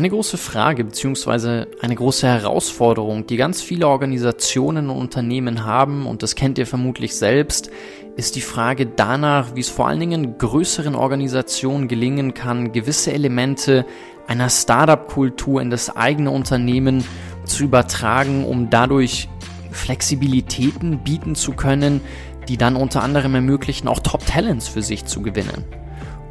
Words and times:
Eine 0.00 0.08
große 0.08 0.38
Frage 0.38 0.82
bzw. 0.84 1.66
eine 1.82 1.94
große 1.94 2.26
Herausforderung, 2.26 3.26
die 3.26 3.36
ganz 3.36 3.60
viele 3.60 3.86
Organisationen 3.86 4.88
und 4.88 4.96
Unternehmen 4.96 5.66
haben, 5.66 6.06
und 6.06 6.22
das 6.22 6.34
kennt 6.34 6.56
ihr 6.56 6.66
vermutlich 6.66 7.14
selbst, 7.14 7.70
ist 8.16 8.34
die 8.34 8.40
Frage 8.40 8.86
danach, 8.86 9.54
wie 9.54 9.60
es 9.60 9.68
vor 9.68 9.88
allen 9.88 10.00
Dingen 10.00 10.38
größeren 10.38 10.94
Organisationen 10.94 11.86
gelingen 11.86 12.32
kann, 12.32 12.72
gewisse 12.72 13.12
Elemente 13.12 13.84
einer 14.26 14.48
Startup-Kultur 14.48 15.60
in 15.60 15.68
das 15.68 15.94
eigene 15.94 16.30
Unternehmen 16.30 17.04
zu 17.44 17.64
übertragen, 17.64 18.46
um 18.46 18.70
dadurch 18.70 19.28
Flexibilitäten 19.70 21.00
bieten 21.04 21.34
zu 21.34 21.52
können, 21.52 22.00
die 22.48 22.56
dann 22.56 22.74
unter 22.74 23.02
anderem 23.02 23.34
ermöglichen, 23.34 23.86
auch 23.86 24.00
Top-Talents 24.00 24.66
für 24.66 24.80
sich 24.80 25.04
zu 25.04 25.20
gewinnen. 25.20 25.66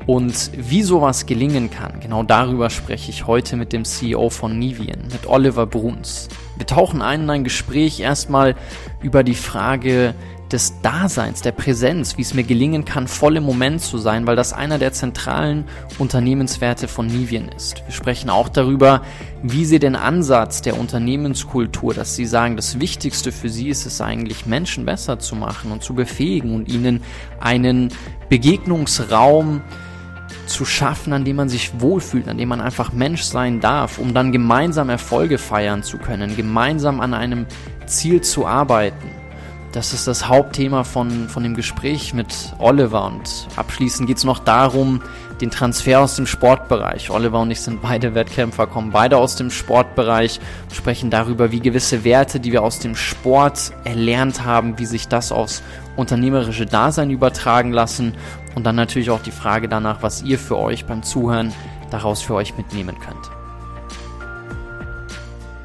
Und 0.09 0.49
wie 0.57 0.81
sowas 0.81 1.27
gelingen 1.27 1.69
kann, 1.69 1.99
genau 1.99 2.23
darüber 2.23 2.71
spreche 2.71 3.11
ich 3.11 3.27
heute 3.27 3.55
mit 3.55 3.71
dem 3.73 3.85
CEO 3.85 4.31
von 4.31 4.57
Nivien, 4.57 5.03
mit 5.11 5.27
Oliver 5.27 5.67
Bruns. 5.67 6.29
Wir 6.57 6.65
tauchen 6.65 7.03
ein 7.03 7.21
in 7.21 7.29
ein 7.29 7.43
Gespräch 7.43 7.99
erstmal 7.99 8.55
über 9.03 9.23
die 9.23 9.35
Frage 9.35 10.15
des 10.51 10.81
Daseins, 10.81 11.43
der 11.43 11.51
Präsenz, 11.51 12.17
wie 12.17 12.23
es 12.23 12.33
mir 12.33 12.43
gelingen 12.43 12.85
kann, 12.85 13.07
voll 13.07 13.37
im 13.37 13.43
Moment 13.43 13.81
zu 13.81 13.99
sein, 13.99 14.25
weil 14.25 14.35
das 14.35 14.51
einer 14.51 14.79
der 14.79 14.93
zentralen 14.93 15.65
Unternehmenswerte 15.99 16.87
von 16.87 17.05
Nivien 17.05 17.47
ist. 17.49 17.83
Wir 17.85 17.93
sprechen 17.93 18.31
auch 18.31 18.49
darüber, 18.49 19.03
wie 19.43 19.63
sie 19.63 19.77
den 19.77 19.95
Ansatz 19.95 20.63
der 20.63 20.79
Unternehmenskultur, 20.79 21.93
dass 21.93 22.15
sie 22.15 22.25
sagen, 22.25 22.55
das 22.55 22.79
Wichtigste 22.79 23.31
für 23.31 23.49
sie 23.49 23.69
ist 23.69 23.85
es 23.85 24.01
eigentlich, 24.01 24.47
Menschen 24.47 24.85
besser 24.85 25.19
zu 25.19 25.35
machen 25.35 25.71
und 25.71 25.83
zu 25.83 25.93
befähigen 25.93 26.55
und 26.55 26.67
ihnen 26.67 27.03
einen 27.39 27.89
Begegnungsraum 28.29 29.61
zu 30.49 30.65
schaffen, 30.65 31.13
an 31.13 31.23
dem 31.23 31.37
man 31.37 31.47
sich 31.47 31.79
wohlfühlt, 31.79 32.27
an 32.27 32.37
dem 32.37 32.49
man 32.49 32.59
einfach 32.59 32.91
Mensch 32.91 33.21
sein 33.21 33.59
darf, 33.59 33.97
um 33.99 34.13
dann 34.13 34.31
gemeinsam 34.31 34.89
Erfolge 34.89 35.37
feiern 35.37 35.83
zu 35.83 35.97
können, 35.97 36.35
gemeinsam 36.35 36.99
an 36.99 37.13
einem 37.13 37.45
Ziel 37.85 38.21
zu 38.21 38.45
arbeiten. 38.45 39.18
Das 39.71 39.93
ist 39.93 40.07
das 40.07 40.27
Hauptthema 40.27 40.83
von, 40.83 41.29
von 41.29 41.43
dem 41.43 41.55
Gespräch 41.55 42.13
mit 42.15 42.33
Oliver. 42.57 43.05
Und 43.05 43.47
abschließend 43.55 44.07
geht 44.07 44.17
es 44.17 44.23
noch 44.23 44.39
darum, 44.39 45.01
den 45.41 45.51
Transfer 45.51 46.01
aus 46.01 46.15
dem 46.15 46.25
Sportbereich. 46.25 47.11
Oliver 47.11 47.39
und 47.39 47.51
ich 47.51 47.61
sind 47.61 47.81
beide 47.81 48.15
Wettkämpfer, 48.15 48.65
kommen 48.65 48.89
beide 48.91 49.17
aus 49.17 49.35
dem 49.35 49.51
Sportbereich, 49.51 50.39
sprechen 50.73 51.11
darüber, 51.11 51.51
wie 51.51 51.59
gewisse 51.59 52.03
Werte, 52.03 52.39
die 52.39 52.51
wir 52.51 52.63
aus 52.63 52.79
dem 52.79 52.95
Sport 52.95 53.71
erlernt 53.83 54.43
haben, 54.43 54.79
wie 54.79 54.87
sich 54.87 55.07
das 55.07 55.31
aufs 55.31 55.61
unternehmerische 55.95 56.65
Dasein 56.65 57.11
übertragen 57.11 57.71
lassen. 57.71 58.15
Und 58.55 58.65
dann 58.65 58.75
natürlich 58.75 59.11
auch 59.11 59.21
die 59.21 59.31
Frage 59.31 59.69
danach, 59.69 60.01
was 60.01 60.23
ihr 60.23 60.39
für 60.39 60.57
euch 60.57 60.85
beim 60.85 61.03
Zuhören 61.03 61.53
daraus 61.91 62.23
für 62.23 62.33
euch 62.33 62.57
mitnehmen 62.57 62.95
könnt. 62.99 63.38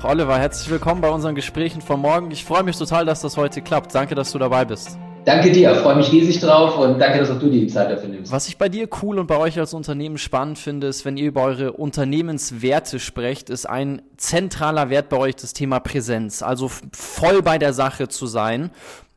Oliver, 0.05 0.39
herzlich 0.39 0.69
willkommen 0.69 1.01
bei 1.01 1.09
unseren 1.09 1.35
Gesprächen 1.35 1.81
von 1.81 1.99
morgen. 1.99 2.31
Ich 2.31 2.45
freue 2.45 2.63
mich 2.63 2.77
total, 2.77 3.07
dass 3.07 3.23
das 3.23 3.39
heute 3.39 3.63
klappt. 3.63 3.95
Danke, 3.95 4.15
dass 4.15 4.33
du 4.33 4.39
dabei 4.39 4.67
bist. 4.67 4.99
Danke 5.25 5.51
dir, 5.51 5.75
freue 5.77 5.97
mich 5.97 6.13
riesig 6.13 6.41
drauf 6.41 6.77
und 6.77 6.99
danke, 6.99 7.21
dass 7.21 7.31
auch 7.31 7.39
du 7.39 7.49
dir 7.49 7.61
die 7.61 7.69
Zeit 7.69 7.91
dafür 7.91 8.11
nimmst. 8.11 8.31
Was 8.31 8.47
ich 8.47 8.59
bei 8.59 8.69
dir 8.69 8.87
cool 9.03 9.19
und 9.19 9.29
bei 9.29 9.39
euch 9.39 9.59
als 9.59 9.73
Unternehmen 9.73 10.19
spannend 10.19 10.59
finde, 10.59 10.89
ist, 10.89 11.07
wenn 11.07 11.17
ihr 11.17 11.29
über 11.29 11.43
eure 11.45 11.73
Unternehmenswerte 11.73 13.01
sprecht, 13.01 13.49
ist 13.49 13.65
ein 13.65 14.03
zentraler 14.19 14.91
Wert 14.91 15.09
bei 15.09 15.17
euch 15.17 15.37
das 15.37 15.55
Thema 15.55 15.81
Präsenz. 15.81 16.43
Also 16.43 16.71
voll 16.93 17.41
bei 17.41 17.57
der 17.57 17.73
Sache 17.73 18.09
zu 18.09 18.27
sein. 18.27 18.73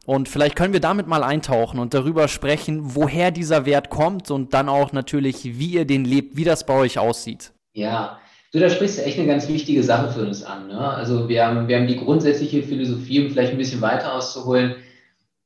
Und 0.05 0.29
vielleicht 0.29 0.55
können 0.55 0.71
wir 0.71 0.79
damit 0.79 1.05
mal 1.05 1.21
eintauchen 1.21 1.79
und 1.79 1.93
darüber 1.93 2.29
sprechen, 2.29 2.95
woher 2.95 3.31
dieser 3.31 3.65
Wert 3.65 3.89
kommt 3.89 4.31
und 4.31 4.53
dann 4.53 4.69
auch 4.69 4.93
natürlich, 4.93 5.59
wie 5.59 5.71
ihr 5.71 5.83
den 5.83 6.05
lebt, 6.05 6.37
wie 6.37 6.45
das 6.45 6.65
bei 6.65 6.75
euch 6.75 6.97
aussieht. 6.97 7.51
Ja, 7.73 8.19
Du, 8.57 8.61
da 8.63 8.71
sprichst 8.71 8.97
du 8.97 9.03
echt 9.03 9.19
eine 9.19 9.27
ganz 9.27 9.47
wichtige 9.47 9.83
Sache 9.83 10.11
für 10.11 10.25
uns 10.25 10.41
an. 10.41 10.67
Ne? 10.67 10.79
Also 10.79 11.29
wir 11.29 11.45
haben, 11.45 11.67
wir 11.67 11.77
haben 11.77 11.85
die 11.85 11.97
grundsätzliche 11.97 12.63
Philosophie, 12.63 13.23
um 13.23 13.29
vielleicht 13.29 13.51
ein 13.51 13.59
bisschen 13.59 13.81
weiter 13.81 14.15
auszuholen, 14.15 14.77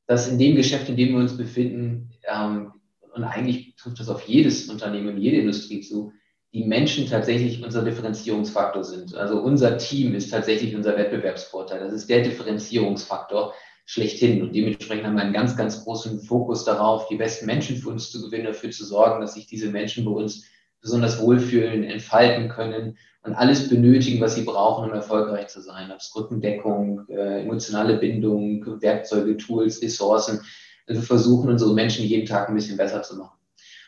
dass 0.06 0.28
in 0.28 0.38
dem 0.38 0.56
Geschäft, 0.56 0.88
in 0.88 0.96
dem 0.96 1.10
wir 1.10 1.18
uns 1.18 1.36
befinden, 1.36 2.08
ähm, 2.26 2.72
und 3.14 3.24
eigentlich 3.24 3.76
trifft 3.76 4.00
das 4.00 4.08
auf 4.08 4.22
jedes 4.22 4.70
Unternehmen, 4.70 5.18
jede 5.18 5.42
Industrie 5.42 5.82
zu, 5.82 6.14
die 6.54 6.64
Menschen 6.64 7.06
tatsächlich 7.06 7.62
unser 7.62 7.84
Differenzierungsfaktor 7.84 8.82
sind. 8.82 9.14
Also 9.14 9.42
unser 9.42 9.76
Team 9.76 10.14
ist 10.14 10.30
tatsächlich 10.30 10.74
unser 10.74 10.96
Wettbewerbsvorteil. 10.96 11.80
Das 11.80 11.92
ist 11.92 12.08
der 12.08 12.22
Differenzierungsfaktor 12.22 13.52
schlechthin. 13.84 14.40
Und 14.40 14.54
dementsprechend 14.54 15.04
haben 15.04 15.16
wir 15.16 15.22
einen 15.22 15.34
ganz, 15.34 15.54
ganz 15.54 15.84
großen 15.84 16.22
Fokus 16.22 16.64
darauf, 16.64 17.08
die 17.08 17.16
besten 17.16 17.44
Menschen 17.44 17.76
für 17.76 17.90
uns 17.90 18.10
zu 18.10 18.22
gewinnen, 18.22 18.46
dafür 18.46 18.70
zu 18.70 18.86
sorgen, 18.86 19.20
dass 19.20 19.34
sich 19.34 19.46
diese 19.46 19.68
Menschen 19.68 20.06
bei 20.06 20.12
uns 20.12 20.46
besonders 20.82 21.20
wohlfühlen, 21.20 21.84
entfalten 21.84 22.48
können 22.48 22.98
und 23.22 23.34
alles 23.34 23.68
benötigen, 23.68 24.20
was 24.20 24.34
sie 24.34 24.42
brauchen, 24.42 24.90
um 24.90 24.94
erfolgreich 24.94 25.48
zu 25.48 25.62
sein. 25.62 25.90
Ob 25.92 25.98
es 25.98 26.14
Rückendeckung, 26.14 27.06
äh, 27.08 27.42
emotionale 27.42 27.96
Bindung, 27.96 28.82
Werkzeuge, 28.82 29.36
Tools, 29.36 29.80
Ressourcen. 29.80 30.40
Also 30.86 31.00
wir 31.00 31.06
versuchen 31.06 31.48
unsere 31.48 31.72
Menschen 31.72 32.04
jeden 32.04 32.26
Tag 32.26 32.48
ein 32.48 32.56
bisschen 32.56 32.76
besser 32.76 33.02
zu 33.02 33.16
machen. 33.16 33.38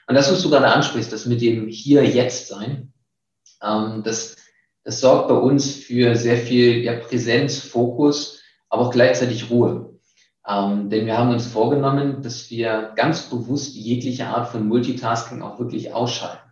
Und 0.06 0.15
das, 0.15 0.31
was 0.31 0.41
du 0.43 0.50
gerade 0.50 0.69
ansprichst, 0.69 1.12
das 1.12 1.27
mit 1.27 1.41
dem 1.41 1.66
Hier, 1.66 2.05
Jetzt 2.05 2.47
sein, 2.47 2.93
ähm, 3.61 4.03
das, 4.05 4.37
das 4.84 5.00
sorgt 5.00 5.28
bei 5.28 5.34
uns 5.34 5.75
für 5.75 6.15
sehr 6.15 6.37
viel 6.37 6.84
ja, 6.84 6.94
Präsenz, 6.94 7.59
Fokus, 7.59 8.41
aber 8.69 8.82
auch 8.82 8.91
gleichzeitig 8.93 9.50
Ruhe. 9.50 9.99
Ähm, 10.47 10.91
denn 10.91 11.06
wir 11.06 11.19
haben 11.19 11.31
uns 11.31 11.47
vorgenommen, 11.47 12.22
dass 12.22 12.50
wir 12.50 12.93
ganz 12.94 13.22
bewusst 13.31 13.75
jegliche 13.75 14.26
Art 14.26 14.49
von 14.49 14.69
Multitasking 14.69 15.43
auch 15.43 15.59
wirklich 15.59 15.93
ausschalten 15.93 16.44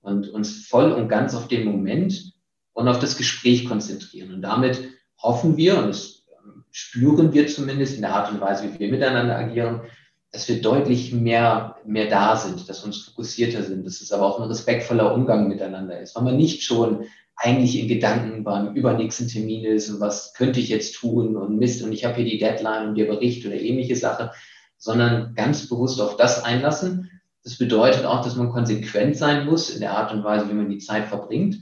und 0.00 0.28
uns 0.28 0.66
voll 0.66 0.92
und 0.92 1.08
ganz 1.08 1.34
auf 1.34 1.48
den 1.48 1.64
Moment 1.64 2.32
und 2.72 2.88
auf 2.88 2.98
das 2.98 3.16
Gespräch 3.16 3.66
konzentrieren. 3.66 4.32
Und 4.32 4.42
damit 4.42 4.80
hoffen 5.18 5.56
wir, 5.56 5.78
und 5.78 5.88
das 5.88 6.24
ähm, 6.44 6.64
spüren 6.70 7.32
wir 7.32 7.46
zumindest 7.48 7.96
in 7.96 8.02
der 8.02 8.14
Art 8.14 8.32
und 8.32 8.40
Weise, 8.40 8.64
wie 8.72 8.78
wir 8.78 8.90
miteinander 8.90 9.36
agieren, 9.36 9.82
dass 10.30 10.48
wir 10.48 10.60
deutlich 10.60 11.12
mehr, 11.12 11.76
mehr 11.86 12.08
da 12.08 12.36
sind, 12.36 12.68
dass 12.68 12.82
wir 12.82 12.86
uns 12.86 12.98
fokussierter 12.98 13.62
sind, 13.62 13.86
dass 13.86 14.00
es 14.00 14.12
aber 14.12 14.26
auch 14.26 14.40
ein 14.40 14.48
respektvoller 14.48 15.14
Umgang 15.14 15.48
miteinander 15.48 15.98
ist, 16.00 16.14
weil 16.14 16.24
man 16.24 16.36
nicht 16.36 16.62
schon 16.62 17.04
eigentlich 17.34 17.78
in 17.78 17.88
Gedanken 17.88 18.44
beim 18.44 18.74
übernächsten 18.74 19.28
Termin 19.28 19.64
ist 19.64 19.88
und 19.90 20.00
was 20.00 20.34
könnte 20.34 20.60
ich 20.60 20.68
jetzt 20.68 20.96
tun 20.96 21.36
und 21.36 21.56
Mist 21.56 21.82
und 21.82 21.92
ich 21.92 22.04
habe 22.04 22.16
hier 22.16 22.24
die 22.24 22.38
Deadline 22.38 22.88
und 22.88 22.94
der 22.96 23.04
Bericht 23.06 23.46
oder 23.46 23.54
ähnliche 23.54 23.96
Sache, 23.96 24.32
sondern 24.76 25.34
ganz 25.34 25.68
bewusst 25.68 26.00
auf 26.00 26.16
das 26.16 26.44
einlassen 26.44 27.17
das 27.48 27.56
bedeutet 27.56 28.04
auch, 28.04 28.22
dass 28.22 28.36
man 28.36 28.50
konsequent 28.50 29.16
sein 29.16 29.46
muss 29.46 29.70
in 29.70 29.80
der 29.80 29.96
Art 29.96 30.12
und 30.12 30.22
Weise, 30.22 30.50
wie 30.50 30.54
man 30.54 30.68
die 30.68 30.76
Zeit 30.76 31.06
verbringt, 31.06 31.58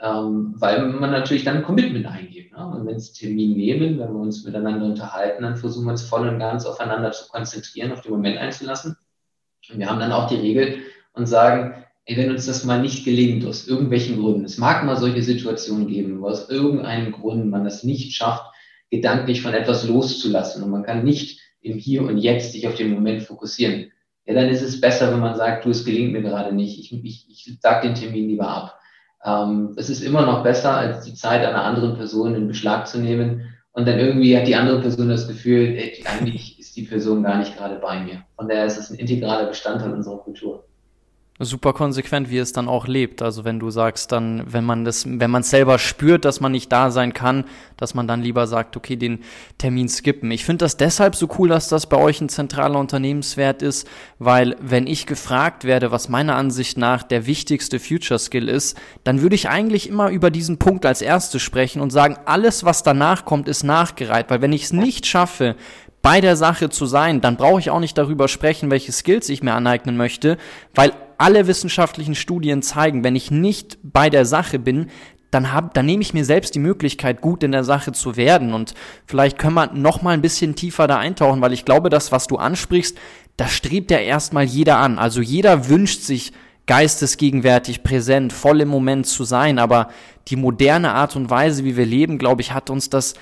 ähm, 0.00 0.54
weil 0.56 0.88
man 0.88 1.10
natürlich 1.10 1.44
dann 1.44 1.58
ein 1.58 1.62
Commitment 1.64 2.06
eingeht. 2.06 2.50
Ne? 2.50 2.66
Und 2.66 2.86
wenn 2.86 2.96
es 2.96 3.12
Termin 3.12 3.54
nehmen, 3.54 3.98
wenn 3.98 4.14
wir 4.14 4.20
uns 4.20 4.46
miteinander 4.46 4.86
unterhalten, 4.86 5.42
dann 5.42 5.58
versuchen 5.58 5.84
wir 5.84 5.90
uns 5.90 6.02
voll 6.02 6.26
und 6.26 6.38
ganz 6.38 6.64
aufeinander 6.64 7.12
zu 7.12 7.28
konzentrieren, 7.28 7.92
auf 7.92 8.00
den 8.00 8.12
Moment 8.12 8.38
einzulassen. 8.38 8.96
Und 9.70 9.78
wir 9.78 9.90
haben 9.90 10.00
dann 10.00 10.12
auch 10.12 10.30
die 10.30 10.36
Regel 10.36 10.78
und 11.12 11.26
sagen, 11.26 11.84
ey, 12.06 12.16
wenn 12.16 12.30
uns 12.30 12.46
das 12.46 12.64
mal 12.64 12.80
nicht 12.80 13.04
gelingt, 13.04 13.44
aus 13.44 13.68
irgendwelchen 13.68 14.18
Gründen, 14.18 14.46
es 14.46 14.56
mag 14.56 14.82
mal 14.86 14.96
solche 14.96 15.22
Situationen 15.22 15.88
geben, 15.88 16.22
wo 16.22 16.28
aus 16.28 16.48
irgendeinem 16.48 17.12
Grund 17.12 17.50
man 17.50 17.64
das 17.64 17.84
nicht 17.84 18.14
schafft, 18.14 18.46
gedanklich 18.90 19.42
von 19.42 19.52
etwas 19.52 19.86
loszulassen 19.86 20.62
und 20.62 20.70
man 20.70 20.84
kann 20.84 21.04
nicht 21.04 21.38
im 21.60 21.76
Hier 21.76 22.04
und 22.04 22.16
Jetzt 22.16 22.52
sich 22.52 22.66
auf 22.66 22.76
den 22.76 22.94
Moment 22.94 23.24
fokussieren 23.24 23.92
ja, 24.28 24.34
dann 24.34 24.50
ist 24.50 24.60
es 24.60 24.78
besser, 24.78 25.10
wenn 25.10 25.20
man 25.20 25.36
sagt, 25.36 25.64
du, 25.64 25.70
es 25.70 25.86
gelingt 25.86 26.12
mir 26.12 26.20
gerade 26.20 26.54
nicht, 26.54 26.78
ich, 26.78 26.92
ich, 26.92 27.26
ich 27.30 27.58
sage 27.62 27.88
den 27.88 27.94
Termin 27.94 28.28
lieber 28.28 28.46
ab. 28.46 28.78
Ähm, 29.24 29.74
es 29.76 29.88
ist 29.88 30.02
immer 30.02 30.26
noch 30.26 30.42
besser, 30.42 30.76
als 30.76 31.04
die 31.06 31.14
Zeit 31.14 31.44
einer 31.44 31.64
anderen 31.64 31.96
Person 31.96 32.34
in 32.34 32.46
Beschlag 32.46 32.86
zu 32.86 32.98
nehmen 32.98 33.54
und 33.72 33.88
dann 33.88 33.98
irgendwie 33.98 34.36
hat 34.36 34.46
die 34.46 34.54
andere 34.54 34.82
Person 34.82 35.08
das 35.08 35.28
Gefühl, 35.28 35.76
ey, 35.78 36.04
eigentlich 36.04 36.58
ist 36.58 36.76
die 36.76 36.82
Person 36.82 37.22
gar 37.22 37.38
nicht 37.38 37.56
gerade 37.56 37.76
bei 37.76 38.00
mir. 38.00 38.22
Von 38.36 38.48
daher 38.48 38.66
ist 38.66 38.76
es 38.76 38.90
ein 38.90 38.98
integraler 38.98 39.46
Bestandteil 39.46 39.94
unserer 39.94 40.18
Kultur 40.18 40.64
super 41.40 41.72
konsequent, 41.72 42.30
wie 42.30 42.38
es 42.38 42.52
dann 42.52 42.68
auch 42.68 42.88
lebt. 42.88 43.22
Also 43.22 43.44
wenn 43.44 43.60
du 43.60 43.70
sagst 43.70 44.10
dann, 44.10 44.42
wenn 44.46 44.64
man 44.64 44.84
das, 44.84 45.04
wenn 45.06 45.30
man 45.30 45.44
selber 45.44 45.78
spürt, 45.78 46.24
dass 46.24 46.40
man 46.40 46.50
nicht 46.50 46.72
da 46.72 46.90
sein 46.90 47.12
kann, 47.12 47.44
dass 47.76 47.94
man 47.94 48.08
dann 48.08 48.22
lieber 48.22 48.48
sagt, 48.48 48.76
okay, 48.76 48.96
den 48.96 49.20
Termin 49.56 49.88
skippen. 49.88 50.30
Ich 50.32 50.44
finde 50.44 50.64
das 50.64 50.76
deshalb 50.76 51.14
so 51.14 51.28
cool, 51.38 51.48
dass 51.48 51.68
das 51.68 51.86
bei 51.86 51.96
euch 51.96 52.20
ein 52.20 52.28
zentraler 52.28 52.80
Unternehmenswert 52.80 53.62
ist, 53.62 53.86
weil 54.18 54.56
wenn 54.60 54.88
ich 54.88 55.06
gefragt 55.06 55.64
werde, 55.64 55.92
was 55.92 56.08
meiner 56.08 56.34
Ansicht 56.34 56.76
nach 56.76 57.04
der 57.04 57.26
wichtigste 57.26 57.78
Future 57.78 58.18
Skill 58.18 58.48
ist, 58.48 58.76
dann 59.04 59.22
würde 59.22 59.36
ich 59.36 59.48
eigentlich 59.48 59.88
immer 59.88 60.10
über 60.10 60.30
diesen 60.30 60.58
Punkt 60.58 60.84
als 60.84 61.02
erstes 61.02 61.40
sprechen 61.42 61.80
und 61.80 61.90
sagen, 61.90 62.16
alles, 62.24 62.64
was 62.64 62.82
danach 62.82 63.24
kommt, 63.24 63.46
ist 63.46 63.62
nachgereiht, 63.62 64.28
weil 64.28 64.42
wenn 64.42 64.52
ich 64.52 64.64
es 64.64 64.72
nicht 64.72 65.06
schaffe, 65.06 65.54
bei 66.02 66.20
der 66.20 66.36
Sache 66.36 66.70
zu 66.70 66.86
sein, 66.86 67.20
dann 67.20 67.36
brauche 67.36 67.60
ich 67.60 67.70
auch 67.70 67.80
nicht 67.80 67.98
darüber 67.98 68.28
sprechen, 68.28 68.70
welche 68.70 68.92
Skills 68.92 69.28
ich 69.28 69.42
mir 69.42 69.54
aneignen 69.54 69.96
möchte, 69.96 70.38
weil 70.74 70.92
alle 71.18 71.46
wissenschaftlichen 71.46 72.14
Studien 72.14 72.62
zeigen, 72.62 73.04
wenn 73.04 73.16
ich 73.16 73.30
nicht 73.30 73.78
bei 73.82 74.08
der 74.08 74.24
Sache 74.24 74.58
bin, 74.58 74.86
dann, 75.30 75.52
hab, 75.52 75.74
dann 75.74 75.84
nehme 75.86 76.02
ich 76.02 76.14
mir 76.14 76.24
selbst 76.24 76.54
die 76.54 76.60
Möglichkeit, 76.60 77.20
gut 77.20 77.42
in 77.42 77.52
der 77.52 77.64
Sache 77.64 77.92
zu 77.92 78.16
werden. 78.16 78.54
Und 78.54 78.74
vielleicht 79.06 79.38
können 79.38 79.54
wir 79.54 79.72
noch 79.74 80.00
mal 80.00 80.12
ein 80.12 80.22
bisschen 80.22 80.54
tiefer 80.54 80.86
da 80.86 80.98
eintauchen, 80.98 81.42
weil 81.42 81.52
ich 81.52 81.64
glaube, 81.64 81.90
das, 81.90 82.12
was 82.12 82.26
du 82.26 82.36
ansprichst, 82.36 82.96
das 83.36 83.52
strebt 83.52 83.90
ja 83.90 83.98
erstmal 83.98 84.44
jeder 84.44 84.78
an. 84.78 84.98
Also 84.98 85.20
jeder 85.20 85.68
wünscht 85.68 86.00
sich 86.02 86.32
geistesgegenwärtig, 86.66 87.82
präsent, 87.82 88.32
voll 88.32 88.60
im 88.60 88.68
Moment 88.68 89.06
zu 89.06 89.24
sein. 89.24 89.58
Aber 89.58 89.88
die 90.28 90.36
moderne 90.36 90.92
Art 90.92 91.14
und 91.16 91.30
Weise, 91.30 91.64
wie 91.64 91.76
wir 91.76 91.86
leben, 91.86 92.18
glaube 92.18 92.40
ich, 92.40 92.52
hat 92.52 92.70
uns 92.70 92.88
das 92.88 93.14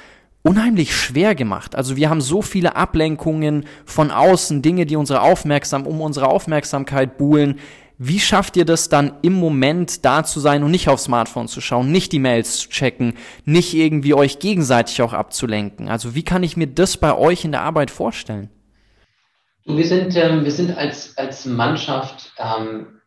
unheimlich 0.43 0.95
schwer 0.95 1.35
gemacht. 1.35 1.75
Also 1.75 1.97
wir 1.97 2.09
haben 2.09 2.21
so 2.21 2.41
viele 2.41 2.77
Ablenkungen 2.77 3.65
von 3.85 4.13
außen, 4.13 4.63
Dinge, 4.63 4.87
die 4.87 4.95
unsere 4.95 5.23
Aufmerksam, 5.23 5.87
um 5.87 6.01
unsere 6.01 6.29
Aufmerksamkeit 6.29 7.19
buhlen. 7.19 7.59
Wie 7.99 8.21
schafft 8.21 8.57
ihr 8.57 8.67
das 8.67 8.91
dann 8.91 9.15
im 9.23 9.33
Moment 9.33 10.05
da 10.05 10.23
zu 10.23 10.39
sein 10.39 10.63
und 10.63 10.71
nicht 10.71 10.89
aufs 10.89 11.05
Smartphone 11.05 11.49
zu 11.49 11.63
schauen, 11.63 11.91
nicht 11.91 12.13
die 12.13 12.19
Mails 12.19 12.59
zu 12.59 12.69
checken, 12.69 13.15
nicht 13.45 13.73
irgendwie 13.73 14.13
euch 14.13 14.39
gegenseitig 14.39 15.01
auch 15.01 15.15
abzulenken? 15.15 15.89
Also 15.89 16.15
wie 16.15 16.23
kann 16.23 16.43
ich 16.43 16.57
mir 16.59 16.67
das 16.67 16.99
bei 16.99 17.17
euch 17.17 17.45
in 17.45 17.53
der 17.53 17.63
Arbeit 17.63 17.91
vorstellen? 17.91 18.51
Wir 19.65 19.87
sind, 19.87 20.15
ähm, 20.15 20.45
wir 20.45 20.53
sind 20.53 20.77
als, 20.77 21.17
als 21.17 21.47
Mannschaft, 21.47 22.33
ähm, 22.39 23.01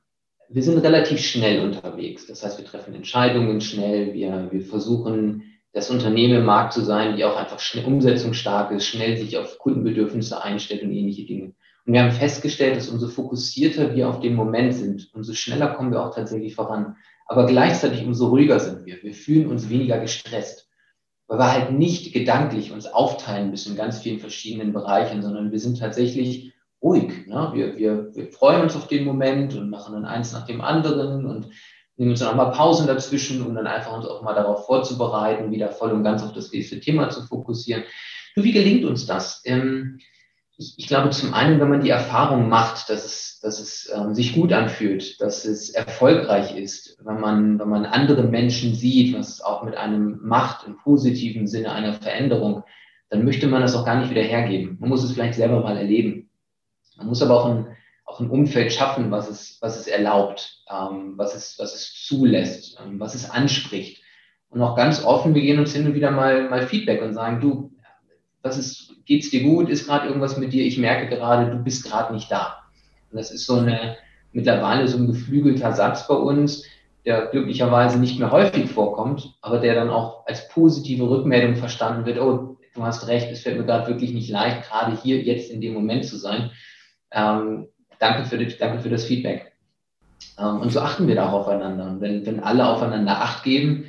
wir 0.49 0.63
sind 0.63 0.79
relativ 0.79 1.19
schnell 1.19 1.61
unterwegs. 1.63 2.25
Das 2.25 2.43
heißt, 2.43 2.57
wir 2.57 2.65
treffen 2.65 2.95
Entscheidungen 2.95 3.61
schnell, 3.61 4.13
wir, 4.13 4.49
wir 4.51 4.61
versuchen 4.61 5.43
das 5.71 5.91
Unternehmen 5.91 6.39
im 6.39 6.45
Markt 6.45 6.73
zu 6.73 6.83
sein, 6.83 7.15
die 7.15 7.23
auch 7.23 7.37
einfach 7.37 7.59
schnell 7.59 7.85
umsetzungsstark 7.85 8.71
ist, 8.71 8.87
schnell 8.87 9.17
sich 9.17 9.37
auf 9.37 9.59
Kundenbedürfnisse 9.59 10.43
einstellt 10.43 10.81
und 10.81 10.91
ähnliche 10.91 11.25
Dinge. 11.25 11.53
Und 11.89 11.93
wir 11.93 12.03
haben 12.03 12.11
festgestellt, 12.11 12.77
dass 12.77 12.87
umso 12.87 13.07
fokussierter 13.07 13.95
wir 13.95 14.09
auf 14.09 14.19
den 14.19 14.35
Moment 14.35 14.75
sind, 14.75 15.09
umso 15.15 15.33
schneller 15.33 15.69
kommen 15.73 15.91
wir 15.91 16.05
auch 16.05 16.13
tatsächlich 16.13 16.53
voran. 16.53 16.97
Aber 17.25 17.47
gleichzeitig 17.47 18.05
umso 18.05 18.27
ruhiger 18.27 18.59
sind 18.59 18.85
wir. 18.85 19.01
Wir 19.01 19.15
fühlen 19.15 19.47
uns 19.47 19.71
weniger 19.71 19.97
gestresst, 19.97 20.69
weil 21.25 21.39
wir 21.39 21.51
halt 21.51 21.71
nicht 21.71 22.13
gedanklich 22.13 22.71
uns 22.71 22.85
aufteilen 22.85 23.49
müssen 23.49 23.71
in 23.71 23.75
ganz 23.75 23.97
vielen 23.97 24.19
verschiedenen 24.19 24.71
Bereichen, 24.71 25.23
sondern 25.23 25.51
wir 25.51 25.57
sind 25.57 25.79
tatsächlich 25.79 26.53
ruhig. 26.79 27.25
Ne? 27.25 27.49
Wir, 27.55 27.75
wir, 27.75 28.13
wir 28.13 28.31
freuen 28.33 28.61
uns 28.61 28.75
auf 28.75 28.87
den 28.87 29.03
Moment 29.03 29.55
und 29.55 29.71
machen 29.71 29.95
dann 29.95 30.05
eins 30.05 30.31
nach 30.31 30.45
dem 30.45 30.61
anderen 30.61 31.25
und 31.25 31.49
nehmen 31.97 32.11
uns 32.11 32.19
dann 32.19 32.29
auch 32.29 32.35
mal 32.35 32.51
Pausen 32.51 32.85
dazwischen, 32.85 33.43
um 33.43 33.55
dann 33.55 33.65
einfach 33.65 33.97
uns 33.97 34.05
auch 34.05 34.21
mal 34.21 34.35
darauf 34.35 34.67
vorzubereiten, 34.67 35.49
wieder 35.49 35.69
voll 35.69 35.93
und 35.93 36.03
ganz 36.03 36.21
auf 36.21 36.33
das 36.33 36.51
nächste 36.51 36.79
Thema 36.79 37.09
zu 37.09 37.23
fokussieren. 37.23 37.81
Nur 38.35 38.45
wie 38.45 38.51
gelingt 38.51 38.85
uns 38.85 39.07
das? 39.07 39.41
Ähm, 39.45 39.97
ich, 40.59 40.73
ich, 40.77 40.87
glaube 40.87 41.09
zum 41.11 41.33
einen, 41.33 41.61
wenn 41.61 41.69
man 41.69 41.81
die 41.81 41.89
Erfahrung 41.89 42.49
macht, 42.49 42.89
dass 42.89 43.05
es, 43.05 43.39
dass 43.39 43.61
es 43.61 43.89
ähm, 43.95 44.13
sich 44.13 44.35
gut 44.35 44.51
anfühlt, 44.51 45.19
dass 45.21 45.45
es 45.45 45.69
erfolgreich 45.69 46.53
ist, 46.57 46.97
wenn 47.01 47.21
man, 47.21 47.59
wenn 47.59 47.69
man 47.69 47.85
andere 47.85 48.23
Menschen 48.23 48.75
sieht, 48.75 49.17
was 49.17 49.39
auch 49.39 49.63
mit 49.63 49.77
einem 49.77 50.19
macht 50.21 50.67
im 50.67 50.75
positiven 50.75 51.47
Sinne 51.47 51.71
einer 51.71 51.93
Veränderung, 51.93 52.65
dann 53.09 53.23
möchte 53.23 53.47
man 53.47 53.61
das 53.61 53.73
auch 53.73 53.85
gar 53.85 54.01
nicht 54.01 54.11
wieder 54.11 54.21
hergeben. 54.21 54.75
Man 54.81 54.89
muss 54.89 55.01
es 55.01 55.13
vielleicht 55.13 55.35
selber 55.35 55.61
mal 55.61 55.77
erleben. 55.77 56.29
Man 56.97 57.07
muss 57.07 57.21
aber 57.21 57.39
auch 57.39 57.45
ein, 57.45 57.77
auch 58.03 58.19
ein 58.19 58.29
Umfeld 58.29 58.73
schaffen, 58.73 59.11
was 59.11 59.29
es, 59.29 59.59
was 59.61 59.79
es 59.79 59.87
erlaubt, 59.87 60.61
ähm, 60.69 61.13
was, 61.15 61.35
es, 61.35 61.57
was 61.57 61.73
es 61.73 61.93
zulässt, 62.05 62.77
ähm, 62.83 62.99
was 62.99 63.15
es 63.15 63.29
anspricht. 63.29 64.03
Und 64.49 64.61
auch 64.61 64.75
ganz 64.75 65.05
offen, 65.05 65.35
wir 65.35 65.41
gehen 65.41 65.59
uns 65.59 65.73
hin 65.73 65.87
und 65.87 65.93
wieder 65.93 66.11
mal, 66.11 66.49
mal 66.49 66.67
Feedback 66.67 67.01
und 67.01 67.13
sagen, 67.13 67.39
du, 67.39 67.71
was 68.41 68.57
ist, 68.57 68.88
geht's 69.09 69.31
dir 69.31 69.43
gut? 69.43 69.69
Ist 69.69 69.87
gerade 69.87 70.07
irgendwas 70.07 70.37
mit 70.37 70.53
dir? 70.53 70.63
Ich 70.63 70.77
merke 70.77 71.13
gerade, 71.13 71.51
du 71.51 71.57
bist 71.57 71.83
gerade 71.83 72.13
nicht 72.13 72.31
da. 72.31 72.59
Und 73.11 73.17
das 73.17 73.31
ist 73.31 73.45
so 73.45 73.55
eine, 73.55 73.97
mittlerweile 74.31 74.87
so 74.87 74.99
ein 74.99 75.07
geflügelter 75.07 75.73
Satz 75.73 76.07
bei 76.07 76.13
uns, 76.13 76.63
der 77.05 77.25
glücklicherweise 77.27 77.99
nicht 77.99 78.19
mehr 78.19 78.31
häufig 78.31 78.69
vorkommt, 78.69 79.33
aber 79.41 79.57
der 79.57 79.73
dann 79.73 79.89
auch 79.89 80.27
als 80.27 80.47
positive 80.49 81.09
Rückmeldung 81.09 81.55
verstanden 81.55 82.05
wird, 82.05 82.19
oh, 82.19 82.57
du 82.75 82.83
hast 82.83 83.07
recht, 83.07 83.31
es 83.31 83.41
fällt 83.41 83.57
mir 83.57 83.65
gerade 83.65 83.87
wirklich 83.87 84.13
nicht 84.13 84.29
leicht, 84.29 84.69
gerade 84.69 84.95
hier 85.01 85.23
jetzt 85.23 85.49
in 85.49 85.59
dem 85.59 85.73
Moment 85.73 86.05
zu 86.05 86.17
sein. 86.17 86.51
Ähm, 87.11 87.67
danke, 87.97 88.25
für 88.25 88.37
danke 88.37 88.79
für 88.79 88.89
das 88.89 89.05
Feedback. 89.05 89.53
Ähm, 90.37 90.59
und 90.59 90.71
so 90.71 90.81
achten 90.81 91.07
wir 91.07 91.15
da 91.15 91.29
auch 91.29 91.47
aufeinander. 91.47 91.87
Und 91.87 92.01
wenn, 92.01 92.27
wenn 92.27 92.41
alle 92.41 92.67
aufeinander 92.67 93.19
Acht 93.21 93.43
geben, 93.43 93.85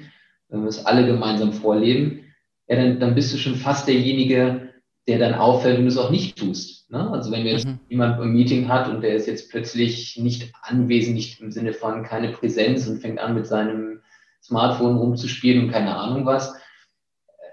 wenn 0.48 0.62
wir 0.62 0.68
es 0.68 0.86
alle 0.86 1.04
gemeinsam 1.04 1.52
vorleben, 1.52 2.24
ja, 2.68 2.76
dann, 2.76 3.00
dann 3.00 3.14
bist 3.14 3.34
du 3.34 3.36
schon 3.36 3.56
fast 3.56 3.86
derjenige, 3.86 4.69
der 5.10 5.18
dann 5.18 5.34
auffällt, 5.34 5.76
wenn 5.76 5.84
du 5.84 5.90
es 5.90 5.98
auch 5.98 6.10
nicht 6.10 6.38
tust. 6.38 6.88
Ne? 6.90 7.10
Also 7.10 7.32
wenn 7.32 7.44
jetzt 7.44 7.66
mhm. 7.66 7.80
jemand 7.88 8.20
ein 8.20 8.30
Meeting 8.30 8.68
hat 8.68 8.88
und 8.88 9.00
der 9.00 9.16
ist 9.16 9.26
jetzt 9.26 9.50
plötzlich 9.50 10.16
nicht 10.16 10.52
anwesend, 10.62 11.16
nicht 11.16 11.40
im 11.40 11.50
Sinne 11.50 11.72
von 11.72 12.04
keine 12.04 12.28
Präsenz 12.28 12.86
und 12.86 13.00
fängt 13.00 13.18
an 13.18 13.34
mit 13.34 13.46
seinem 13.46 14.02
Smartphone 14.40 14.96
rumzuspielen 14.96 15.64
und 15.64 15.72
keine 15.72 15.96
Ahnung 15.96 16.26
was, 16.26 16.54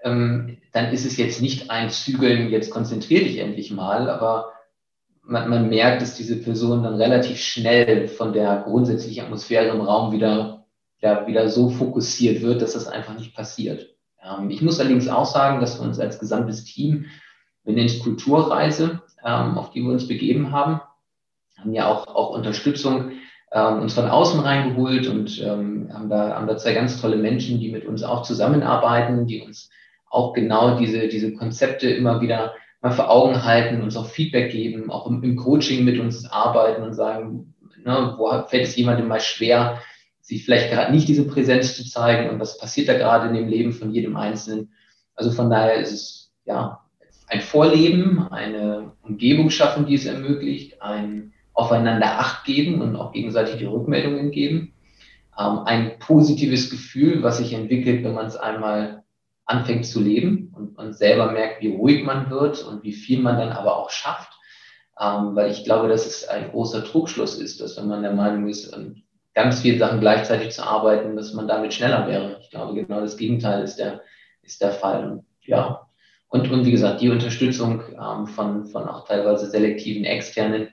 ähm, 0.04 0.57
dann 0.71 0.92
ist 0.94 1.06
es 1.06 1.18
jetzt 1.18 1.42
nicht 1.42 1.71
ein 1.71 1.89
Zügeln, 1.89 2.50
jetzt 2.50 2.69
konzentrier 2.69 3.21
dich 3.21 3.39
endlich 3.39 3.71
mal, 3.71 4.07
aber 4.07 4.53
man, 5.24 5.50
man 5.50 5.68
merkt, 5.68 6.03
dass 6.03 6.15
diese 6.15 6.36
Person 6.38 6.83
dann 6.83 7.01
relativ 7.01 7.39
schnell 7.39 8.07
von 8.07 8.33
der 8.33 8.62
grundsätzlichen 8.68 9.25
Atmosphäre 9.25 9.69
im 9.69 9.81
Raum 9.81 10.12
wieder, 10.12 10.68
ja, 11.01 11.25
wieder 11.25 11.50
so 11.50 11.69
fokussiert 11.69 12.44
wird, 12.44 12.62
dass 12.62 12.74
das 12.74 12.88
einfach 12.88 13.18
nicht 13.18 13.36
passiert. 13.36 13.95
Ähm, 14.24 14.51
ich 14.51 14.62
muss 14.62 14.80
allerdings 14.80 15.07
auch 15.07 15.25
sagen, 15.25 15.60
dass 15.60 15.80
wir 15.80 15.88
uns 15.88 16.00
als 16.00 16.19
gesamtes 16.19 16.63
Team, 16.63 17.07
wir 17.68 17.75
nennen 17.75 17.88
es 17.88 18.00
Kulturreise, 18.00 19.02
ähm, 19.25 19.58
auf 19.58 19.72
die 19.72 19.81
wir 19.81 19.92
uns 19.92 20.08
begeben 20.08 20.52
haben, 20.52 20.80
haben 21.58 21.74
ja 21.74 21.88
auch, 21.88 22.08
auch 22.08 22.30
Unterstützung 22.30 23.12
ähm, 23.52 23.81
uns 23.81 23.94
von 23.94 24.08
außen 24.08 24.40
reingeholt 24.40 25.08
und 25.08 25.42
ähm, 25.44 25.90
haben, 25.94 26.10
da, 26.10 26.36
haben 26.36 26.48
da 26.48 26.56
zwei 26.56 26.74
ganz 26.74 27.02
tolle 27.02 27.18
Menschen, 27.18 27.60
die 27.60 27.69
mit 27.69 27.86
uns 27.86 28.04
auch 28.04 28.24
zusammenarbeiten, 28.24 29.28
die 29.28 29.42
uns 29.42 29.69
auch 30.10 30.31
genau 30.34 30.80
diese, 30.80 31.10
diese 31.10 31.34
Konzepte 31.34 31.90
immer 31.90 32.22
wieder 32.22 32.54
mal 32.81 32.92
vor 32.92 33.10
Augen 33.10 33.44
halten, 33.44 33.81
uns 33.81 33.98
auch 33.98 34.06
Feedback 34.06 34.52
geben, 34.52 34.90
auch 34.90 35.06
im, 35.08 35.22
im 35.22 35.36
Coaching 35.36 35.84
mit 35.84 36.00
uns 36.00 36.25
arbeiten 36.25 36.84
und 36.84 36.94
sagen, 36.94 37.54
ne, 37.84 38.16
wo 38.18 38.31
fällt 38.48 38.63
es 38.63 38.78
jemandem 38.78 39.10
mal 39.10 39.20
schwer, 39.20 39.81
sich 40.22 40.46
vielleicht 40.46 40.72
gerade 40.72 40.94
nicht 40.94 41.10
diese 41.10 41.28
Präsenz 41.28 41.75
zu 41.75 41.84
zeigen 41.84 42.30
und 42.30 42.40
was 42.40 42.58
passiert 42.58 42.88
da 42.88 42.94
gerade 42.94 43.28
in 43.28 43.34
dem 43.34 43.50
Leben 43.50 43.74
von 43.74 43.92
jedem 43.92 44.16
Einzelnen. 44.16 44.72
Also 45.16 45.31
von 45.31 45.50
daher 45.50 45.75
ist 45.75 45.92
es 45.92 46.34
ja 46.46 46.87
ein 47.27 47.41
Vorleben, 47.41 48.27
eine 48.31 48.94
Umgebung 49.01 49.50
schaffen, 49.50 49.85
die 49.85 49.95
es 49.95 50.06
ermöglicht, 50.06 50.81
ein 50.81 51.33
aufeinander 51.53 52.19
Acht 52.19 52.45
geben 52.45 52.81
und 52.81 52.95
auch 52.95 53.12
gegenseitig 53.12 53.57
die 53.57 53.65
Rückmeldungen 53.65 54.31
geben, 54.31 54.74
ähm, 55.38 55.59
ein 55.65 56.00
positives 56.00 56.69
Gefühl, 56.69 57.24
was 57.24 57.38
sich 57.38 57.53
entwickelt, 57.53 58.03
wenn 58.03 58.13
man 58.13 58.27
es 58.27 58.35
einmal 58.38 59.03
anfängt 59.45 59.85
zu 59.85 60.01
leben 60.01 60.53
und 60.56 60.77
man 60.77 60.94
selber 60.94 61.31
merkt, 61.31 61.62
wie 61.62 61.75
ruhig 61.75 62.03
man 62.03 62.29
wird 62.29 62.63
und 62.63 62.83
wie 62.83 62.94
viel 62.94 63.19
man 63.19 63.38
dann 63.38 63.51
aber 63.51 63.77
auch 63.77 63.89
schafft. 63.89 64.31
Ähm, 65.00 65.35
weil 65.35 65.51
ich 65.51 65.63
glaube, 65.63 65.88
dass 65.88 66.06
es 66.06 66.27
ein 66.27 66.50
großer 66.50 66.83
Trugschluss 66.83 67.39
ist, 67.39 67.62
dass 67.62 67.77
wenn 67.77 67.88
man 67.88 68.01
der 68.01 68.13
Meinung 68.13 68.47
ist, 68.47 68.75
ganz 69.33 69.62
viele 69.62 69.77
Sachen 69.77 70.00
gleichzeitig 70.00 70.51
zu 70.51 70.63
arbeiten, 70.63 71.15
dass 71.15 71.33
man 71.33 71.48
damit 71.48 71.74
schneller 71.74 72.07
wäre. 72.07 72.39
Ich 72.41 72.50
glaube, 72.50 72.74
genau 72.74 73.01
das 73.01 73.17
Gegenteil 73.17 73.63
ist 73.63 73.77
der, 73.77 74.01
ist 74.41 74.62
der 74.62 74.72
Fall. 74.72 75.12
Und, 75.12 75.25
ja. 75.41 75.87
Und, 76.29 76.51
und 76.51 76.65
wie 76.65 76.72
gesagt, 76.72 77.01
die 77.01 77.10
Unterstützung 77.10 77.84
ähm, 77.91 78.27
von, 78.27 78.65
von 78.65 78.88
auch 78.88 79.07
teilweise 79.07 79.50
selektiven 79.50 80.03
externen 80.03 80.69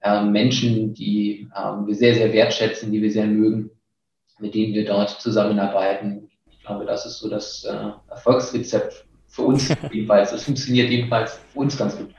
äh, 0.00 0.22
Menschen, 0.24 0.94
die 0.94 1.48
ähm, 1.56 1.86
wir 1.86 1.94
sehr, 1.94 2.14
sehr 2.14 2.32
wertschätzen, 2.32 2.92
die 2.92 3.02
wir 3.02 3.10
sehr 3.10 3.26
mögen, 3.26 3.70
mit 4.38 4.54
denen 4.54 4.74
wir 4.74 4.86
dort 4.86 5.10
zusammenarbeiten, 5.10 6.26
glaube, 6.66 6.84
das 6.84 7.06
ist 7.06 7.18
so 7.18 7.30
das 7.30 7.64
äh, 7.64 7.90
Erfolgsrezept 8.10 9.06
für 9.28 9.42
uns 9.42 9.68
jedenfalls. 9.92 10.32
Es 10.32 10.44
funktioniert 10.44 10.90
jedenfalls 10.90 11.40
für 11.52 11.60
uns 11.60 11.76
ganz 11.78 11.96
gut. 11.96 12.10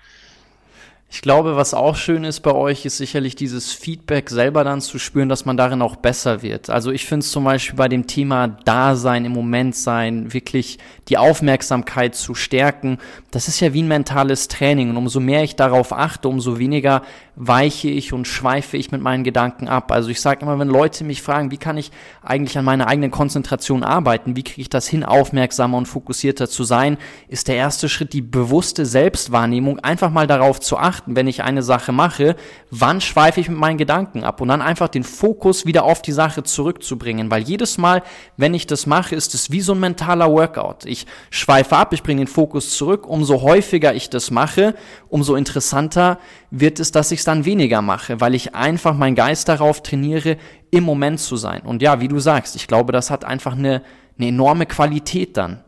Ich 1.10 1.22
glaube, 1.22 1.56
was 1.56 1.74
auch 1.74 1.96
schön 1.96 2.26
ist 2.26 2.42
bei 2.42 2.52
euch, 2.52 2.86
ist 2.86 2.98
sicherlich 2.98 3.36
dieses 3.36 3.72
Feedback 3.72 4.30
selber 4.30 4.66
dann 4.66 4.82
zu 4.82 5.00
spüren, 5.00 5.30
dass 5.30 5.46
man 5.46 5.56
darin 5.56 5.82
auch 5.82 5.96
besser 5.96 6.42
wird. 6.42 6.70
Also 6.70 6.92
ich 6.92 7.06
finde 7.06 7.24
es 7.24 7.32
zum 7.32 7.46
Beispiel 7.46 7.78
bei 7.78 7.88
dem 7.88 8.08
Thema 8.08 8.50
Dasein, 8.50 9.24
im 9.24 9.32
Moment 9.32 9.74
sein, 9.74 10.34
wirklich 10.34 10.80
die 11.08 11.18
Aufmerksamkeit 11.18 12.14
zu 12.14 12.36
stärken, 12.36 12.98
das 13.32 13.48
ist 13.48 13.62
ja 13.62 13.74
wie 13.74 13.84
ein 13.84 13.88
mentales 13.88 14.50
Training. 14.50 14.90
Und 14.90 14.98
umso 14.98 15.22
mehr 15.22 15.44
ich 15.44 15.56
darauf 15.56 15.94
achte, 15.94 16.28
umso 16.28 16.60
weniger 16.60 17.04
weiche 17.40 17.88
ich 17.88 18.14
und 18.14 18.28
schweife 18.28 18.78
ich 18.78 18.92
mit 18.92 19.02
meinen 19.02 19.24
Gedanken 19.24 19.68
ab. 19.68 19.92
Also 19.92 20.10
ich 20.10 20.20
sage 20.20 20.42
immer, 20.42 20.58
wenn 20.58 20.68
Leute 20.68 21.04
mich 21.04 21.22
fragen, 21.22 21.52
wie 21.52 21.58
kann 21.58 21.78
ich 21.78 21.92
eigentlich 22.24 22.58
an 22.58 22.66
meiner 22.66 22.88
eigenen 22.88 23.12
Konzentration 23.12 23.84
arbeiten, 23.84 24.36
wie 24.36 24.44
kriege 24.44 24.62
ich 24.62 24.70
das 24.70 24.88
hin, 24.88 25.04
aufmerksamer 25.04 25.78
und 25.78 25.86
fokussierter 25.86 26.50
zu 26.50 26.64
sein, 26.64 26.98
ist 27.28 27.48
der 27.48 27.56
erste 27.56 27.90
Schritt 27.90 28.14
die 28.14 28.24
bewusste 28.24 28.88
Selbstwahrnehmung, 28.88 29.80
einfach 29.80 30.10
mal 30.10 30.26
darauf 30.26 30.60
zu 30.60 30.78
achten, 30.78 31.16
wenn 31.16 31.28
ich 31.28 31.44
eine 31.44 31.62
Sache 31.62 31.92
mache, 31.92 32.36
wann 32.72 33.02
schweife 33.02 33.40
ich 33.40 33.50
mit 33.50 33.60
meinen 33.60 33.78
Gedanken 33.78 34.24
ab 34.24 34.42
und 34.42 34.48
dann 34.48 34.64
einfach 34.64 34.88
den 34.88 35.04
Fokus 35.04 35.68
wieder 35.68 35.84
auf 35.84 36.02
die 36.02 36.14
Sache 36.14 36.42
zurückzubringen, 36.42 37.30
weil 37.30 37.44
jedes 37.44 37.78
Mal, 37.78 38.02
wenn 38.36 38.56
ich 38.56 38.66
das 38.66 38.88
mache, 38.88 39.16
ist 39.16 39.36
es 39.36 39.52
wie 39.52 39.62
so 39.62 39.74
ein 39.74 39.80
mentaler 39.80 40.32
Workout. 40.32 40.86
Ich 40.86 41.06
schweife 41.30 41.78
ab, 41.78 41.94
ich 41.94 42.02
bringe 42.02 42.22
den 42.22 42.28
Fokus 42.28 42.76
zurück, 42.76 43.08
umso 43.08 43.44
häufiger 43.44 43.94
ich 43.94 44.10
das 44.10 44.32
mache, 44.32 44.74
umso 45.08 45.36
interessanter 45.36 46.18
wird 46.52 46.80
es, 46.80 46.92
dass 46.92 47.12
ich 47.12 47.20
es 47.20 47.26
dann 47.26 47.46
weniger 47.46 47.82
mache, 47.82 48.22
weil 48.22 48.36
ich 48.36 48.56
einfach 48.56 48.96
meinen 48.96 49.16
Geist 49.16 49.50
darauf 49.50 49.84
trainiere, 49.84 50.38
im 50.72 50.84
Moment 50.84 51.20
zu 51.20 51.36
sein. 51.36 51.62
Und 51.62 51.82
ja, 51.82 52.00
wie 52.02 52.08
du 52.08 52.20
sagst, 52.20 52.56
ich 52.56 52.68
glaube, 52.68 52.92
das 52.92 53.10
hat 53.12 53.26
einfach 53.26 53.56
eine, 53.56 53.82
eine 54.18 54.28
enorme 54.28 54.66
Qualität 54.66 55.38
dann. 55.38 55.64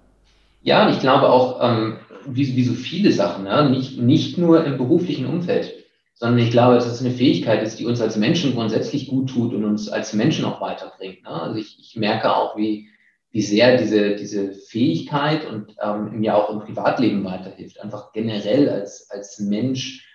Ja, 0.62 0.89
ich 0.89 1.00
glaube 1.00 1.29
auch, 1.29 1.59
ähm, 1.62 1.98
wie, 2.25 2.55
wie 2.55 2.63
so 2.63 2.74
viele 2.74 3.12
Sachen, 3.12 3.45
ja? 3.45 3.67
nicht, 3.67 4.00
nicht 4.00 4.38
nur 4.38 4.65
im 4.65 4.77
beruflichen 4.77 5.25
Umfeld, 5.25 5.74
sondern 6.15 6.39
ich 6.39 6.51
glaube, 6.51 6.75
dass 6.75 6.86
es 6.86 7.00
eine 7.00 7.12
Fähigkeit 7.12 7.63
ist, 7.63 7.79
die 7.79 7.86
uns 7.86 8.01
als 8.01 8.17
Menschen 8.17 8.53
grundsätzlich 8.53 9.07
gut 9.07 9.29
tut 9.29 9.53
und 9.53 9.63
uns 9.63 9.89
als 9.89 10.13
Menschen 10.13 10.45
auch 10.45 10.59
weiterbringt. 10.59 11.24
Ne? 11.24 11.29
Also 11.29 11.57
ich, 11.57 11.77
ich 11.79 11.95
merke 11.95 12.36
auch, 12.36 12.57
wie, 12.57 12.89
wie 13.31 13.41
sehr 13.41 13.77
diese, 13.77 14.15
diese 14.15 14.51
Fähigkeit 14.51 15.45
und 15.45 15.75
ähm, 15.81 16.19
mir 16.19 16.36
auch 16.36 16.50
im 16.50 16.59
Privatleben 16.59 17.24
weiterhilft. 17.24 17.79
Einfach 17.79 18.12
generell 18.12 18.69
als, 18.69 19.09
als 19.12 19.39
Mensch, 19.39 20.08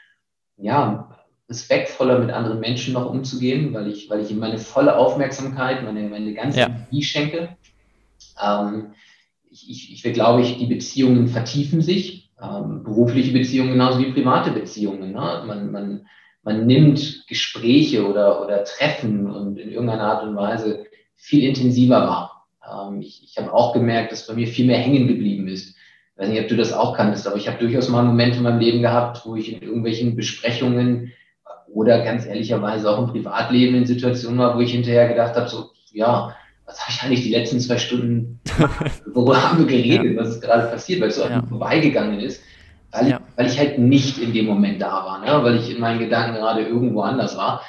ja, 0.57 1.11
respektvoller 1.49 2.19
mit 2.19 2.31
anderen 2.31 2.61
Menschen 2.61 2.95
noch 2.95 3.11
umzugehen, 3.11 3.73
weil 3.75 3.89
ich, 3.89 4.09
weil 4.09 4.21
ich 4.21 4.31
ihm 4.31 4.39
meine 4.39 4.59
volle 4.59 4.97
Aufmerksamkeit, 4.97 5.85
meine, 5.85 6.09
meine 6.09 6.33
ganze 6.33 6.61
ja. 6.61 6.67
Energie 6.67 7.03
schenke. 7.03 7.57
Ähm, 8.43 8.93
ich, 9.51 9.71
ich, 9.71 10.05
ich 10.05 10.13
glaube 10.15 10.43
ich, 10.43 10.59
die 10.59 10.67
Beziehungen 10.67 11.29
vertiefen 11.29 11.81
sich 11.81 12.31
ähm, 12.41 12.83
berufliche 12.83 13.33
Beziehungen 13.33 13.73
genauso 13.73 14.01
wie 14.01 14.13
private 14.13 14.51
Beziehungen. 14.51 15.13
Ne? 15.13 15.45
Man, 15.47 15.71
man, 15.71 16.07
man 16.43 16.67
nimmt 16.67 17.25
Gespräche 17.29 18.07
oder, 18.09 18.43
oder 18.43 18.65
Treffen 18.65 19.31
und 19.31 19.59
in 19.59 19.71
irgendeiner 19.71 20.05
Art 20.05 20.25
und 20.25 20.37
Weise 20.37 20.87
viel 21.15 21.45
intensiver 21.45 22.01
wahr. 22.01 22.47
Ähm, 22.67 23.01
ich 23.01 23.23
ich 23.25 23.37
habe 23.39 23.53
auch 23.53 23.73
gemerkt, 23.73 24.13
dass 24.13 24.27
bei 24.27 24.35
mir 24.35 24.47
viel 24.47 24.67
mehr 24.67 24.79
hängen 24.79 25.07
geblieben 25.07 25.49
ist. 25.49 25.74
Ich 26.15 26.23
weiß 26.23 26.29
nicht, 26.29 26.43
ob 26.43 26.49
du 26.49 26.57
das 26.57 26.73
auch 26.73 26.97
kanntest, 26.97 27.27
aber 27.27 27.37
ich 27.37 27.49
habe 27.49 27.59
durchaus 27.59 27.89
mal 27.89 28.05
Momente 28.05 28.37
in 28.39 28.45
meinem 28.45 28.61
Leben 28.61 28.83
gehabt, 28.83 29.23
wo 29.25 29.35
ich 29.35 29.53
in 29.53 29.63
irgendwelchen 29.63 30.15
Besprechungen 30.15 31.13
oder 31.67 32.05
ganz 32.05 32.25
ehrlicherweise 32.25 32.89
auch 32.89 33.01
im 33.01 33.09
Privatleben 33.09 33.75
in 33.75 33.87
Situationen 33.87 34.39
war, 34.39 34.57
wo 34.57 34.61
ich 34.61 34.71
hinterher 34.71 35.09
gedacht 35.09 35.35
habe, 35.35 35.49
so, 35.49 35.71
ja, 35.93 36.37
was 36.67 36.81
habe 36.81 36.93
ich 36.93 37.03
eigentlich 37.03 37.23
die 37.23 37.33
letzten 37.33 37.59
zwei 37.59 37.79
Stunden, 37.79 38.41
worüber 39.13 39.43
haben 39.43 39.59
wir 39.59 39.67
geredet, 39.67 40.15
ja. 40.15 40.21
was 40.21 40.31
ist 40.31 40.41
gerade 40.41 40.69
passiert, 40.69 41.01
weil 41.01 41.09
es 41.09 41.17
so 41.17 41.25
ja. 41.25 41.43
vorbeigegangen 41.49 42.21
ist, 42.21 42.43
weil, 42.93 43.09
ja. 43.09 43.17
ich, 43.17 43.39
weil 43.39 43.47
ich 43.47 43.59
halt 43.59 43.79
nicht 43.79 44.19
in 44.19 44.33
dem 44.33 44.47
Moment 44.47 44.81
da 44.81 45.05
war, 45.05 45.19
ne? 45.19 45.45
weil 45.45 45.57
ich 45.57 45.71
in 45.71 45.81
meinen 45.81 45.99
Gedanken 45.99 46.37
gerade 46.37 46.63
irgendwo 46.63 47.01
anders 47.01 47.37
war. 47.37 47.63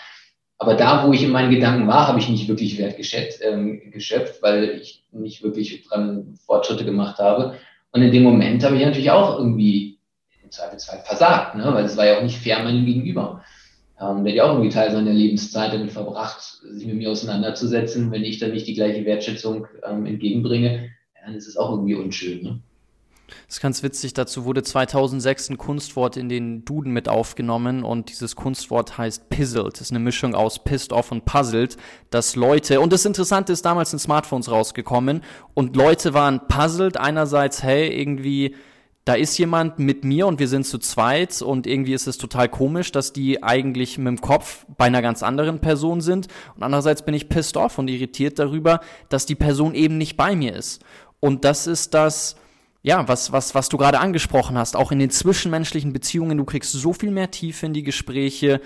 Aber 0.58 0.76
da, 0.76 1.06
wo 1.06 1.12
ich 1.12 1.24
in 1.24 1.32
meinen 1.32 1.52
Gedanken 1.52 1.88
war, 1.88 2.08
habe 2.08 2.20
ich 2.20 2.30
nicht 2.30 2.48
wirklich 2.48 2.78
Wert 2.78 2.96
geschätzt, 2.96 3.42
ähm, 3.44 3.92
geschöpft, 3.92 4.42
weil 4.42 4.70
ich 4.82 5.04
nicht 5.12 5.44
wirklich 5.44 5.86
dran 5.88 6.36
Fortschritte 6.46 6.86
gemacht 6.86 7.18
habe. 7.20 7.56
Und 7.96 8.02
in 8.02 8.12
dem 8.12 8.24
Moment 8.24 8.62
habe 8.66 8.76
ich 8.76 8.84
natürlich 8.84 9.10
auch 9.10 9.40
irgendwie 9.40 10.00
im 10.44 10.52
Zweifelsfall 10.52 11.00
versagt, 11.06 11.56
ne? 11.56 11.64
weil 11.74 11.86
es 11.86 11.96
war 11.96 12.06
ja 12.06 12.18
auch 12.18 12.24
nicht 12.24 12.38
fair 12.38 12.62
meinem 12.62 12.86
Gegenüber. 12.86 13.42
Ähm, 13.98 14.26
der 14.26 14.34
hat 14.34 14.38
ja 14.38 14.44
auch 14.44 14.52
irgendwie 14.56 14.70
Teil 14.70 14.92
seiner 14.92 15.14
Lebenszeit 15.14 15.72
damit 15.72 15.94
verbracht, 15.94 16.42
sich 16.42 16.86
mit 16.86 16.98
mir 16.98 17.10
auseinanderzusetzen. 17.10 18.12
Wenn 18.12 18.26
ich 18.26 18.38
dann 18.38 18.52
nicht 18.52 18.68
die 18.68 18.74
gleiche 18.74 19.06
Wertschätzung 19.06 19.68
ähm, 19.90 20.06
entgegenbringe, 20.06 20.90
dann 21.24 21.36
ist 21.36 21.48
es 21.48 21.56
auch 21.56 21.72
irgendwie 21.72 21.96
unschön. 21.96 22.44
Ne? 22.44 22.60
Das 23.48 23.58
ist 23.58 23.62
ganz 23.62 23.84
witzig. 23.84 24.14
Dazu 24.14 24.46
wurde 24.46 24.64
2006 24.64 25.50
ein 25.50 25.58
Kunstwort 25.58 26.18
in 26.18 26.30
den 26.30 26.66
Duden 26.66 26.92
mit 26.92 27.10
aufgenommen 27.10 27.84
und 27.84 28.10
dieses 28.10 28.36
Kunstwort 28.36 28.98
heißt 28.98 29.30
Pizzled. 29.30 29.82
Ist 29.82 29.92
eine 29.92 30.00
Mischung 30.00 30.36
aus 30.36 30.64
pissed 30.64 30.94
off 30.94 31.12
und 31.12 31.26
puzzled, 31.26 31.78
dass 32.10 32.36
Leute, 32.36 32.80
und 32.82 32.94
das 32.94 33.06
Interessante 33.06 33.54
ist, 33.54 33.66
damals 33.66 33.92
sind 33.92 34.00
Smartphones 34.00 34.50
rausgekommen 34.50 35.22
und 35.54 35.76
Leute 35.76 36.14
waren 36.14 36.48
puzzled 36.48 36.98
einerseits, 36.98 37.64
hey, 37.64 37.88
irgendwie, 37.88 38.56
da 39.06 39.14
ist 39.14 39.38
jemand 39.38 39.78
mit 39.78 40.04
mir 40.04 40.26
und 40.26 40.40
wir 40.40 40.48
sind 40.48 40.66
zu 40.66 40.80
zweit 40.80 41.42
und 41.42 41.68
irgendwie 41.68 41.94
ist 41.94 42.08
es 42.08 42.18
total 42.18 42.50
komisch, 42.50 42.92
dass 42.92 43.14
die 43.14 43.44
eigentlich 43.44 43.98
mit 43.98 44.08
dem 44.08 44.22
Kopf 44.22 44.66
bei 44.78 44.86
einer 44.86 45.04
ganz 45.04 45.22
anderen 45.22 45.60
Person 45.60 46.02
sind 46.02 46.28
und 46.56 46.64
andererseits 46.64 47.04
bin 47.04 47.14
ich 47.14 47.30
pissed 47.30 47.58
off 47.58 47.78
und 47.78 47.88
irritiert 47.88 48.40
darüber, 48.40 48.80
dass 49.10 49.26
die 49.26 49.36
Person 49.36 49.76
eben 49.76 49.98
nicht 49.98 50.18
bei 50.18 50.36
mir 50.36 50.56
ist. 50.56 50.84
Und 51.20 51.46
das 51.46 51.68
ist 51.68 51.94
das, 51.94 52.36
ja, 52.86 53.08
was, 53.08 53.32
was, 53.32 53.56
was 53.56 53.68
du 53.68 53.78
gerade 53.78 54.00
angesprochen 54.00 54.60
hast, 54.60 54.76
auch 54.76 54.92
in 54.92 55.00
den 55.00 55.10
zwischenmenschlichen 55.10 55.92
Beziehungen, 55.92 56.38
du 56.38 56.46
kriegst 56.46 56.72
so 56.72 56.94
viel 56.94 57.10
mehr 57.10 57.32
Tiefe 57.32 57.66
in 57.66 57.74
die 57.74 57.82
Gespräche 57.82 58.62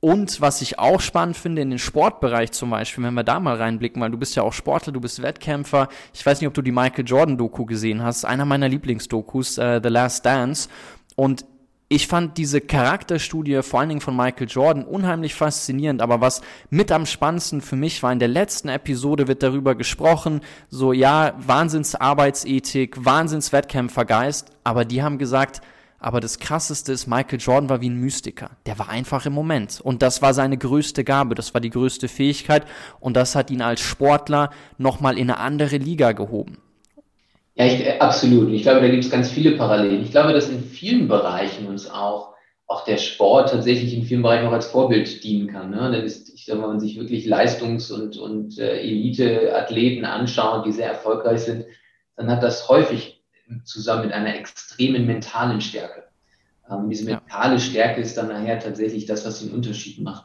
und 0.00 0.40
was 0.40 0.60
ich 0.60 0.80
auch 0.80 1.00
spannend 1.00 1.36
finde, 1.36 1.62
in 1.62 1.70
den 1.70 1.78
Sportbereich 1.78 2.50
zum 2.50 2.70
Beispiel, 2.70 3.04
wenn 3.04 3.14
wir 3.14 3.22
da 3.22 3.38
mal 3.38 3.56
reinblicken, 3.56 4.02
weil 4.02 4.10
du 4.10 4.18
bist 4.18 4.34
ja 4.34 4.42
auch 4.42 4.52
Sportler, 4.52 4.92
du 4.92 5.00
bist 5.00 5.22
Wettkämpfer. 5.22 5.88
Ich 6.12 6.26
weiß 6.26 6.40
nicht, 6.40 6.48
ob 6.48 6.54
du 6.54 6.62
die 6.62 6.72
Michael 6.72 7.04
Jordan 7.06 7.38
Doku 7.38 7.64
gesehen 7.64 8.02
hast, 8.02 8.24
einer 8.24 8.44
meiner 8.44 8.68
Lieblingsdokus, 8.68 9.58
äh, 9.58 9.80
The 9.80 9.88
Last 9.88 10.26
Dance. 10.26 10.68
Und 11.14 11.44
ich 11.92 12.06
fand 12.06 12.38
diese 12.38 12.60
Charakterstudie 12.60 13.62
vor 13.62 13.80
allen 13.80 13.88
Dingen 13.88 14.00
von 14.00 14.14
Michael 14.16 14.46
Jordan 14.48 14.84
unheimlich 14.84 15.34
faszinierend, 15.34 16.00
aber 16.00 16.20
was 16.20 16.40
mit 16.70 16.92
am 16.92 17.04
spannendsten 17.04 17.60
für 17.60 17.74
mich 17.74 18.00
war, 18.04 18.12
in 18.12 18.20
der 18.20 18.28
letzten 18.28 18.68
Episode 18.68 19.26
wird 19.26 19.42
darüber 19.42 19.74
gesprochen, 19.74 20.40
so 20.68 20.92
ja, 20.92 21.34
Wahnsinnsarbeitsethik, 21.38 23.04
Wahnsinnswettkämpfergeist, 23.04 24.52
aber 24.62 24.84
die 24.84 25.02
haben 25.02 25.18
gesagt, 25.18 25.62
aber 25.98 26.20
das 26.20 26.38
Krasseste 26.38 26.92
ist, 26.92 27.08
Michael 27.08 27.40
Jordan 27.40 27.68
war 27.68 27.80
wie 27.80 27.90
ein 27.90 28.00
Mystiker. 28.00 28.50
Der 28.66 28.78
war 28.78 28.88
einfach 28.88 29.26
im 29.26 29.34
Moment. 29.34 29.80
Und 29.82 30.00
das 30.00 30.22
war 30.22 30.32
seine 30.32 30.56
größte 30.56 31.02
Gabe, 31.02 31.34
das 31.34 31.52
war 31.54 31.60
die 31.60 31.70
größte 31.70 32.08
Fähigkeit. 32.08 32.66
Und 33.00 33.16
das 33.16 33.34
hat 33.34 33.50
ihn 33.50 33.60
als 33.60 33.80
Sportler 33.80 34.50
nochmal 34.78 35.18
in 35.18 35.30
eine 35.30 35.38
andere 35.38 35.76
Liga 35.76 36.12
gehoben. 36.12 36.56
Ja, 37.60 37.66
ich, 37.66 37.84
äh, 37.84 37.98
absolut. 37.98 38.50
Ich 38.52 38.62
glaube, 38.62 38.80
da 38.80 38.88
gibt 38.88 39.04
es 39.04 39.10
ganz 39.10 39.30
viele 39.30 39.52
Parallelen. 39.52 40.02
Ich 40.02 40.12
glaube, 40.12 40.32
dass 40.32 40.48
in 40.48 40.64
vielen 40.64 41.08
Bereichen 41.08 41.66
uns 41.66 41.90
auch, 41.90 42.34
auch 42.66 42.84
der 42.86 42.96
Sport 42.96 43.50
tatsächlich 43.50 43.92
in 43.92 44.04
vielen 44.04 44.22
Bereichen 44.22 44.46
auch 44.46 44.52
als 44.52 44.68
Vorbild 44.68 45.22
dienen 45.22 45.46
kann. 45.46 45.68
Ne? 45.68 45.90
Denn 45.90 46.02
ist, 46.02 46.32
ich 46.32 46.46
sage 46.46 46.62
wenn 46.62 46.68
man 46.68 46.80
sich 46.80 46.98
wirklich 46.98 47.26
Leistungs- 47.26 47.90
und, 47.90 48.16
und 48.16 48.58
äh, 48.58 48.80
Elite-Athleten 48.80 50.06
anschaut, 50.06 50.64
die 50.64 50.72
sehr 50.72 50.88
erfolgreich 50.88 51.40
sind, 51.40 51.66
dann 52.16 52.30
hat 52.30 52.42
das 52.42 52.66
häufig 52.70 53.22
zusammen 53.64 54.06
mit 54.06 54.12
einer 54.14 54.34
extremen 54.36 55.04
mentalen 55.04 55.60
Stärke. 55.60 56.04
Ähm, 56.70 56.88
diese 56.88 57.04
mentale. 57.04 57.60
Stärke 57.60 58.00
ist 58.00 58.16
dann 58.16 58.28
nachher 58.28 58.58
tatsächlich 58.58 59.04
das, 59.04 59.26
was 59.26 59.40
den 59.40 59.52
Unterschied 59.52 60.00
macht. 60.00 60.24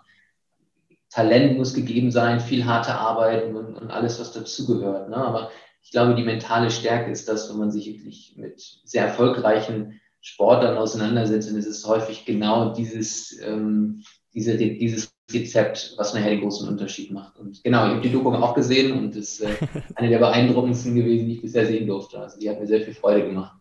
Talent 1.10 1.58
muss 1.58 1.74
gegeben 1.74 2.12
sein, 2.12 2.40
viel 2.40 2.64
harte 2.64 2.94
Arbeit 2.94 3.44
und, 3.44 3.76
und 3.76 3.92
alles, 3.92 4.22
was 4.22 4.32
dazugehört. 4.32 5.10
Ne? 5.10 5.18
Aber 5.18 5.50
ich 5.86 5.92
glaube, 5.92 6.16
die 6.16 6.24
mentale 6.24 6.72
Stärke 6.72 7.12
ist 7.12 7.30
das, 7.30 7.48
wenn 7.50 7.60
man 7.60 7.72
sich 7.72 7.88
wirklich 7.88 8.34
mit 8.38 8.60
sehr 8.84 9.06
erfolgreichen 9.06 10.02
Sportlern 10.20 10.78
auseinandersetzt, 10.78 11.52
ist 11.52 11.68
es 11.68 11.86
häufig 11.86 12.26
genau 12.26 12.74
dieses, 12.74 13.40
ähm, 13.40 14.02
diese, 14.34 14.58
dieses 14.58 15.14
Rezept, 15.32 15.94
was 15.98 16.16
nachher 16.16 16.32
den 16.32 16.42
großen 16.42 16.68
Unterschied 16.68 17.12
macht. 17.12 17.38
Und 17.38 17.64
genau, 17.64 17.86
ich 17.86 17.92
habe 17.92 18.02
die 18.02 18.12
Doku 18.12 18.34
auch 18.34 18.56
gesehen 18.56 18.98
und 18.98 19.16
das 19.16 19.40
ist 19.40 19.42
äh, 19.42 19.50
eine 19.96 20.10
der 20.10 20.18
beeindruckendsten 20.18 20.96
gewesen, 20.96 21.28
die 21.28 21.36
ich 21.36 21.42
bisher 21.44 21.68
sehen 21.68 21.86
durfte. 21.86 22.20
Also 22.20 22.40
die 22.40 22.50
hat 22.50 22.60
mir 22.60 22.66
sehr 22.66 22.82
viel 22.82 22.96
Freude 22.96 23.28
gemacht. 23.28 23.56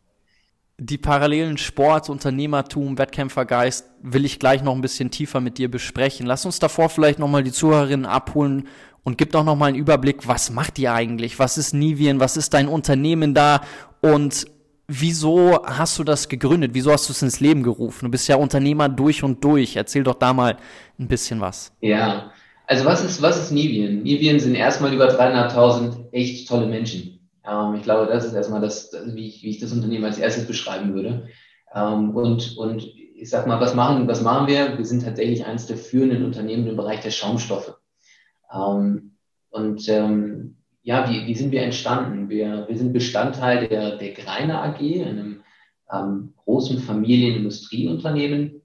Die 0.78 0.98
Parallelen 0.98 1.58
Sport, 1.58 2.08
Unternehmertum, 2.08 2.96
Wettkämpfergeist 2.96 3.90
will 4.02 4.24
ich 4.24 4.38
gleich 4.38 4.62
noch 4.62 4.74
ein 4.74 4.80
bisschen 4.80 5.10
tiefer 5.10 5.40
mit 5.40 5.58
dir 5.58 5.70
besprechen. 5.70 6.24
Lass 6.24 6.46
uns 6.46 6.58
davor 6.58 6.88
vielleicht 6.88 7.18
nochmal 7.18 7.44
die 7.44 7.52
Zuhörerinnen 7.52 8.06
abholen 8.06 8.66
und 9.04 9.18
gib 9.18 9.32
doch 9.32 9.44
nochmal 9.44 9.68
einen 9.68 9.78
Überblick, 9.78 10.26
was 10.26 10.50
macht 10.50 10.78
ihr 10.78 10.92
eigentlich? 10.92 11.38
Was 11.38 11.58
ist 11.58 11.74
Nivien? 11.74 12.20
Was 12.20 12.36
ist 12.36 12.54
dein 12.54 12.68
Unternehmen 12.68 13.34
da? 13.34 13.60
Und 14.00 14.46
Wieso 14.86 15.64
hast 15.64 15.98
du 15.98 16.04
das 16.04 16.28
gegründet? 16.28 16.72
Wieso 16.74 16.92
hast 16.92 17.08
du 17.08 17.12
es 17.12 17.22
ins 17.22 17.40
Leben 17.40 17.62
gerufen? 17.62 18.04
Du 18.04 18.10
bist 18.10 18.28
ja 18.28 18.36
Unternehmer 18.36 18.88
durch 18.90 19.22
und 19.22 19.42
durch. 19.42 19.76
Erzähl 19.76 20.04
doch 20.04 20.14
da 20.14 20.34
mal 20.34 20.58
ein 20.98 21.08
bisschen 21.08 21.40
was. 21.40 21.72
Ja, 21.80 22.32
also 22.66 22.84
was 22.84 23.02
ist, 23.02 23.22
was 23.22 23.38
ist 23.38 23.50
Nivien? 23.50 24.02
Nivien 24.02 24.38
sind 24.38 24.54
erstmal 24.54 24.92
über 24.92 25.08
300.000 25.08 26.12
echt 26.12 26.48
tolle 26.48 26.66
Menschen. 26.66 27.30
Ähm, 27.48 27.76
ich 27.76 27.82
glaube, 27.82 28.12
das 28.12 28.26
ist 28.26 28.34
erstmal 28.34 28.60
das, 28.60 28.90
wie 29.06 29.26
ich, 29.26 29.42
wie 29.42 29.50
ich 29.50 29.58
das 29.58 29.72
Unternehmen 29.72 30.04
als 30.04 30.18
erstes 30.18 30.46
beschreiben 30.46 30.92
würde. 30.92 31.28
Ähm, 31.74 32.14
und, 32.14 32.54
und 32.58 32.86
ich 33.16 33.30
sag 33.30 33.46
mal, 33.46 33.60
was 33.60 33.74
machen, 33.74 34.06
was 34.06 34.20
machen 34.20 34.48
wir? 34.48 34.76
Wir 34.76 34.84
sind 34.84 35.02
tatsächlich 35.02 35.46
eines 35.46 35.66
der 35.66 35.78
führenden 35.78 36.26
Unternehmen 36.26 36.66
im 36.66 36.76
Bereich 36.76 37.00
der 37.00 37.10
Schaumstoffe. 37.10 37.74
Ähm, 38.54 39.16
und 39.50 39.88
ähm, 39.88 40.56
ja, 40.82 41.08
wie, 41.08 41.26
wie 41.26 41.34
sind 41.34 41.50
wir 41.50 41.62
entstanden? 41.62 42.28
Wir, 42.28 42.66
wir 42.68 42.76
sind 42.76 42.92
Bestandteil 42.92 43.68
der, 43.68 43.96
der 43.96 44.12
Greiner 44.12 44.62
AG, 44.62 44.80
einem 44.80 45.42
ähm, 45.90 46.34
großen 46.44 46.78
Familienindustrieunternehmen 46.78 48.62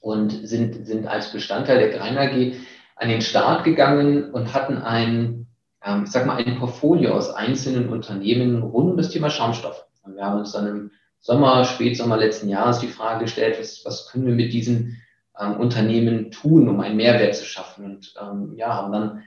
und 0.00 0.46
sind, 0.46 0.86
sind 0.86 1.06
als 1.06 1.32
Bestandteil 1.32 1.78
der 1.78 1.98
Greiner 1.98 2.22
AG 2.22 2.54
an 2.96 3.08
den 3.08 3.22
Start 3.22 3.64
gegangen 3.64 4.30
und 4.30 4.54
hatten 4.54 4.78
ein, 4.78 5.46
ähm, 5.84 6.04
ich 6.04 6.10
sag 6.10 6.26
mal, 6.26 6.36
ein 6.36 6.58
Portfolio 6.58 7.12
aus 7.12 7.30
einzelnen 7.30 7.88
Unternehmen 7.88 8.62
rund 8.62 8.92
um 8.92 8.96
das 8.96 9.10
Thema 9.10 9.28
Schaumstoff. 9.28 9.84
Und 10.02 10.14
wir 10.14 10.24
haben 10.24 10.38
uns 10.38 10.52
dann 10.52 10.66
im 10.68 10.90
Sommer, 11.20 11.64
Spätsommer 11.64 12.16
letzten 12.16 12.48
Jahres 12.48 12.78
die 12.78 12.88
Frage 12.88 13.24
gestellt, 13.24 13.56
was, 13.58 13.82
was 13.84 14.08
können 14.08 14.26
wir 14.26 14.34
mit 14.34 14.52
diesen 14.52 15.01
ähm, 15.38 15.56
Unternehmen 15.56 16.30
tun, 16.30 16.68
um 16.68 16.80
einen 16.80 16.96
Mehrwert 16.96 17.34
zu 17.34 17.44
schaffen? 17.44 17.84
Und 17.84 18.14
ähm, 18.20 18.54
ja, 18.56 18.74
haben 18.74 18.92
dann 18.92 19.22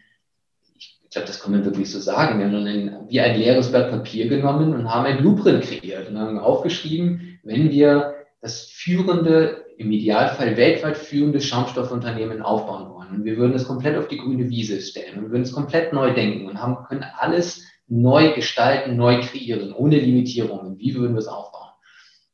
glaube, 1.15 1.27
das 1.27 1.41
kann 1.41 1.53
man 1.53 1.65
wirklich 1.65 1.89
so 1.89 2.00
sagen. 2.00 2.38
Wir 2.38 2.45
haben 2.45 2.65
dann 2.65 3.09
wie 3.09 3.21
ein 3.21 3.39
leeres 3.39 3.71
Blatt 3.71 3.89
Papier 3.89 4.27
genommen 4.27 4.74
und 4.74 4.93
haben 4.93 5.05
ein 5.05 5.17
Blueprint 5.17 5.63
kreiert 5.63 6.09
und 6.09 6.19
haben 6.19 6.38
aufgeschrieben, 6.38 7.39
wenn 7.43 7.71
wir 7.71 8.15
das 8.41 8.65
führende, 8.65 9.65
im 9.77 9.91
Idealfall 9.91 10.57
weltweit 10.57 10.97
führende 10.97 11.41
Schaumstoffunternehmen 11.41 12.41
aufbauen 12.41 12.89
wollen. 12.93 13.09
Und 13.09 13.25
wir 13.25 13.38
würden 13.38 13.53
es 13.53 13.65
komplett 13.65 13.97
auf 13.97 14.07
die 14.07 14.17
grüne 14.17 14.50
Wiese 14.50 14.79
stellen 14.81 15.17
und 15.17 15.31
würden 15.31 15.43
es 15.43 15.53
komplett 15.53 15.93
neu 15.93 16.13
denken 16.13 16.47
und 16.47 16.62
haben, 16.62 16.85
können 16.85 17.05
alles 17.17 17.65
neu 17.88 18.33
gestalten, 18.33 18.97
neu 18.97 19.21
kreieren, 19.21 19.74
ohne 19.74 19.97
Limitierungen. 19.97 20.77
Wie 20.79 20.95
würden 20.95 21.13
wir 21.13 21.19
es 21.19 21.27
aufbauen? 21.27 21.69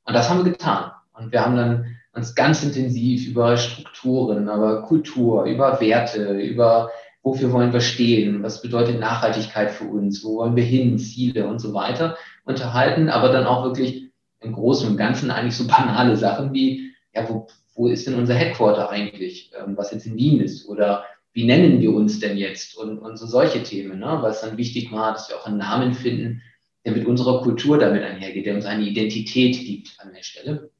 Und 0.05 0.15
das 0.15 0.29
haben 0.29 0.43
wir 0.43 0.51
getan. 0.51 0.91
Und 1.13 1.31
wir 1.31 1.45
haben 1.45 1.55
dann 1.55 1.97
uns 2.13 2.35
ganz 2.35 2.63
intensiv 2.63 3.27
über 3.27 3.57
Strukturen, 3.57 4.43
über 4.43 4.83
Kultur, 4.83 5.45
über 5.45 5.79
Werte, 5.79 6.33
über 6.33 6.91
wofür 7.23 7.51
wollen 7.51 7.73
wir 7.73 7.81
stehen, 7.81 8.43
was 8.43 8.61
bedeutet 8.61 8.99
Nachhaltigkeit 8.99 9.71
für 9.71 9.85
uns, 9.85 10.23
wo 10.23 10.37
wollen 10.37 10.55
wir 10.55 10.63
hin, 10.63 10.97
Ziele 10.97 11.47
und 11.47 11.59
so 11.59 11.73
weiter 11.73 12.17
unterhalten, 12.45 13.09
aber 13.09 13.29
dann 13.29 13.45
auch 13.45 13.63
wirklich 13.63 14.09
im 14.39 14.53
Großen 14.53 14.89
und 14.89 14.97
Ganzen 14.97 15.31
eigentlich 15.31 15.55
so 15.55 15.67
banale 15.67 16.15
Sachen 16.17 16.53
wie, 16.53 16.91
ja, 17.13 17.29
wo, 17.29 17.47
wo 17.75 17.87
ist 17.87 18.07
denn 18.07 18.15
unser 18.15 18.33
Headquarter 18.33 18.89
eigentlich, 18.89 19.51
ähm, 19.57 19.77
was 19.77 19.91
jetzt 19.91 20.07
in 20.07 20.15
Wien 20.15 20.41
ist 20.41 20.67
oder 20.67 21.05
wie 21.33 21.45
nennen 21.45 21.79
wir 21.79 21.93
uns 21.93 22.19
denn 22.19 22.37
jetzt 22.37 22.75
und, 22.77 22.97
und 22.99 23.17
so 23.17 23.25
solche 23.25 23.63
Themen, 23.63 23.99
ne? 23.99 24.17
was 24.21 24.41
dann 24.41 24.57
wichtig 24.57 24.91
war, 24.91 25.13
dass 25.13 25.29
wir 25.29 25.37
auch 25.37 25.45
einen 25.45 25.59
Namen 25.59 25.93
finden, 25.93 26.41
der 26.83 26.93
mit 26.93 27.05
unserer 27.05 27.41
Kultur 27.41 27.77
damit 27.77 28.03
einhergeht, 28.03 28.45
der 28.45 28.55
uns 28.55 28.65
eine 28.65 28.83
Identität 28.83 29.57
gibt 29.59 29.95
an 29.99 30.11
der 30.13 30.23
Stelle. 30.23 30.71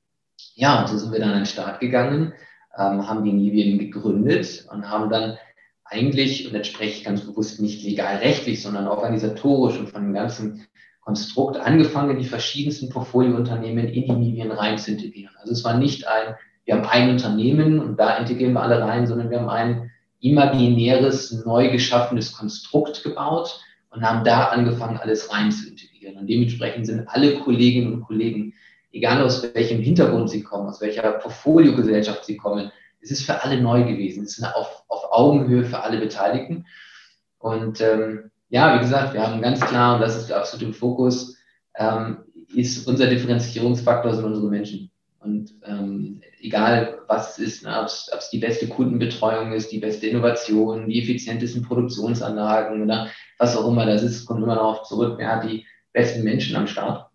Ja, 0.56 0.82
und 0.82 0.90
so 0.90 0.98
sind 0.98 1.12
wir 1.12 1.20
dann 1.20 1.32
an 1.32 1.40
den 1.40 1.46
Start 1.46 1.80
gegangen, 1.80 2.34
ähm, 2.78 3.08
haben 3.08 3.24
die 3.24 3.34
Nivien 3.34 3.80
gegründet 3.80 4.66
und 4.72 4.90
haben 4.90 5.10
dann 5.10 5.38
eigentlich, 5.84 6.48
und 6.48 6.54
jetzt 6.54 6.68
spreche 6.68 7.00
ich 7.00 7.04
ganz 7.04 7.22
bewusst 7.22 7.62
nicht 7.62 7.84
legal-rechtlich, 7.84 8.62
sondern 8.62 8.88
organisatorisch 8.88 9.78
und 9.78 9.90
von 9.90 10.04
dem 10.04 10.14
ganzen 10.14 10.66
Konstrukt 11.02 11.58
angefangen, 11.58 12.18
die 12.18 12.26
verschiedensten 12.26 12.90
Portfoliounternehmen 12.90 13.88
in 13.88 14.06
die 14.06 14.12
Nivien 14.14 14.52
rein 14.52 14.78
zu 14.78 14.92
integrieren. 14.92 15.36
Also 15.40 15.52
es 15.52 15.64
war 15.64 15.78
nicht 15.78 16.08
ein, 16.08 16.36
wir 16.66 16.76
haben 16.76 16.86
ein 16.86 17.10
Unternehmen 17.10 17.80
und 17.80 18.00
da 18.00 18.18
integrieren 18.18 18.54
wir 18.54 18.62
alle 18.62 18.82
rein, 18.82 19.08
sondern 19.08 19.30
wir 19.30 19.40
haben 19.40 19.50
ein 19.50 19.92
imaginäres, 20.22 21.44
neu 21.44 21.72
geschaffenes 21.72 22.32
Konstrukt 22.34 23.04
gebaut 23.04 23.60
und 23.90 24.04
haben 24.04 24.24
da 24.24 24.46
angefangen, 24.46 24.98
alles 24.98 25.34
rein 25.34 25.52
zu 25.52 25.68
integrieren. 25.68 26.18
Und 26.18 26.28
dementsprechend 26.28 26.86
sind 26.86 27.08
alle 27.08 27.40
Kolleginnen 27.40 27.94
und 27.94 28.02
Kollegen, 28.04 28.54
egal 28.92 29.22
aus 29.22 29.44
welchem 29.54 29.80
Hintergrund 29.80 30.30
sie 30.30 30.44
kommen, 30.44 30.68
aus 30.68 30.82
welcher 30.82 31.12
Portfoliogesellschaft 31.14 32.26
sie 32.26 32.38
kommen, 32.38 32.72
es 33.02 33.12
ist 33.12 33.26
für 33.26 33.44
alle 33.44 33.60
neu 33.60 33.84
gewesen. 33.84 34.24
Es 34.24 34.38
ist 34.38 34.44
auf, 34.44 34.84
auf 34.88 35.12
Augenhöhe 35.12 35.66
für 35.66 35.82
alle 35.82 36.00
Beteiligten. 36.00 36.66
Und 37.40 37.82
ähm, 37.82 38.32
ja, 38.50 38.76
wie 38.76 38.80
gesagt, 38.80 39.14
wir 39.14 39.26
haben 39.26 39.42
ganz 39.42 39.60
klar, 39.60 39.96
und 39.96 40.02
das 40.02 40.16
ist 40.16 40.32
absolut 40.32 40.68
im 40.68 40.74
Fokus, 40.74 41.38
ähm, 41.76 42.20
ist 42.54 42.88
unser 42.88 43.08
Differenzierungsfaktor 43.08 44.14
sind 44.14 44.26
unsere 44.26 44.48
Menschen. 44.48 44.92
Und 45.20 45.54
ähm, 45.64 46.22
egal 46.40 47.00
was 47.08 47.38
es 47.38 47.48
ist, 47.48 47.64
ne, 47.64 47.80
ob 47.80 47.86
es 47.86 48.30
die 48.32 48.40
beste 48.40 48.68
Kundenbetreuung 48.68 49.54
ist, 49.54 49.72
die 49.72 49.80
beste 49.80 50.08
Innovation, 50.08 50.90
die 50.90 51.02
effizientesten 51.02 51.62
Produktionsanlagen 51.62 52.82
oder 52.82 53.08
was 53.38 53.56
auch 53.56 53.68
immer 53.68 53.86
das 53.86 54.04
ist, 54.04 54.26
kommt 54.26 54.44
immer 54.44 54.56
darauf 54.56 54.84
zurück, 54.84 55.16
wer 55.18 55.36
hat 55.36 55.44
die 55.44 55.66
besten 55.94 56.24
Menschen 56.24 56.56
am 56.56 56.68
Start. 56.68 57.11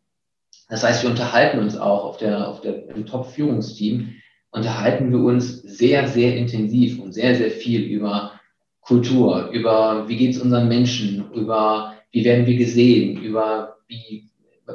Das 0.68 0.82
heißt, 0.82 1.02
wir 1.02 1.11
unterhalten 1.11 1.58
uns 1.61 1.76
auch 1.76 2.04
auf 2.04 2.16
der, 2.16 2.49
auf 2.49 2.61
der, 2.61 2.88
im 2.88 3.06
Top-Führungsteam, 3.06 4.14
unterhalten 4.50 5.11
wir 5.11 5.20
uns 5.20 5.62
sehr, 5.62 6.08
sehr 6.08 6.37
intensiv 6.37 6.99
und 6.99 7.12
sehr, 7.12 7.35
sehr 7.35 7.50
viel 7.50 7.82
über 7.82 8.32
Kultur, 8.80 9.50
über 9.50 10.08
wie 10.08 10.16
geht 10.16 10.35
es 10.35 10.40
unseren 10.40 10.68
Menschen, 10.68 11.30
über 11.32 11.94
wie 12.11 12.25
werden 12.25 12.46
wir 12.46 12.56
gesehen, 12.56 13.20
über 13.20 13.76
wie, 13.88 14.30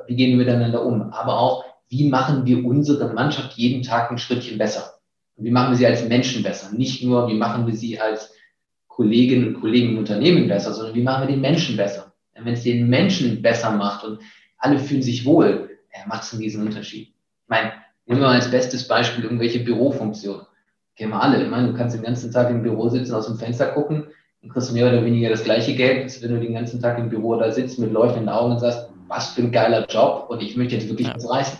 wie 0.07 0.15
gehen 0.15 0.31
wir 0.31 0.45
miteinander 0.45 0.85
um, 0.85 1.01
aber 1.11 1.39
auch, 1.39 1.65
wie 1.89 2.07
machen 2.07 2.45
wir 2.45 2.63
unsere 2.63 3.13
Mannschaft 3.13 3.57
jeden 3.57 3.83
Tag 3.83 4.11
ein 4.11 4.17
Schrittchen 4.17 4.57
besser? 4.57 4.93
Wie 5.35 5.51
machen 5.51 5.71
wir 5.71 5.77
sie 5.77 5.87
als 5.87 6.07
Menschen 6.07 6.43
besser? 6.43 6.71
Nicht 6.75 7.03
nur, 7.03 7.27
wie 7.27 7.33
machen 7.33 7.65
wir 7.67 7.75
sie 7.75 7.99
als 7.99 8.33
Kolleginnen 8.87 9.47
und 9.47 9.61
Kollegen 9.61 9.89
im 9.89 9.97
Unternehmen 9.97 10.47
besser, 10.47 10.73
sondern 10.73 10.95
wie 10.95 11.01
machen 11.01 11.27
wir 11.27 11.33
den 11.33 11.41
Menschen 11.41 11.75
besser? 11.75 12.13
Wenn 12.33 12.53
es 12.53 12.63
den 12.63 12.87
Menschen 12.87 13.41
besser 13.41 13.71
macht 13.71 14.03
und 14.03 14.19
alle 14.57 14.77
fühlen 14.79 15.01
sich 15.01 15.25
wohl, 15.25 15.70
macht 16.07 16.23
es 16.23 16.33
einen 16.33 16.41
riesen 16.41 16.65
Unterschied. 16.65 17.07
Ich 17.09 17.49
meine, 17.49 17.71
nehmen 18.05 18.21
wir 18.21 18.27
mal 18.27 18.35
als 18.35 18.51
bestes 18.51 18.87
Beispiel 18.87 19.23
irgendwelche 19.23 19.59
Bürofunktionen. 19.59 20.45
Kennen 20.95 21.11
wir 21.11 21.21
alle. 21.21 21.43
Ich 21.43 21.49
meine, 21.49 21.67
du 21.67 21.73
kannst 21.77 21.95
den 21.95 22.03
ganzen 22.03 22.31
Tag 22.31 22.49
im 22.49 22.63
Büro 22.63 22.89
sitzen, 22.89 23.13
aus 23.13 23.27
dem 23.27 23.37
Fenster 23.37 23.67
gucken 23.67 24.07
und 24.41 24.49
kriegst 24.49 24.73
mehr 24.73 24.87
oder 24.87 25.03
weniger 25.05 25.29
das 25.29 25.43
gleiche 25.43 25.75
Geld, 25.75 26.03
als 26.03 26.21
wenn 26.21 26.33
du 26.33 26.39
den 26.39 26.53
ganzen 26.53 26.81
Tag 26.81 26.97
im 26.97 27.09
Büro 27.09 27.35
da 27.35 27.51
sitzt 27.51 27.79
mit 27.79 27.91
leuchtenden 27.91 28.29
Augen 28.29 28.53
und 28.53 28.59
sagst, 28.59 28.89
was 29.07 29.33
für 29.33 29.41
ein 29.41 29.51
geiler 29.51 29.85
Job 29.87 30.27
und 30.29 30.41
ich 30.41 30.55
möchte 30.55 30.75
jetzt 30.75 30.87
wirklich 30.87 31.07
ja. 31.07 31.15
was 31.15 31.29
reißen. 31.29 31.59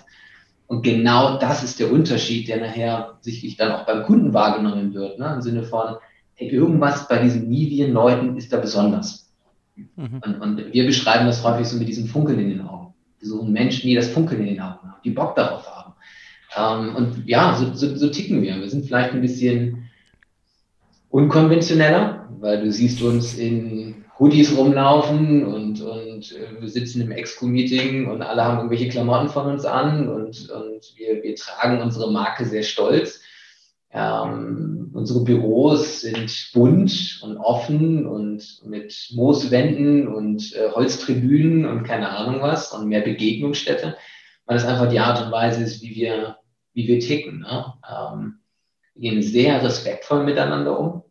Und 0.67 0.83
genau 0.83 1.37
das 1.37 1.63
ist 1.63 1.79
der 1.81 1.91
Unterschied, 1.91 2.47
der 2.47 2.61
nachher 2.61 3.17
sicherlich 3.19 3.57
dann 3.57 3.73
auch 3.73 3.85
beim 3.85 4.03
Kunden 4.03 4.33
wahrgenommen 4.33 4.93
wird, 4.93 5.19
ne? 5.19 5.33
im 5.35 5.41
Sinne 5.41 5.63
von, 5.63 5.97
hey, 6.35 6.47
irgendwas 6.47 7.09
bei 7.09 7.21
diesen 7.21 7.49
Nivien-Leuten 7.49 8.37
ist 8.37 8.53
da 8.53 8.57
besonders. 8.57 9.29
Mhm. 9.75 10.21
Und, 10.25 10.41
und, 10.41 10.73
wir 10.73 10.85
beschreiben 10.85 11.25
das 11.25 11.43
häufig 11.43 11.67
so 11.67 11.77
mit 11.77 11.89
diesem 11.89 12.05
Funkeln 12.07 12.39
in 12.39 12.49
den 12.49 12.61
Augen. 12.61 12.80
Wir 13.21 13.29
suchen 13.29 13.53
Menschen, 13.53 13.87
die 13.87 13.95
das 13.95 14.09
Funkeln 14.09 14.41
in 14.41 14.55
den 14.55 14.61
Augen 14.61 14.79
haben, 14.81 15.01
die 15.03 15.11
Bock 15.11 15.35
darauf 15.35 15.65
haben. 15.69 15.93
Ähm, 16.57 16.95
und 16.95 17.27
ja, 17.27 17.55
so, 17.55 17.73
so, 17.73 17.95
so 17.95 18.09
ticken 18.09 18.41
wir. 18.41 18.59
Wir 18.59 18.69
sind 18.69 18.85
vielleicht 18.85 19.13
ein 19.13 19.21
bisschen 19.21 19.89
unkonventioneller, 21.09 22.27
weil 22.39 22.63
du 22.63 22.71
siehst 22.71 23.01
uns 23.01 23.37
in 23.37 24.03
Hoodies 24.19 24.55
rumlaufen 24.57 25.45
und, 25.45 25.81
und 25.81 26.31
äh, 26.31 26.61
wir 26.61 26.69
sitzen 26.69 27.01
im 27.01 27.11
Exco-Meeting 27.11 28.07
und 28.09 28.21
alle 28.21 28.43
haben 28.43 28.57
irgendwelche 28.57 28.89
Klamotten 28.89 29.29
von 29.29 29.47
uns 29.47 29.65
an 29.65 30.09
und, 30.09 30.49
und 30.49 30.93
wir, 30.95 31.23
wir 31.23 31.35
tragen 31.35 31.81
unsere 31.81 32.11
Marke 32.11 32.45
sehr 32.45 32.63
stolz. 32.63 33.21
Ähm, 33.93 34.91
unsere 34.93 35.23
Büros 35.23 36.01
sind 36.01 36.51
bunt 36.53 37.19
und 37.23 37.37
offen 37.37 38.05
und 38.05 38.61
mit 38.65 39.09
Mooswänden 39.13 40.07
und 40.07 40.55
äh, 40.55 40.71
Holztribünen 40.71 41.65
und 41.65 41.83
keine 41.83 42.09
Ahnung 42.09 42.41
was 42.41 42.71
und 42.71 42.87
mehr 42.87 43.01
Begegnungsstätte, 43.01 43.97
weil 44.45 44.57
das 44.57 44.65
einfach 44.65 44.89
die 44.89 44.99
Art 44.99 45.25
und 45.25 45.31
Weise 45.31 45.63
ist, 45.63 45.81
wie 45.81 45.95
wir, 45.95 46.37
wie 46.73 46.87
wir 46.87 46.99
ticken. 46.99 47.39
Ne? 47.39 47.73
Ähm, 47.89 48.39
wir 48.95 49.11
gehen 49.11 49.21
sehr 49.21 49.61
respektvoll 49.63 50.23
miteinander 50.23 50.79
um, 50.79 51.03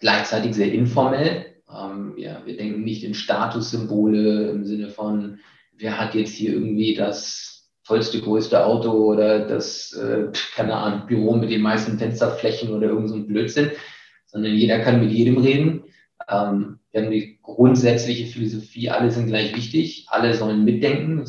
gleichzeitig 0.00 0.54
sehr 0.54 0.72
informell 0.72 1.54
ähm, 1.74 2.14
ja, 2.16 2.42
wir 2.44 2.56
denken 2.56 2.82
nicht 2.82 3.04
in 3.04 3.14
Statussymbole 3.14 4.50
im 4.50 4.64
Sinne 4.64 4.88
von, 4.88 5.40
wer 5.72 5.98
hat 5.98 6.14
jetzt 6.14 6.34
hier 6.34 6.52
irgendwie 6.52 6.94
das 6.94 7.53
tollste, 7.86 8.20
größte 8.20 8.64
Auto 8.64 8.90
oder 8.90 9.40
das, 9.40 9.92
äh, 9.92 10.28
keine 10.54 10.74
Ahnung, 10.74 11.06
Büro 11.06 11.34
mit 11.36 11.50
den 11.50 11.60
meisten 11.60 11.98
Fensterflächen 11.98 12.70
oder 12.70 12.88
irgend 12.88 13.08
so 13.10 13.14
ein 13.14 13.26
Blödsinn, 13.26 13.72
sondern 14.26 14.52
jeder 14.54 14.80
kann 14.80 15.00
mit 15.00 15.12
jedem 15.12 15.38
reden. 15.38 15.84
Ähm, 16.28 16.78
wir 16.90 17.02
haben 17.02 17.10
die 17.10 17.38
grundsätzliche 17.42 18.26
Philosophie, 18.26 18.90
alle 18.90 19.10
sind 19.10 19.26
gleich 19.26 19.54
wichtig, 19.54 20.06
alle 20.08 20.34
sollen 20.34 20.64
mitdenken. 20.64 21.24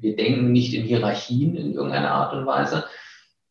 Wir 0.00 0.16
denken 0.16 0.52
nicht 0.52 0.74
in 0.74 0.82
Hierarchien 0.82 1.56
in 1.56 1.74
irgendeiner 1.74 2.10
Art 2.10 2.34
und 2.34 2.44
Weise. 2.44 2.84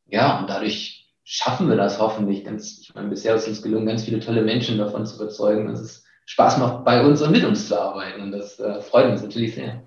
Ja, 0.07 0.39
und 0.39 0.49
dadurch 0.49 1.07
schaffen 1.23 1.67
wir 1.69 1.75
das 1.75 1.99
hoffentlich. 1.99 2.43
Ganz, 2.43 2.79
ich 2.81 2.93
meine, 2.93 3.09
bisher 3.09 3.35
ist 3.35 3.47
es 3.47 3.63
gelungen, 3.63 3.87
ganz 3.87 4.03
viele 4.03 4.19
tolle 4.19 4.43
Menschen 4.43 4.77
davon 4.77 5.05
zu 5.05 5.15
überzeugen, 5.15 5.67
dass 5.67 5.79
es 5.79 6.03
Spaß 6.25 6.57
macht, 6.57 6.85
bei 6.85 7.03
uns 7.03 7.21
und 7.21 7.31
mit 7.31 7.43
uns 7.43 7.67
zu 7.67 7.79
arbeiten. 7.79 8.21
Und 8.21 8.31
das 8.31 8.59
äh, 8.59 8.81
freut 8.81 9.09
uns 9.09 9.23
natürlich 9.23 9.55
sehr. 9.55 9.81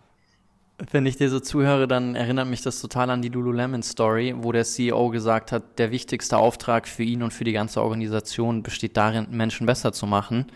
Wenn 0.92 1.06
ich 1.06 1.16
dir 1.16 1.28
so 1.28 1.40
zuhöre, 1.40 1.88
dann 1.88 2.14
erinnert 2.14 2.46
mich 2.46 2.62
das 2.62 2.80
total 2.80 3.10
an 3.10 3.20
die 3.20 3.30
Lululemon 3.30 3.82
Story, 3.82 4.34
wo 4.38 4.52
der 4.52 4.64
CEO 4.64 5.08
gesagt 5.08 5.50
hat, 5.50 5.78
der 5.78 5.90
wichtigste 5.90 6.38
Auftrag 6.38 6.86
für 6.86 7.02
ihn 7.02 7.24
und 7.24 7.32
für 7.32 7.42
die 7.42 7.52
ganze 7.52 7.82
Organisation 7.82 8.62
besteht 8.62 8.96
darin, 8.96 9.26
Menschen 9.30 9.66
besser 9.66 9.92
zu 9.92 10.06
machen 10.06 10.46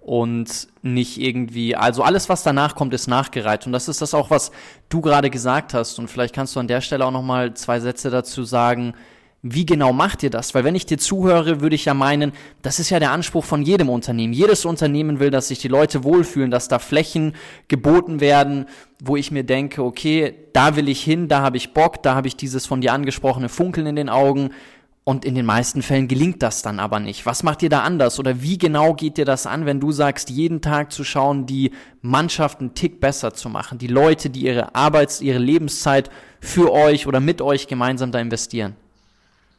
und 0.00 0.68
nicht 0.80 1.20
irgendwie, 1.20 1.76
also 1.76 2.02
alles, 2.02 2.30
was 2.30 2.42
danach 2.42 2.76
kommt, 2.76 2.94
ist 2.94 3.08
nachgereiht. 3.08 3.66
Und 3.66 3.72
das 3.72 3.88
ist 3.88 4.00
das 4.00 4.14
auch, 4.14 4.30
was 4.30 4.52
du 4.88 5.02
gerade 5.02 5.28
gesagt 5.28 5.74
hast. 5.74 5.98
Und 5.98 6.08
vielleicht 6.08 6.34
kannst 6.34 6.56
du 6.56 6.60
an 6.60 6.66
der 6.66 6.80
Stelle 6.80 7.04
auch 7.04 7.10
nochmal 7.10 7.52
zwei 7.52 7.78
Sätze 7.78 8.08
dazu 8.08 8.44
sagen, 8.44 8.94
wie 9.42 9.64
genau 9.64 9.92
macht 9.92 10.24
ihr 10.24 10.30
das? 10.30 10.54
Weil 10.54 10.64
wenn 10.64 10.74
ich 10.74 10.86
dir 10.86 10.98
zuhöre, 10.98 11.60
würde 11.60 11.76
ich 11.76 11.84
ja 11.84 11.94
meinen, 11.94 12.32
das 12.62 12.80
ist 12.80 12.90
ja 12.90 12.98
der 12.98 13.12
Anspruch 13.12 13.44
von 13.44 13.62
jedem 13.62 13.88
Unternehmen. 13.88 14.32
Jedes 14.32 14.64
Unternehmen 14.64 15.20
will, 15.20 15.30
dass 15.30 15.48
sich 15.48 15.60
die 15.60 15.68
Leute 15.68 16.02
wohlfühlen, 16.02 16.50
dass 16.50 16.66
da 16.66 16.80
Flächen 16.80 17.34
geboten 17.68 18.20
werden, 18.20 18.66
wo 19.00 19.14
ich 19.16 19.30
mir 19.30 19.44
denke, 19.44 19.84
okay, 19.84 20.34
da 20.52 20.74
will 20.74 20.88
ich 20.88 21.02
hin, 21.02 21.28
da 21.28 21.40
habe 21.40 21.56
ich 21.56 21.72
Bock, 21.72 22.02
da 22.02 22.16
habe 22.16 22.26
ich 22.26 22.36
dieses 22.36 22.66
von 22.66 22.80
dir 22.80 22.92
angesprochene 22.92 23.48
Funkeln 23.48 23.86
in 23.86 23.96
den 23.96 24.08
Augen. 24.08 24.50
Und 25.04 25.24
in 25.24 25.34
den 25.34 25.46
meisten 25.46 25.80
Fällen 25.80 26.06
gelingt 26.06 26.42
das 26.42 26.60
dann 26.60 26.78
aber 26.80 27.00
nicht. 27.00 27.24
Was 27.24 27.42
macht 27.42 27.62
ihr 27.62 27.70
da 27.70 27.80
anders? 27.80 28.18
Oder 28.18 28.42
wie 28.42 28.58
genau 28.58 28.92
geht 28.92 29.16
dir 29.16 29.24
das 29.24 29.46
an, 29.46 29.64
wenn 29.64 29.80
du 29.80 29.90
sagst, 29.90 30.28
jeden 30.28 30.60
Tag 30.60 30.92
zu 30.92 31.02
schauen, 31.02 31.46
die 31.46 31.70
Mannschaft 32.02 32.60
einen 32.60 32.74
Tick 32.74 33.00
besser 33.00 33.32
zu 33.32 33.48
machen? 33.48 33.78
Die 33.78 33.86
Leute, 33.86 34.28
die 34.28 34.42
ihre 34.42 34.74
Arbeits-, 34.74 35.22
ihre 35.22 35.38
Lebenszeit 35.38 36.10
für 36.40 36.70
euch 36.72 37.06
oder 37.06 37.20
mit 37.20 37.40
euch 37.40 37.68
gemeinsam 37.68 38.12
da 38.12 38.18
investieren? 38.18 38.76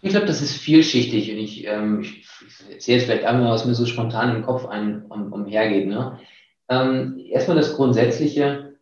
Ich 0.02 0.12
glaube, 0.12 0.28
das 0.28 0.42
ist 0.42 0.56
vielschichtig 0.56 1.32
und 1.32 1.38
ich, 1.40 1.68
ähm, 1.68 2.02
ich, 2.02 2.24
ich 2.48 2.72
erzähle 2.72 3.02
vielleicht 3.02 3.26
einmal, 3.26 3.52
was 3.52 3.66
mir 3.66 3.76
so 3.76 3.86
spontan 3.86 4.36
im 4.36 4.44
Kopf 4.44 4.66
ein, 4.66 5.06
um, 5.06 5.34
umhergeht. 5.34 5.88
Ne? 5.88 6.20
Ähm, 6.70 7.20
erstmal 7.30 7.58
das 7.58 7.76
Grundsätzliche. 7.76 8.78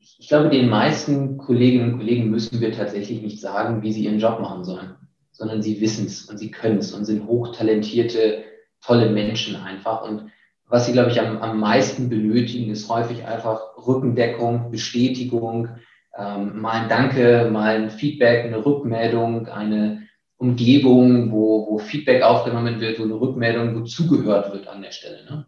Ich 0.00 0.28
glaube, 0.28 0.50
den 0.50 0.68
meisten 0.68 1.38
Kolleginnen 1.38 1.92
und 1.92 1.98
Kollegen 1.98 2.30
müssen 2.30 2.60
wir 2.60 2.72
tatsächlich 2.72 3.22
nicht 3.22 3.40
sagen, 3.40 3.82
wie 3.82 3.92
sie 3.92 4.04
ihren 4.04 4.18
Job 4.18 4.40
machen 4.40 4.64
sollen, 4.64 4.96
sondern 5.30 5.62
sie 5.62 5.80
wissen 5.80 6.06
es 6.06 6.24
und 6.24 6.38
sie 6.38 6.50
können 6.50 6.78
es 6.78 6.92
und 6.92 7.04
sind 7.04 7.26
hochtalentierte, 7.26 8.42
tolle 8.80 9.10
Menschen 9.10 9.54
einfach. 9.54 10.02
Und 10.02 10.32
was 10.66 10.86
sie, 10.86 10.92
glaube 10.92 11.10
ich, 11.10 11.20
am, 11.20 11.38
am 11.38 11.60
meisten 11.60 12.08
benötigen, 12.08 12.70
ist 12.70 12.88
häufig 12.88 13.24
einfach 13.24 13.60
Rückendeckung, 13.86 14.72
Bestätigung, 14.72 15.68
ähm, 16.16 16.60
mal 16.60 16.82
ein 16.82 16.88
Danke, 16.88 17.48
mal 17.52 17.76
ein 17.76 17.90
Feedback, 17.90 18.44
eine 18.44 18.64
Rückmeldung, 18.66 19.46
eine 19.46 20.07
Umgebung, 20.38 21.32
wo, 21.32 21.66
wo 21.68 21.78
Feedback 21.78 22.22
aufgenommen 22.22 22.80
wird, 22.80 22.98
wo 22.98 23.04
eine 23.04 23.20
Rückmeldung, 23.20 23.74
wo 23.74 23.84
zugehört 23.84 24.52
wird 24.52 24.68
an 24.68 24.82
der 24.82 24.92
Stelle. 24.92 25.24
Ne? 25.24 25.46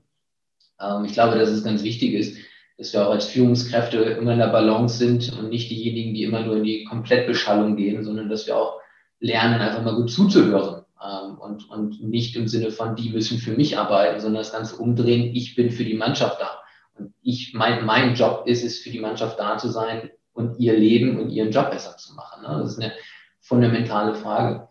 Ähm, 0.81 1.05
ich 1.05 1.13
glaube, 1.13 1.39
dass 1.39 1.49
es 1.49 1.65
ganz 1.65 1.83
wichtig 1.85 2.15
ist, 2.15 2.37
dass 2.77 2.93
wir 2.93 3.07
auch 3.07 3.13
als 3.13 3.27
Führungskräfte 3.27 3.99
immer 3.99 4.33
in 4.33 4.39
der 4.39 4.49
Balance 4.49 4.99
sind 4.99 5.33
und 5.39 5.49
nicht 5.49 5.71
diejenigen, 5.71 6.15
die 6.15 6.25
immer 6.25 6.43
nur 6.43 6.57
in 6.57 6.65
die 6.65 6.85
Komplettbeschallung 6.85 7.77
gehen, 7.77 8.05
sondern 8.05 8.29
dass 8.29 8.47
wir 8.47 8.57
auch 8.57 8.81
lernen, 9.21 9.61
einfach 9.61 9.83
mal 9.83 9.95
gut 9.95 10.11
zuzuhören. 10.11 10.85
Ähm, 11.01 11.39
und, 11.39 11.71
und 11.71 12.03
nicht 12.03 12.35
im 12.35 12.49
Sinne 12.49 12.73
von, 12.73 12.97
die 12.97 13.11
müssen 13.11 13.39
für 13.39 13.53
mich 13.53 13.79
arbeiten, 13.79 14.19
sondern 14.19 14.43
das 14.43 14.53
Ganze 14.53 14.77
umdrehen, 14.77 15.35
ich 15.37 15.55
bin 15.55 15.71
für 15.71 15.85
die 15.85 15.95
Mannschaft 15.95 16.41
da. 16.41 16.59
Und 16.99 17.15
ich, 17.23 17.55
mein, 17.55 17.87
mein 17.87 18.15
Job 18.15 18.43
ist 18.47 18.65
es, 18.65 18.81
für 18.81 18.91
die 18.91 19.01
Mannschaft 19.01 19.39
da 19.39 19.57
zu 19.57 19.69
sein 19.69 20.11
und 20.33 20.59
ihr 20.59 20.77
Leben 20.77 21.21
und 21.21 21.31
ihren 21.31 21.53
Job 21.53 21.71
besser 21.71 21.97
zu 21.97 22.15
machen. 22.15 22.43
Ne? 22.43 22.59
Das 22.61 22.73
ist 22.73 22.83
eine 22.83 22.93
fundamentale 23.41 24.15
Frage. 24.15 24.69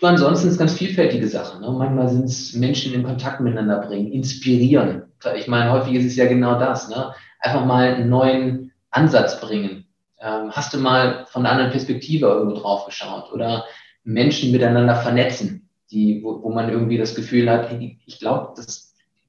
Du, 0.00 0.06
ansonsten 0.06 0.48
ist 0.48 0.58
ganz 0.58 0.74
vielfältige 0.74 1.26
Sachen. 1.26 1.60
Ne? 1.60 1.70
Manchmal 1.72 2.08
sind 2.08 2.24
es 2.24 2.54
Menschen 2.54 2.94
in 2.94 3.02
Kontakt 3.02 3.40
miteinander 3.40 3.80
bringen, 3.80 4.12
inspirieren. 4.12 5.04
Ich 5.36 5.48
meine, 5.48 5.72
häufig 5.72 5.94
ist 5.94 6.04
es 6.04 6.16
ja 6.16 6.26
genau 6.26 6.58
das. 6.58 6.88
Ne? 6.88 7.12
Einfach 7.40 7.64
mal 7.64 7.94
einen 7.94 8.08
neuen 8.08 8.72
Ansatz 8.90 9.40
bringen. 9.40 9.86
Ähm, 10.20 10.50
hast 10.52 10.72
du 10.72 10.78
mal 10.78 11.26
von 11.28 11.44
einer 11.44 11.52
anderen 11.52 11.72
Perspektive 11.72 12.26
irgendwo 12.26 12.60
drauf 12.60 12.86
geschaut 12.86 13.32
oder 13.32 13.64
Menschen 14.04 14.52
miteinander 14.52 14.94
vernetzen, 14.94 15.68
die, 15.90 16.22
wo, 16.22 16.42
wo 16.42 16.50
man 16.50 16.70
irgendwie 16.70 16.98
das 16.98 17.14
Gefühl 17.14 17.50
hat, 17.50 17.68
ich 17.80 18.18
glaube, 18.18 18.54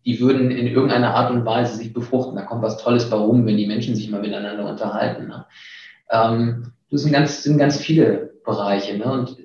die 0.05 0.19
würden 0.19 0.51
in 0.51 0.67
irgendeiner 0.67 1.15
Art 1.15 1.31
und 1.31 1.45
Weise 1.45 1.75
sich 1.75 1.93
befruchten. 1.93 2.35
Da 2.35 2.43
kommt 2.43 2.61
was 2.61 2.77
Tolles 2.77 3.09
bei 3.09 3.17
rum, 3.17 3.45
wenn 3.45 3.57
die 3.57 3.67
Menschen 3.67 3.95
sich 3.95 4.09
mal 4.09 4.21
miteinander 4.21 4.69
unterhalten. 4.69 5.27
Ne? 5.27 5.45
Ähm, 6.11 6.71
das 6.91 7.01
sind 7.01 7.11
ganz, 7.11 7.43
sind 7.43 7.57
ganz 7.57 7.77
viele 7.77 8.33
Bereiche. 8.49 8.97
Ne? 8.97 9.11
Und 9.11 9.37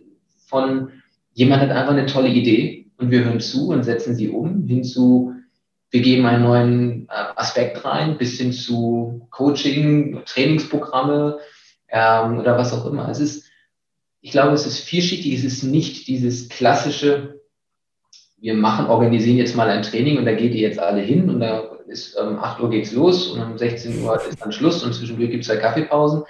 von 0.47 0.91
jemand 1.33 1.63
hat 1.63 1.71
einfach 1.71 1.93
eine 1.93 2.07
tolle 2.07 2.29
Idee 2.29 2.87
und 2.97 3.11
wir 3.11 3.25
hören 3.25 3.41
zu 3.41 3.69
und 3.69 3.85
setzen 3.85 4.15
sie 4.15 4.29
um, 4.29 4.67
hinzu, 4.67 5.35
wir 5.91 6.01
geben 6.01 6.27
einen 6.27 6.43
neuen 6.43 7.09
äh, 7.09 7.13
Aspekt 7.37 7.85
rein, 7.85 8.19
bis 8.19 8.39
hin 8.39 8.53
zu 8.53 9.29
Coaching, 9.31 10.23
Trainingsprogramme 10.27 11.39
ähm, 11.89 12.39
oder 12.39 12.59
was 12.59 12.73
auch 12.73 12.87
immer. 12.87 13.09
Es 13.09 13.21
ist, 13.21 13.49
ich 14.21 14.33
glaube, 14.33 14.55
es 14.55 14.67
ist 14.67 14.81
vielschichtig, 14.81 15.35
es 15.35 15.45
ist 15.45 15.63
nicht 15.63 16.09
dieses 16.09 16.49
klassische, 16.49 17.41
wir 18.39 18.55
machen, 18.55 18.87
organisieren 18.87 19.37
jetzt 19.37 19.55
mal 19.55 19.71
ein 19.71 19.83
Training 19.83 20.19
und 20.19 20.25
da 20.25 20.33
geht 20.33 20.53
ihr 20.55 20.63
jetzt 20.63 20.81
alle 20.81 21.01
hin 21.01 21.31
und 21.31 21.41
da 21.41 21.75
ist 21.87 22.17
ähm, 22.21 22.39
8 22.39 22.61
Uhr 22.61 22.71
geht's 22.71 22.93
los 22.93 23.29
und 23.29 23.43
um 23.43 23.57
16 23.57 24.03
Uhr 24.03 24.21
ist 24.21 24.41
dann 24.41 24.53
Schluss 24.53 24.83
und 24.83 24.95
zwischendurch 24.95 25.31
gibt 25.31 25.43
es 25.43 25.49
zwei 25.49 25.57
Kaffeepausen. 25.57 26.25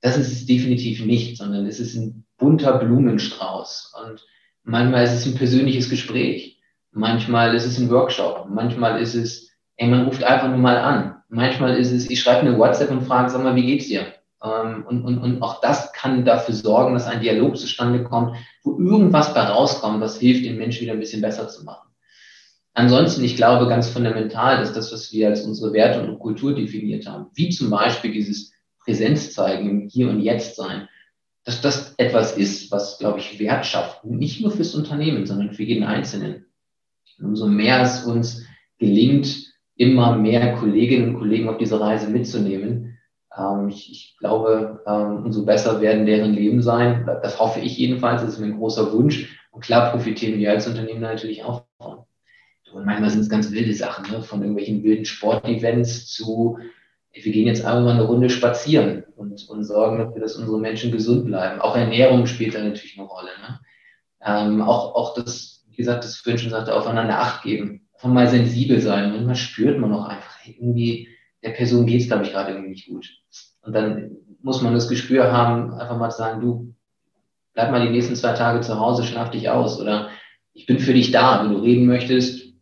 Das 0.00 0.16
ist 0.16 0.32
es 0.32 0.46
definitiv 0.46 1.04
nicht, 1.04 1.36
sondern 1.36 1.66
es 1.66 1.78
ist 1.80 1.94
ein 1.94 2.24
bunter 2.38 2.78
Blumenstrauß. 2.78 3.94
Und 4.04 4.26
manchmal 4.62 5.04
ist 5.04 5.12
es 5.12 5.26
ein 5.26 5.34
persönliches 5.34 5.90
Gespräch. 5.90 6.58
Manchmal 6.92 7.54
ist 7.54 7.66
es 7.66 7.78
ein 7.78 7.90
Workshop. 7.90 8.46
Manchmal 8.48 9.00
ist 9.00 9.14
es, 9.14 9.50
ey, 9.76 9.88
man 9.88 10.04
ruft 10.06 10.24
einfach 10.24 10.48
nur 10.48 10.58
mal 10.58 10.78
an. 10.78 11.16
Manchmal 11.28 11.76
ist 11.76 11.92
es, 11.92 12.10
ich 12.10 12.20
schreibe 12.20 12.40
eine 12.40 12.58
WhatsApp 12.58 12.90
und 12.90 13.02
frage, 13.02 13.30
sag 13.30 13.44
mal, 13.44 13.54
wie 13.54 13.66
geht's 13.66 13.86
dir? 13.86 14.06
Ähm, 14.42 14.84
und, 14.86 15.04
und, 15.04 15.18
und 15.18 15.42
auch 15.42 15.60
das 15.60 15.92
kann 15.92 16.24
dafür 16.24 16.54
sorgen, 16.54 16.94
dass 16.94 17.06
ein 17.06 17.20
Dialog 17.20 17.56
zustande 17.56 18.02
kommt, 18.02 18.36
wo 18.64 18.78
irgendwas 18.78 19.34
bei 19.34 19.42
rauskommt, 19.42 20.00
was 20.00 20.18
hilft, 20.18 20.44
den 20.44 20.56
Menschen 20.56 20.82
wieder 20.82 20.94
ein 20.94 21.00
bisschen 21.00 21.22
besser 21.22 21.48
zu 21.48 21.64
machen. 21.64 21.90
Ansonsten, 22.72 23.22
ich 23.24 23.36
glaube 23.36 23.68
ganz 23.68 23.88
fundamental, 23.88 24.58
dass 24.58 24.72
das, 24.72 24.92
was 24.92 25.12
wir 25.12 25.28
als 25.28 25.42
unsere 25.42 25.72
Werte 25.72 26.02
und 26.02 26.18
Kultur 26.18 26.54
definiert 26.54 27.06
haben, 27.06 27.26
wie 27.34 27.50
zum 27.50 27.68
Beispiel 27.68 28.12
dieses 28.12 28.52
Präsenz 28.84 29.32
zeigen, 29.32 29.68
im 29.68 29.88
Hier 29.88 30.08
und 30.08 30.20
Jetzt 30.20 30.56
sein, 30.56 30.88
dass 31.44 31.60
das 31.60 31.94
etwas 31.96 32.36
ist, 32.36 32.70
was, 32.70 32.98
glaube 32.98 33.18
ich, 33.18 33.38
Wert 33.38 33.66
schafft. 33.66 34.04
Nicht 34.04 34.40
nur 34.40 34.50
fürs 34.50 34.74
Unternehmen, 34.74 35.26
sondern 35.26 35.52
für 35.52 35.62
jeden 35.62 35.84
Einzelnen. 35.84 36.46
Und 37.18 37.26
umso 37.26 37.46
mehr 37.46 37.82
es 37.82 38.04
uns 38.04 38.46
gelingt, 38.78 39.50
immer 39.76 40.16
mehr 40.16 40.54
Kolleginnen 40.56 41.14
und 41.14 41.18
Kollegen 41.18 41.48
auf 41.48 41.58
diese 41.58 41.80
Reise 41.80 42.08
mitzunehmen, 42.10 42.98
ähm, 43.36 43.68
ich, 43.68 43.90
ich, 43.90 44.16
glaube, 44.18 44.82
ähm, 44.86 45.24
umso 45.24 45.44
besser 45.44 45.80
werden 45.80 46.06
deren 46.06 46.34
Leben 46.34 46.62
sein. 46.62 47.06
Das 47.22 47.38
hoffe 47.38 47.60
ich 47.60 47.78
jedenfalls, 47.78 48.22
das 48.22 48.34
ist 48.34 48.40
mein 48.40 48.58
großer 48.58 48.92
Wunsch. 48.92 49.38
Und 49.50 49.62
klar 49.62 49.90
profitieren 49.90 50.38
wir 50.38 50.50
als 50.50 50.66
Unternehmen 50.66 51.00
natürlich 51.00 51.42
auch 51.44 51.64
davon. 51.78 52.04
Und 52.72 52.86
manchmal 52.86 53.10
sind 53.10 53.20
es 53.20 53.28
ganz 53.28 53.50
wilde 53.50 53.74
Sachen, 53.74 54.10
ne? 54.12 54.22
von 54.22 54.40
irgendwelchen 54.40 54.84
wilden 54.84 55.04
Sportevents 55.04 56.06
zu 56.06 56.58
wir 57.12 57.32
gehen 57.32 57.46
jetzt 57.46 57.64
einfach 57.64 57.82
mal 57.82 57.94
eine 57.94 58.04
Runde 58.04 58.30
spazieren 58.30 59.04
und, 59.16 59.48
und 59.48 59.64
sorgen 59.64 59.98
dafür, 59.98 60.20
dass 60.20 60.36
unsere 60.36 60.58
Menschen 60.58 60.92
gesund 60.92 61.26
bleiben. 61.26 61.60
Auch 61.60 61.76
Ernährung 61.76 62.26
spielt 62.26 62.54
da 62.54 62.62
natürlich 62.62 62.98
eine 62.98 63.08
Rolle. 63.08 63.30
Ne? 63.40 63.60
Ähm, 64.24 64.62
auch, 64.62 64.94
auch 64.94 65.14
das, 65.14 65.64
wie 65.68 65.76
gesagt, 65.76 66.04
das 66.04 66.16
vorhin 66.16 66.38
schon 66.38 66.50
sagte, 66.50 66.74
aufeinander 66.74 67.18
Acht 67.18 67.42
geben, 67.42 67.88
einfach 67.94 68.08
mal 68.08 68.28
sensibel 68.28 68.80
sein. 68.80 69.10
Manchmal 69.10 69.34
spürt 69.34 69.78
man 69.78 69.92
auch 69.92 70.04
einfach, 70.04 70.36
irgendwie, 70.46 71.08
der 71.42 71.50
Person 71.50 71.86
geht 71.86 72.02
es, 72.02 72.06
glaube 72.06 72.24
ich, 72.24 72.32
gerade 72.32 72.52
irgendwie 72.52 72.70
nicht 72.70 72.88
gut. 72.88 73.10
Und 73.62 73.74
dann 73.74 74.16
muss 74.42 74.62
man 74.62 74.74
das 74.74 74.88
Gespür 74.88 75.32
haben, 75.32 75.74
einfach 75.74 75.98
mal 75.98 76.10
zu 76.10 76.18
sagen, 76.18 76.40
du, 76.40 76.74
bleib 77.54 77.70
mal 77.72 77.84
die 77.84 77.92
nächsten 77.92 78.16
zwei 78.16 78.32
Tage 78.32 78.60
zu 78.60 78.78
Hause, 78.78 79.02
schlaf 79.04 79.30
dich 79.30 79.50
aus. 79.50 79.80
Oder 79.80 80.10
ich 80.52 80.66
bin 80.66 80.78
für 80.78 80.94
dich 80.94 81.10
da, 81.10 81.42
wenn 81.42 81.52
du 81.52 81.58
reden 81.58 81.86
möchtest, 81.86 82.54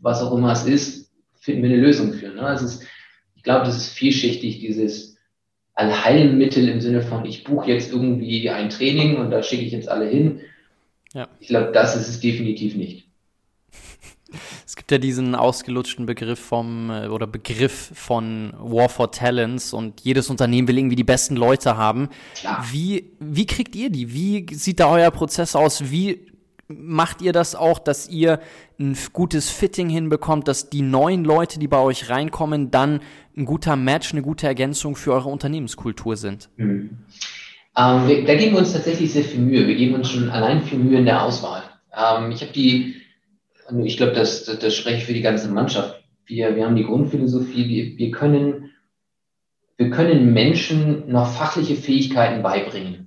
was 0.00 0.22
auch 0.22 0.32
immer 0.32 0.52
es 0.52 0.64
ist, 0.64 1.12
finden 1.34 1.62
wir 1.62 1.70
eine 1.70 1.80
Lösung 1.80 2.12
für. 2.12 2.28
Ne? 2.28 2.42
Also 2.42 2.66
es 2.66 2.76
ist, 2.76 2.86
glaube, 3.46 3.64
das 3.64 3.76
ist 3.76 3.88
vielschichtig, 3.88 4.58
dieses 4.58 5.16
Allheilmittel 5.74 6.68
im 6.68 6.80
Sinne 6.80 7.00
von, 7.00 7.24
ich 7.24 7.44
buche 7.44 7.70
jetzt 7.70 7.92
irgendwie 7.92 8.50
ein 8.50 8.68
Training 8.68 9.16
und 9.16 9.30
da 9.30 9.42
schicke 9.42 9.64
ich 9.64 9.72
jetzt 9.72 9.88
alle 9.88 10.06
hin. 10.06 10.40
Ja. 11.14 11.28
Ich 11.40 11.48
glaube, 11.48 11.72
das 11.72 11.96
ist 11.96 12.08
es 12.08 12.20
definitiv 12.20 12.74
nicht. 12.74 13.06
Es 14.66 14.74
gibt 14.74 14.90
ja 14.90 14.98
diesen 14.98 15.34
ausgelutschten 15.36 16.04
Begriff 16.04 16.40
vom 16.40 16.90
äh, 16.90 17.06
oder 17.06 17.26
Begriff 17.28 17.92
von 17.94 18.52
War 18.58 18.88
for 18.88 19.12
Talents 19.12 19.72
und 19.72 20.00
jedes 20.00 20.28
Unternehmen 20.28 20.66
will 20.66 20.76
irgendwie 20.76 20.96
die 20.96 21.04
besten 21.04 21.36
Leute 21.36 21.76
haben. 21.76 22.08
Klar. 22.34 22.66
Wie, 22.72 23.12
wie 23.20 23.46
kriegt 23.46 23.76
ihr 23.76 23.88
die? 23.90 24.12
Wie 24.12 24.46
sieht 24.52 24.80
da 24.80 24.90
euer 24.90 25.12
Prozess 25.12 25.54
aus? 25.54 25.90
Wie 25.90 26.26
macht 26.68 27.22
ihr 27.22 27.32
das 27.32 27.54
auch, 27.54 27.78
dass 27.78 28.08
ihr 28.08 28.40
ein 28.78 28.96
gutes 29.12 29.50
Fitting 29.50 29.88
hinbekommt, 29.88 30.48
dass 30.48 30.68
die 30.68 30.82
neuen 30.82 31.24
Leute, 31.24 31.58
die 31.58 31.68
bei 31.68 31.78
euch 31.78 32.10
reinkommen, 32.10 32.70
dann 32.70 33.00
ein 33.36 33.44
guter 33.44 33.76
Match, 33.76 34.12
eine 34.12 34.22
gute 34.22 34.46
Ergänzung 34.46 34.96
für 34.96 35.12
eure 35.12 35.28
Unternehmenskultur 35.28 36.16
sind? 36.16 36.48
Mhm. 36.56 36.98
Ähm, 37.76 38.08
wir, 38.08 38.24
da 38.24 38.34
geben 38.34 38.52
wir 38.52 38.60
uns 38.60 38.72
tatsächlich 38.72 39.12
sehr 39.12 39.24
viel 39.24 39.40
Mühe. 39.40 39.66
Wir 39.66 39.76
geben 39.76 39.94
uns 39.94 40.10
schon 40.10 40.30
allein 40.30 40.62
viel 40.62 40.78
Mühe 40.78 40.98
in 40.98 41.04
der 41.04 41.22
Auswahl. 41.22 41.62
Ähm, 41.94 42.30
ich 42.32 42.40
habe 42.40 42.52
die, 42.52 42.96
ich 43.84 43.96
glaube, 43.96 44.12
das, 44.12 44.44
das, 44.44 44.58
das, 44.58 44.74
spreche 44.74 44.98
ich 44.98 45.04
für 45.04 45.14
die 45.14 45.22
ganze 45.22 45.48
Mannschaft. 45.48 46.02
Wir, 46.24 46.56
wir 46.56 46.64
haben 46.64 46.76
die 46.76 46.84
Grundphilosophie, 46.84 47.68
wir, 47.68 47.98
wir, 47.98 48.10
können, 48.10 48.70
wir 49.76 49.90
können 49.90 50.32
Menschen 50.32 51.10
noch 51.10 51.30
fachliche 51.30 51.76
Fähigkeiten 51.76 52.42
beibringen. 52.42 53.05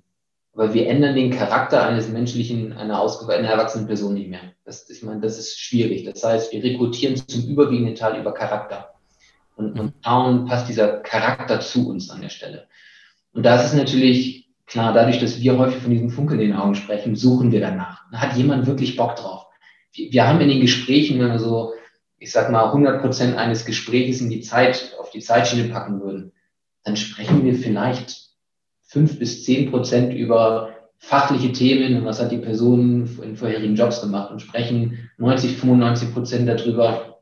Aber 0.54 0.74
wir 0.74 0.88
ändern 0.88 1.16
den 1.16 1.32
Charakter 1.32 1.88
eines 1.88 2.10
menschlichen, 2.10 2.74
einer, 2.74 3.02
einer 3.02 3.50
erwachsenen 3.50 3.88
Person 3.88 4.16
nicht 4.16 4.30
mehr. 4.30 4.54
Das, 4.66 4.90
ich 4.90 5.04
meine, 5.04 5.22
das 5.22 5.38
ist 5.38 5.60
schwierig. 5.60 6.06
Das 6.06 6.24
heißt, 6.24 6.52
wir 6.52 6.64
rekrutieren 6.64 7.16
zum 7.16 7.48
überwiegenden 7.48 7.96
Teil 7.96 8.20
über 8.20 8.34
Charakter 8.34 8.96
und, 9.56 9.80
und 9.80 9.94
schauen, 10.04 10.46
passt 10.46 10.68
dieser 10.70 11.00
Charakter 11.02 11.60
zu 11.60 11.90
uns 11.90 12.10
an 12.10 12.22
der 12.22 12.30
Stelle. 12.30 12.68
Und 13.34 13.46
da 13.46 13.56
ist 13.56 13.66
es 13.66 13.74
natürlich 13.74 14.50
klar, 14.66 14.94
dadurch, 14.94 15.20
dass 15.20 15.42
wir 15.42 15.58
häufig 15.58 15.82
von 15.82 15.92
diesem 15.92 16.10
Funkel 16.10 16.40
in 16.40 16.50
den 16.50 16.58
Augen 16.58 16.76
sprechen, 16.76 17.16
suchen 17.16 17.52
wir 17.52 17.60
danach. 17.60 18.10
Hat 18.12 18.38
jemand 18.38 18.68
wirklich 18.68 18.96
Bock 18.96 19.16
drauf? 19.16 19.48
Wir, 19.92 20.12
wir 20.12 20.28
haben 20.28 20.42
in 20.42 20.50
den 20.50 20.62
Gesprächen, 20.62 21.20
wenn 21.20 21.32
wir 21.32 21.40
so, 21.40 21.74
ich 22.18 22.32
sag 22.32 22.52
mal, 22.52 22.68
100 22.68 23.02
Prozent 23.02 23.38
eines 23.38 23.66
Gesprächs 23.66 24.22
in 24.22 24.30
die 24.30 24.42
Zeit, 24.42 24.96
auf 25.00 25.10
die 25.10 25.20
Zeitschiene 25.20 25.70
packen 25.70 26.02
würden, 26.02 26.32
dann 26.84 26.96
sprechen 26.96 27.44
wir 27.44 27.56
vielleicht 27.56 28.29
fünf 28.90 29.20
bis 29.20 29.46
zehn 29.46 29.70
Prozent 29.70 30.14
über 30.14 30.70
fachliche 30.98 31.54
Themen 31.54 31.96
und 31.96 32.06
was 32.06 32.20
hat 32.20 32.32
die 32.32 32.40
Person 32.40 33.08
in 33.24 33.36
vorherigen 33.36 33.76
Jobs 33.76 34.02
gemacht 34.02 34.32
und 34.32 34.42
sprechen 34.42 35.10
90, 35.18 35.58
95 35.58 36.14
Prozent 36.14 36.50
darüber, 36.50 37.20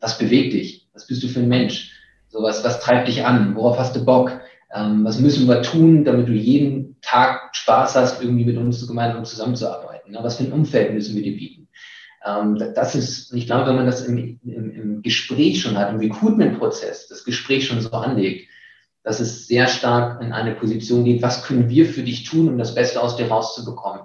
was 0.00 0.18
bewegt 0.18 0.52
dich, 0.52 0.88
was 0.92 1.06
bist 1.06 1.22
du 1.22 1.28
für 1.28 1.40
ein 1.40 1.48
Mensch? 1.48 1.92
So 2.28 2.42
was, 2.42 2.64
was 2.64 2.80
treibt 2.80 3.06
dich 3.06 3.24
an? 3.24 3.54
Worauf 3.54 3.78
hast 3.78 3.94
du 3.94 4.04
Bock? 4.04 4.40
Ähm, 4.74 5.04
was 5.04 5.20
müssen 5.20 5.46
wir 5.46 5.62
tun, 5.62 6.04
damit 6.04 6.26
du 6.26 6.32
jeden 6.32 6.96
Tag 7.00 7.54
Spaß 7.54 7.94
hast, 7.94 8.20
irgendwie 8.20 8.44
mit 8.44 8.56
uns 8.56 8.86
gemeinsam 8.86 9.24
zusammenzuarbeiten? 9.24 10.12
Ne? 10.12 10.18
Was 10.20 10.36
für 10.36 10.44
ein 10.44 10.52
Umfeld 10.52 10.92
müssen 10.92 11.14
wir 11.14 11.22
dir 11.22 11.36
bieten? 11.36 11.68
Ähm, 12.26 12.58
das 12.74 12.96
ist, 12.96 13.32
ich 13.32 13.46
glaube, 13.46 13.68
wenn 13.68 13.76
man 13.76 13.86
das 13.86 14.04
im, 14.04 14.40
im, 14.44 14.70
im 14.72 15.02
Gespräch 15.02 15.62
schon 15.62 15.78
hat, 15.78 15.90
im 15.90 16.00
Recruitment-Prozess, 16.00 17.06
das 17.06 17.22
Gespräch 17.22 17.68
schon 17.68 17.80
so 17.80 17.92
anlegt, 17.92 18.48
dass 19.04 19.20
es 19.20 19.46
sehr 19.46 19.68
stark 19.68 20.20
in 20.20 20.32
eine 20.32 20.56
Position 20.56 21.04
geht, 21.04 21.22
was 21.22 21.44
können 21.44 21.68
wir 21.68 21.86
für 21.86 22.02
dich 22.02 22.24
tun, 22.24 22.48
um 22.48 22.58
das 22.58 22.74
Beste 22.74 23.00
aus 23.00 23.16
dir 23.16 23.28
rauszubekommen? 23.28 24.02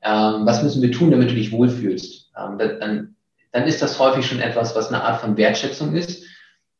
Ähm, 0.00 0.46
was 0.46 0.62
müssen 0.62 0.80
wir 0.80 0.90
tun, 0.90 1.10
damit 1.10 1.30
du 1.30 1.34
dich 1.34 1.52
wohlfühlst? 1.52 2.30
Ähm, 2.36 2.58
dann 2.58 3.12
dann 3.52 3.64
ist 3.64 3.82
das 3.82 3.98
häufig 3.98 4.26
schon 4.26 4.40
etwas, 4.40 4.74
was 4.74 4.88
eine 4.88 5.04
Art 5.04 5.20
von 5.20 5.36
Wertschätzung 5.36 5.94
ist. 5.94 6.24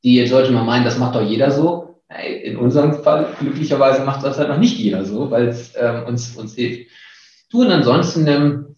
Die 0.03 0.27
sollte 0.27 0.51
man 0.51 0.67
meinen, 0.67 0.85
das 0.85 0.99
macht 0.99 1.15
doch 1.15 1.23
jeder 1.23 1.51
so. 1.51 2.01
In 2.43 2.57
unserem 2.57 3.03
Fall, 3.03 3.35
glücklicherweise, 3.39 4.05
macht 4.05 4.25
das 4.25 4.39
halt 4.39 4.49
noch 4.49 4.59
nicht 4.59 4.79
jeder 4.79 5.05
so, 5.05 5.31
weil 5.31 5.49
es 5.49 5.75
ähm, 5.77 6.05
uns, 6.07 6.37
uns 6.37 6.55
hilft. 6.55 6.91
Du 7.51 7.63
und 7.63 7.71
ansonsten 7.71 8.27
ähm, 8.27 8.77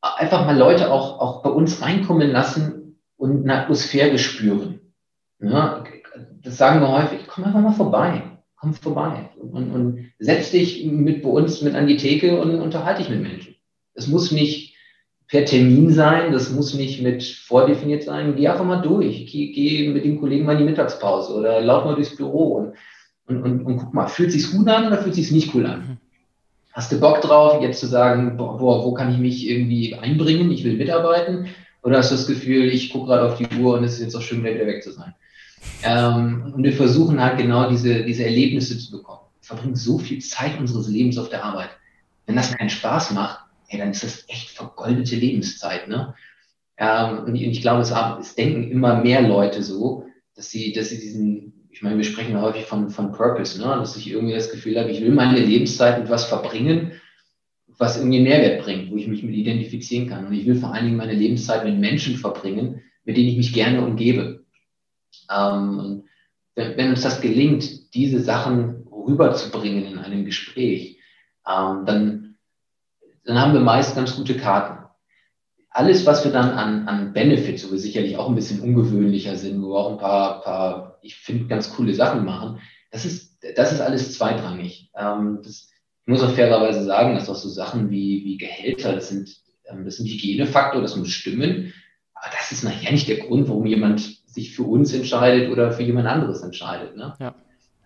einfach 0.00 0.46
mal 0.46 0.56
Leute 0.56 0.90
auch, 0.90 1.20
auch 1.20 1.42
bei 1.42 1.50
uns 1.50 1.82
reinkommen 1.82 2.30
lassen 2.30 2.98
und 3.16 3.42
eine 3.42 3.62
Atmosphäre 3.62 4.18
spüren. 4.18 4.80
Ja, 5.40 5.84
das 6.42 6.58
sagen 6.58 6.80
wir 6.80 6.88
häufig, 6.88 7.20
komm 7.26 7.44
einfach 7.44 7.60
mal 7.60 7.72
vorbei, 7.72 8.22
komm 8.56 8.74
vorbei 8.74 9.30
und, 9.38 9.70
und 9.72 10.12
setz 10.18 10.50
dich 10.50 10.84
mit 10.84 11.22
bei 11.22 11.28
uns 11.28 11.62
mit 11.62 11.74
an 11.74 11.86
die 11.86 11.96
Theke 11.96 12.40
und 12.40 12.60
unterhalte 12.60 13.02
dich 13.02 13.10
mit 13.10 13.22
Menschen. 13.22 13.54
Es 13.94 14.06
muss 14.06 14.32
nicht 14.32 14.76
per 15.28 15.44
Termin 15.44 15.92
sein, 15.92 16.32
das 16.32 16.50
muss 16.50 16.74
nicht 16.74 17.00
mit 17.00 17.22
vordefiniert 17.22 18.02
sein. 18.02 18.34
Geh 18.36 18.48
einfach 18.48 18.64
mal 18.64 18.82
durch, 18.82 19.26
geh, 19.30 19.52
geh 19.52 19.88
mit 19.88 20.04
dem 20.04 20.20
Kollegen 20.20 20.44
mal 20.44 20.52
in 20.52 20.58
die 20.58 20.64
Mittagspause 20.64 21.34
oder 21.34 21.60
lauf 21.60 21.84
mal 21.84 21.94
durchs 21.94 22.16
Büro 22.16 22.56
und, 22.56 22.74
und, 23.26 23.42
und, 23.42 23.64
und 23.64 23.76
guck 23.78 23.94
mal, 23.94 24.08
fühlt 24.08 24.32
sich's 24.32 24.50
gut 24.50 24.68
an 24.68 24.88
oder 24.88 24.98
fühlt 24.98 25.14
sich's 25.14 25.30
nicht 25.30 25.54
cool 25.54 25.66
an? 25.66 25.98
Hast 26.72 26.92
du 26.92 27.00
Bock 27.00 27.20
drauf, 27.20 27.62
jetzt 27.62 27.80
zu 27.80 27.86
sagen, 27.86 28.36
boah, 28.36 28.58
wo 28.60 28.92
kann 28.92 29.12
ich 29.12 29.18
mich 29.18 29.48
irgendwie 29.48 29.94
einbringen, 29.94 30.50
ich 30.50 30.64
will 30.64 30.76
mitarbeiten? 30.76 31.46
Oder 31.82 31.98
hast 31.98 32.10
du 32.10 32.16
das 32.16 32.26
Gefühl, 32.26 32.64
ich 32.64 32.92
gucke 32.92 33.06
gerade 33.06 33.26
auf 33.26 33.38
die 33.38 33.48
Uhr 33.58 33.78
und 33.78 33.84
es 33.84 33.94
ist 33.94 34.00
jetzt 34.00 34.16
auch 34.16 34.22
schön, 34.22 34.44
wieder 34.44 34.66
weg 34.66 34.82
zu 34.82 34.92
sein? 34.92 35.14
Ähm, 35.82 36.52
und 36.54 36.62
wir 36.62 36.72
versuchen 36.72 37.22
halt 37.22 37.38
genau 37.38 37.68
diese, 37.68 38.04
diese 38.04 38.24
Erlebnisse 38.24 38.78
zu 38.78 38.90
bekommen. 38.90 39.20
Wir 39.40 39.46
verbringen 39.46 39.76
so 39.76 39.98
viel 39.98 40.20
Zeit 40.20 40.58
unseres 40.58 40.88
Lebens 40.88 41.18
auf 41.18 41.28
der 41.28 41.44
Arbeit. 41.44 41.70
Wenn 42.26 42.36
das 42.36 42.56
keinen 42.56 42.70
Spaß 42.70 43.12
macht, 43.12 43.40
hey, 43.66 43.78
dann 43.78 43.90
ist 43.90 44.02
das 44.02 44.24
echt 44.28 44.50
vergoldete 44.50 45.16
Lebenszeit. 45.16 45.88
Ne? 45.88 46.14
Ähm, 46.76 47.24
und 47.24 47.34
ich 47.34 47.60
glaube, 47.60 47.82
es, 47.82 47.92
es 48.20 48.34
denken 48.34 48.70
immer 48.70 49.02
mehr 49.02 49.22
Leute 49.22 49.62
so, 49.62 50.06
dass 50.34 50.50
sie, 50.50 50.72
dass 50.72 50.90
sie 50.90 50.98
diesen, 50.98 51.68
ich 51.70 51.82
meine, 51.82 51.96
wir 51.96 52.04
sprechen 52.04 52.40
häufig 52.40 52.64
von, 52.64 52.90
von 52.90 53.12
Purpose, 53.12 53.58
ne? 53.58 53.66
dass 53.66 53.96
ich 53.96 54.10
irgendwie 54.10 54.34
das 54.34 54.50
Gefühl 54.50 54.78
habe, 54.78 54.90
ich 54.90 55.00
will 55.00 55.12
meine 55.12 55.38
Lebenszeit 55.38 56.00
mit 56.00 56.10
was 56.10 56.24
verbringen, 56.24 56.92
was 57.78 57.96
irgendwie 57.96 58.20
Mehrwert 58.20 58.62
bringt, 58.62 58.90
wo 58.90 58.96
ich 58.96 59.06
mich 59.06 59.22
mit 59.22 59.34
identifizieren 59.34 60.08
kann. 60.08 60.26
Und 60.26 60.34
ich 60.34 60.46
will 60.46 60.56
vor 60.56 60.72
allen 60.72 60.84
Dingen 60.84 60.96
meine 60.96 61.14
Lebenszeit 61.14 61.64
mit 61.64 61.78
Menschen 61.78 62.16
verbringen, 62.16 62.82
mit 63.04 63.16
denen 63.16 63.28
ich 63.28 63.36
mich 63.36 63.52
gerne 63.52 63.84
umgebe. 63.84 64.44
Ähm, 65.30 65.78
und 65.78 66.04
wenn, 66.54 66.90
uns 66.90 67.02
das 67.02 67.20
gelingt, 67.20 67.94
diese 67.94 68.20
Sachen 68.20 68.86
rüberzubringen 68.90 69.86
in 69.86 69.98
einem 69.98 70.24
Gespräch, 70.24 70.98
ähm, 71.46 71.84
dann, 71.86 72.36
dann 73.24 73.40
haben 73.40 73.54
wir 73.54 73.60
meist 73.60 73.94
ganz 73.94 74.16
gute 74.16 74.36
Karten. 74.36 74.84
Alles, 75.70 76.04
was 76.04 76.24
wir 76.24 76.32
dann 76.32 76.50
an, 76.50 76.88
an 76.88 77.12
Benefits, 77.12 77.66
wo 77.66 77.72
wir 77.72 77.78
sicherlich 77.78 78.16
auch 78.16 78.28
ein 78.28 78.34
bisschen 78.34 78.60
ungewöhnlicher 78.60 79.36
sind, 79.36 79.62
wo 79.62 79.68
wir 79.68 79.78
auch 79.78 79.92
ein 79.92 79.98
paar, 79.98 80.42
paar 80.42 80.98
ich 81.02 81.16
finde, 81.16 81.46
ganz 81.46 81.72
coole 81.74 81.94
Sachen 81.94 82.24
machen, 82.24 82.60
das 82.90 83.04
ist, 83.04 83.38
das 83.56 83.72
ist 83.72 83.80
alles 83.80 84.14
zweitrangig. 84.14 84.90
Ähm, 84.96 85.40
das, 85.42 85.70
ich 86.04 86.12
muss 86.12 86.22
auch 86.22 86.34
fairerweise 86.34 86.84
sagen, 86.84 87.14
dass 87.14 87.28
auch 87.28 87.36
so 87.36 87.48
Sachen 87.48 87.90
wie, 87.90 88.24
wie 88.24 88.36
Gehälter, 88.36 88.92
das 88.94 89.10
sind, 89.10 89.36
das 89.84 89.96
sind 89.96 90.08
Hygienefaktor, 90.08 90.82
das 90.82 90.96
muss 90.96 91.10
stimmen. 91.10 91.72
Aber 92.14 92.32
das 92.36 92.50
ist 92.50 92.64
nachher 92.64 92.90
nicht 92.90 93.08
der 93.08 93.18
Grund, 93.18 93.48
warum 93.48 93.66
jemand 93.66 94.19
sich 94.32 94.54
für 94.54 94.62
uns 94.62 94.94
entscheidet 94.94 95.50
oder 95.50 95.72
für 95.72 95.82
jemand 95.82 96.06
anderes 96.06 96.42
entscheidet, 96.42 96.96
ne? 96.96 97.14
Ja. 97.18 97.34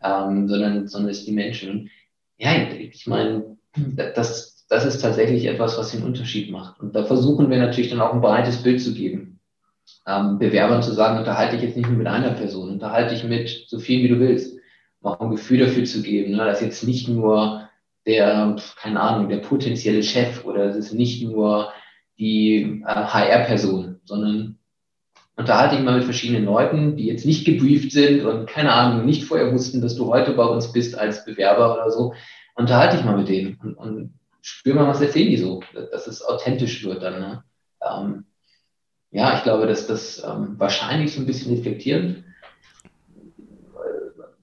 Ähm, 0.02 0.48
sondern, 0.48 0.86
sondern 0.86 1.10
es 1.10 1.24
die 1.24 1.32
Menschen. 1.32 1.70
Und 1.70 1.90
ja, 2.36 2.50
ich 2.70 3.06
meine, 3.06 3.56
das, 4.14 4.66
das 4.68 4.84
ist 4.84 5.00
tatsächlich 5.00 5.46
etwas, 5.46 5.78
was 5.78 5.92
den 5.92 6.02
Unterschied 6.02 6.50
macht. 6.50 6.80
Und 6.80 6.94
da 6.94 7.04
versuchen 7.04 7.50
wir 7.50 7.58
natürlich 7.58 7.90
dann 7.90 8.00
auch 8.00 8.12
ein 8.12 8.20
breites 8.20 8.62
Bild 8.62 8.82
zu 8.82 8.92
geben. 8.92 9.40
Ähm, 10.06 10.38
Bewerbern 10.38 10.82
zu 10.82 10.92
sagen, 10.92 11.18
unterhalte 11.18 11.56
ich 11.56 11.62
jetzt 11.62 11.76
nicht 11.76 11.88
nur 11.88 11.98
mit 11.98 12.06
einer 12.06 12.32
Person, 12.32 12.70
unterhalte 12.70 13.14
ich 13.14 13.24
mit 13.24 13.64
so 13.68 13.78
viel, 13.78 14.02
wie 14.02 14.08
du 14.08 14.20
willst. 14.20 14.58
Auch 15.02 15.20
ein 15.20 15.30
Gefühl 15.30 15.58
dafür 15.58 15.84
zu 15.84 16.02
geben, 16.02 16.32
ne? 16.32 16.44
dass 16.44 16.62
jetzt 16.62 16.84
nicht 16.84 17.08
nur 17.08 17.68
der, 18.06 18.56
keine 18.76 19.00
Ahnung, 19.00 19.28
der 19.28 19.38
potenzielle 19.38 20.02
Chef 20.02 20.44
oder 20.44 20.64
es 20.64 20.76
ist 20.76 20.92
nicht 20.94 21.22
nur 21.22 21.72
die 22.18 22.82
äh, 22.86 22.94
HR-Person, 22.94 24.00
sondern 24.04 24.58
unterhalte 25.36 25.76
ich 25.76 25.82
mal 25.82 25.96
mit 25.96 26.04
verschiedenen 26.04 26.44
Leuten, 26.44 26.96
die 26.96 27.06
jetzt 27.06 27.26
nicht 27.26 27.44
gebrieft 27.44 27.92
sind 27.92 28.24
und 28.24 28.46
keine 28.46 28.72
Ahnung, 28.72 29.04
nicht 29.04 29.24
vorher 29.24 29.52
wussten, 29.52 29.80
dass 29.80 29.96
du 29.96 30.06
heute 30.06 30.32
bei 30.32 30.44
uns 30.44 30.72
bist 30.72 30.96
als 30.96 31.24
Bewerber 31.24 31.74
oder 31.74 31.90
so, 31.90 32.14
unterhalte 32.54 32.96
ich 32.96 33.04
mal 33.04 33.16
mit 33.16 33.28
denen 33.28 33.58
und, 33.62 33.74
und 33.74 34.14
spür 34.42 34.74
mal, 34.74 34.86
was 34.86 35.00
erzählen 35.00 35.30
die 35.30 35.36
so, 35.36 35.62
dass 35.90 36.06
es 36.06 36.22
authentisch 36.22 36.84
wird 36.84 37.02
dann. 37.02 37.20
Ne? 37.20 37.44
Ähm, 37.82 38.24
ja, 39.10 39.36
ich 39.36 39.42
glaube, 39.42 39.66
dass 39.66 39.86
das 39.86 40.22
ähm, 40.24 40.54
wahrscheinlich 40.58 41.12
so 41.12 41.20
ein 41.20 41.26
bisschen 41.26 41.54
reflektierend 41.54 42.24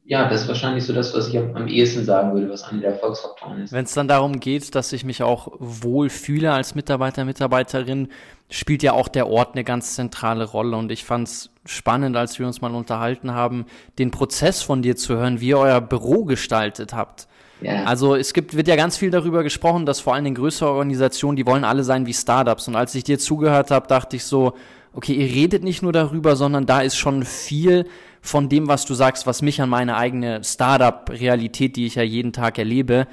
ja, 0.03 0.27
das 0.27 0.41
ist 0.41 0.47
wahrscheinlich 0.47 0.85
so 0.85 0.93
das, 0.93 1.13
was 1.13 1.27
ich 1.27 1.37
am, 1.37 1.67
ehesten 1.67 2.03
sagen 2.03 2.33
würde, 2.33 2.49
was 2.49 2.63
einer 2.63 2.81
der 2.81 2.91
Erfolgsfaktoren 2.93 3.63
ist. 3.63 3.71
Wenn 3.71 3.85
es 3.85 3.93
dann 3.93 4.07
darum 4.07 4.39
geht, 4.39 4.73
dass 4.73 4.91
ich 4.93 5.05
mich 5.05 5.21
auch 5.21 5.51
wohl 5.59 6.09
fühle 6.09 6.51
als 6.51 6.73
Mitarbeiter, 6.73 7.23
Mitarbeiterin, 7.23 8.09
spielt 8.49 8.83
ja 8.83 8.93
auch 8.93 9.07
der 9.07 9.27
Ort 9.27 9.53
eine 9.53 9.63
ganz 9.63 9.95
zentrale 9.95 10.43
Rolle. 10.43 10.75
Und 10.75 10.91
ich 10.91 11.05
fand 11.05 11.27
es 11.27 11.49
spannend, 11.65 12.17
als 12.17 12.39
wir 12.39 12.47
uns 12.47 12.61
mal 12.61 12.73
unterhalten 12.73 13.33
haben, 13.33 13.65
den 13.99 14.11
Prozess 14.11 14.63
von 14.63 14.81
dir 14.81 14.95
zu 14.95 15.15
hören, 15.15 15.39
wie 15.39 15.49
ihr 15.49 15.59
euer 15.59 15.81
Büro 15.81 16.25
gestaltet 16.25 16.93
habt. 16.93 17.27
Ja. 17.61 17.83
Also 17.83 18.15
es 18.15 18.33
gibt, 18.33 18.55
wird 18.55 18.67
ja 18.67 18.75
ganz 18.75 18.97
viel 18.97 19.11
darüber 19.11 19.43
gesprochen, 19.43 19.85
dass 19.85 19.99
vor 19.99 20.15
allen 20.15 20.23
Dingen 20.23 20.35
größere 20.35 20.69
Organisationen, 20.69 21.35
die 21.35 21.45
wollen 21.45 21.63
alle 21.63 21.83
sein 21.83 22.07
wie 22.07 22.13
Startups. 22.13 22.67
Und 22.67 22.75
als 22.75 22.95
ich 22.95 23.03
dir 23.03 23.19
zugehört 23.19 23.69
habe, 23.69 23.87
dachte 23.87 24.15
ich 24.15 24.25
so, 24.25 24.53
okay, 24.93 25.13
ihr 25.13 25.27
redet 25.27 25.63
nicht 25.63 25.83
nur 25.83 25.93
darüber, 25.93 26.35
sondern 26.35 26.65
da 26.65 26.81
ist 26.81 26.97
schon 26.97 27.23
viel 27.23 27.85
von 28.21 28.49
dem, 28.49 28.67
was 28.67 28.85
du 28.85 28.93
sagst, 28.93 29.25
was 29.25 29.41
mich 29.41 29.61
an 29.61 29.69
meine 29.69 29.97
eigene 29.97 30.43
Startup-Realität, 30.43 31.75
die 31.75 31.87
ich 31.87 31.95
ja 31.95 32.03
jeden 32.03 32.33
Tag 32.33 32.59
erlebe, 32.59 33.07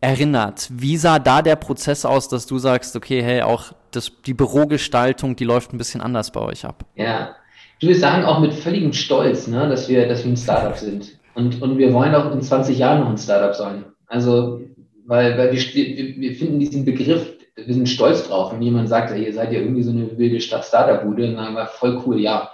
erinnert. 0.00 0.68
Wie 0.70 0.96
sah 0.96 1.18
da 1.18 1.42
der 1.42 1.56
Prozess 1.56 2.04
aus, 2.04 2.28
dass 2.28 2.46
du 2.46 2.58
sagst, 2.58 2.94
okay, 2.96 3.22
hey, 3.22 3.42
auch 3.42 3.72
das, 3.90 4.12
die 4.26 4.34
Bürogestaltung, 4.34 5.36
die 5.36 5.44
läuft 5.44 5.72
ein 5.72 5.78
bisschen 5.78 6.00
anders 6.00 6.30
bei 6.30 6.40
euch 6.40 6.64
ab? 6.64 6.84
Ja, 6.94 7.36
du 7.80 7.88
wir 7.88 7.96
sagen 7.96 8.24
auch 8.24 8.40
mit 8.40 8.54
völligem 8.54 8.92
Stolz, 8.92 9.46
ne, 9.46 9.68
dass 9.68 9.88
wir, 9.88 10.08
dass 10.08 10.24
wir 10.24 10.32
ein 10.32 10.36
Startup 10.36 10.76
sind. 10.76 11.18
Und, 11.34 11.60
und 11.62 11.78
wir 11.78 11.92
wollen 11.92 12.14
auch 12.14 12.30
in 12.32 12.42
20 12.42 12.78
Jahren 12.78 13.00
noch 13.00 13.10
ein 13.10 13.18
Startup 13.18 13.54
sein. 13.54 13.84
Also, 14.06 14.60
weil, 15.06 15.36
weil 15.38 15.52
wir, 15.52 15.60
wir 15.60 16.34
finden 16.34 16.60
diesen 16.60 16.84
Begriff, 16.84 17.32
wir 17.56 17.74
sind 17.74 17.88
stolz 17.88 18.26
drauf. 18.26 18.52
Wenn 18.52 18.62
jemand 18.62 18.88
sagt, 18.88 19.16
ihr 19.16 19.32
seid 19.32 19.52
ja 19.52 19.60
irgendwie 19.60 19.82
so 19.82 19.90
eine 19.90 20.16
wilde 20.18 20.40
Startup-Bude, 20.40 21.26
dann 21.26 21.36
sagen 21.36 21.54
wir, 21.54 21.66
voll 21.66 22.02
cool, 22.06 22.20
ja. 22.20 22.50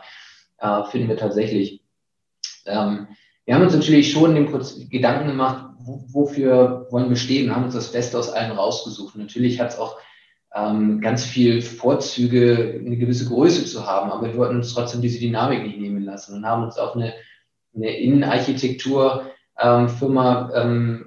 Äh, 0.59 0.85
finden 0.85 1.09
wir 1.09 1.17
tatsächlich. 1.17 1.81
Ähm, 2.67 3.09
wir 3.45 3.55
haben 3.55 3.63
uns 3.63 3.75
natürlich 3.75 4.11
schon 4.11 4.35
den 4.35 4.49
Gedanken 4.91 5.29
gemacht, 5.29 5.67
wofür 5.79 6.87
wollen 6.91 7.09
wir 7.09 7.17
stehen, 7.17 7.47
wir 7.47 7.55
haben 7.55 7.65
uns 7.65 7.75
das 7.75 7.93
Beste 7.93 8.19
aus 8.19 8.31
allen 8.31 8.53
rausgesucht. 8.53 9.17
Natürlich 9.17 9.61
hat 9.61 9.71
es 9.71 9.79
auch 9.79 9.99
ähm, 10.55 11.01
ganz 11.01 11.25
viel 11.25 11.63
Vorzüge, 11.63 12.81
eine 12.85 12.97
gewisse 12.97 13.27
Größe 13.27 13.65
zu 13.67 13.87
haben, 13.87 14.11
aber 14.11 14.27
wir 14.27 14.37
wollten 14.37 14.57
uns 14.57 14.75
trotzdem 14.75 15.01
diese 15.01 15.21
Dynamik 15.21 15.63
nicht 15.63 15.79
nehmen 15.79 16.03
lassen 16.03 16.35
und 16.35 16.45
haben 16.47 16.65
uns 16.65 16.77
auch 16.79 16.97
eine, 16.97 17.15
eine 17.75 17.97
Innenarchitektur-Firma 17.99 20.51
ähm, 20.55 20.55
ähm, 20.55 21.07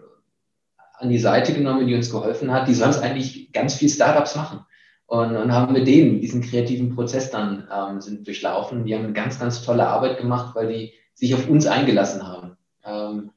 an 0.94 1.10
die 1.10 1.20
Seite 1.20 1.54
genommen, 1.54 1.88
die 1.88 1.96
uns 1.96 2.12
geholfen 2.12 2.52
hat, 2.52 2.68
die 2.68 2.74
sonst 2.74 3.00
eigentlich 3.00 3.52
ganz 3.52 3.74
viel 3.74 3.90
Startups 3.90 4.36
machen. 4.36 4.60
Und, 5.08 5.36
und 5.36 5.52
haben 5.52 5.74
mit 5.74 5.88
denen 5.88 6.22
diesen 6.22 6.42
kreativen 6.42 6.94
Prozess 6.94 7.32
dann 7.32 7.68
ähm, 7.76 8.00
sind 8.00 8.28
durchlaufen. 8.28 8.86
Die 8.86 8.94
haben 8.94 9.06
eine 9.06 9.14
ganz, 9.14 9.40
ganz 9.40 9.64
tolle 9.64 9.88
Arbeit 9.88 10.20
gemacht, 10.20 10.54
weil 10.54 10.72
die 10.72 10.94
sich 11.20 11.36
auf 11.36 11.50
uns 11.50 11.68
eingelassen 11.68 12.26
haben. 12.26 12.58
Ähm, 12.86 13.32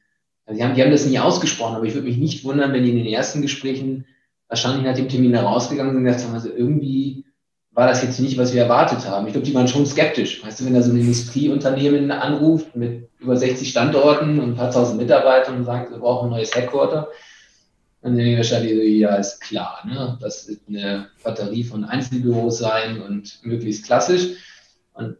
also 0.47 0.59
die, 0.59 0.65
haben 0.65 0.75
die 0.75 0.83
haben 0.83 0.91
das 0.91 1.07
nie 1.07 1.19
ausgesprochen, 1.19 1.77
aber 1.77 1.85
ich 1.85 1.95
würde 1.95 2.07
mich 2.07 2.17
nicht 2.17 2.45
wundern, 2.45 2.73
wenn 2.73 2.85
die 2.85 2.91
in 2.91 2.97
den 2.97 3.07
ersten 3.07 3.43
Gesprächen 3.43 4.07
wahrscheinlich 4.49 4.85
nach 4.85 4.95
dem 4.95 5.09
Termin 5.09 5.35
herausgegangen 5.35 5.93
sind 5.93 5.99
und 5.99 6.05
gesagt 6.05 6.25
haben, 6.25 6.35
also 6.35 6.51
irgendwie 6.51 7.25
war 7.73 7.87
das 7.89 8.03
jetzt 8.03 8.21
nicht, 8.21 8.37
was 8.37 8.53
wir 8.53 8.63
erwartet 8.63 9.09
haben. 9.09 9.27
Ich 9.27 9.33
glaube, 9.33 9.47
die 9.47 9.55
waren 9.55 9.67
schon 9.67 9.87
skeptisch. 9.87 10.45
Weißt 10.45 10.61
du, 10.61 10.67
wenn 10.67 10.75
da 10.75 10.83
so 10.83 10.93
ein 10.93 11.01
Industrieunternehmen 11.01 12.11
anruft 12.11 12.77
mit 12.77 13.09
über 13.19 13.37
60 13.37 13.71
Standorten 13.71 14.39
und 14.41 14.51
ein 14.51 14.57
paar 14.57 14.71
tausend 14.71 15.01
Mitarbeitern 15.01 15.57
und 15.57 15.65
sagt, 15.65 15.91
wir 15.91 15.99
brauchen 15.99 16.27
ein 16.27 16.33
neues 16.33 16.55
Headquarter, 16.55 17.09
dann 18.03 18.17
denken 18.17 18.33
die 18.33 18.37
wahrscheinlich 18.37 18.75
so, 18.75 18.83
ja, 18.83 19.15
ist 19.17 19.41
klar, 19.41 19.79
ne? 19.87 20.19
das 20.21 20.49
wird 20.49 20.61
eine 20.69 21.09
Batterie 21.23 21.65
von 21.65 21.85
Einzelbüros 21.85 22.59
sein 22.59 23.01
und 23.01 23.39
möglichst 23.43 23.87
klassisch. 23.87 24.37
Und 24.93 25.17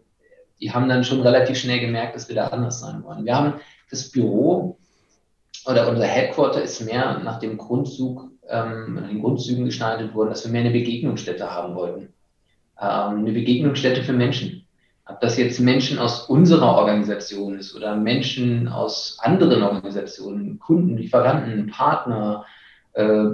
die 0.63 0.73
haben 0.73 0.89
dann 0.89 1.03
schon 1.03 1.21
relativ 1.21 1.59
schnell 1.59 1.81
gemerkt, 1.81 2.15
dass 2.15 2.29
wir 2.29 2.37
da 2.37 2.47
anders 2.47 2.81
sein 2.81 3.03
wollen. 3.03 3.25
Wir 3.25 3.35
haben 3.35 3.55
das 3.91 4.11
Büro 4.11 4.79
oder 5.67 5.89
unser 5.89 6.07
Headquarter 6.07 6.63
ist 6.63 6.81
mehr 6.81 7.19
nach 7.19 7.41
dem 7.41 7.59
Grundzug, 7.59 8.31
ähm, 8.49 9.05
den 9.11 9.21
Grundzügen 9.21 9.65
gestaltet 9.65 10.15
worden, 10.15 10.31
dass 10.31 10.45
wir 10.45 10.53
mehr 10.53 10.63
eine 10.63 10.71
Begegnungsstätte 10.71 11.51
haben 11.51 11.75
wollten. 11.75 12.13
Ähm, 12.81 13.19
eine 13.19 13.33
Begegnungsstätte 13.33 14.05
für 14.05 14.13
Menschen. 14.13 14.65
Ob 15.07 15.21
das 15.21 15.37
jetzt 15.37 15.59
Menschen 15.59 15.99
aus 15.99 16.29
unserer 16.29 16.77
Organisation 16.77 17.59
ist 17.59 17.75
oder 17.75 17.97
Menschen 17.97 18.69
aus 18.69 19.19
anderen 19.21 19.65
Organisationen, 19.65 20.61
Kunden, 20.61 20.97
Lieferanten, 20.97 21.67
Partner, 21.73 22.45
äh, 22.93 23.31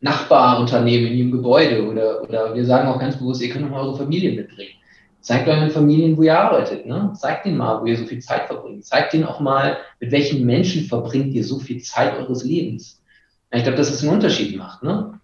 Nachbarunternehmen 0.00 1.10
in 1.10 1.18
ihrem 1.18 1.32
Gebäude 1.32 1.88
oder, 1.88 2.22
oder 2.22 2.54
wir 2.54 2.64
sagen 2.64 2.88
auch 2.88 3.00
ganz 3.00 3.16
bewusst, 3.16 3.42
ihr 3.42 3.50
könnt 3.50 3.72
auch 3.72 3.76
eure 3.76 3.96
Familie 3.96 4.32
mitbringen. 4.32 4.74
Zeigt 5.22 5.48
euren 5.48 5.70
Familien, 5.70 6.16
wo 6.16 6.22
ihr 6.22 6.38
arbeitet. 6.38 6.84
Ne? 6.84 7.12
Zeigt 7.16 7.46
denen 7.46 7.56
mal, 7.56 7.80
wo 7.80 7.86
ihr 7.86 7.96
so 7.96 8.04
viel 8.04 8.20
Zeit 8.20 8.46
verbringt. 8.46 8.84
Zeigt 8.84 9.12
denen 9.12 9.24
auch 9.24 9.40
mal, 9.40 9.78
mit 10.00 10.10
welchen 10.10 10.44
Menschen 10.44 10.84
verbringt 10.84 11.32
ihr 11.32 11.44
so 11.44 11.58
viel 11.58 11.80
Zeit 11.80 12.18
eures 12.18 12.44
Lebens. 12.44 13.00
Ich 13.50 13.62
glaube, 13.62 13.78
dass 13.78 13.90
es 13.90 14.02
einen 14.02 14.12
Unterschied 14.12 14.56
macht. 14.56 14.82
Ne? 14.82 15.20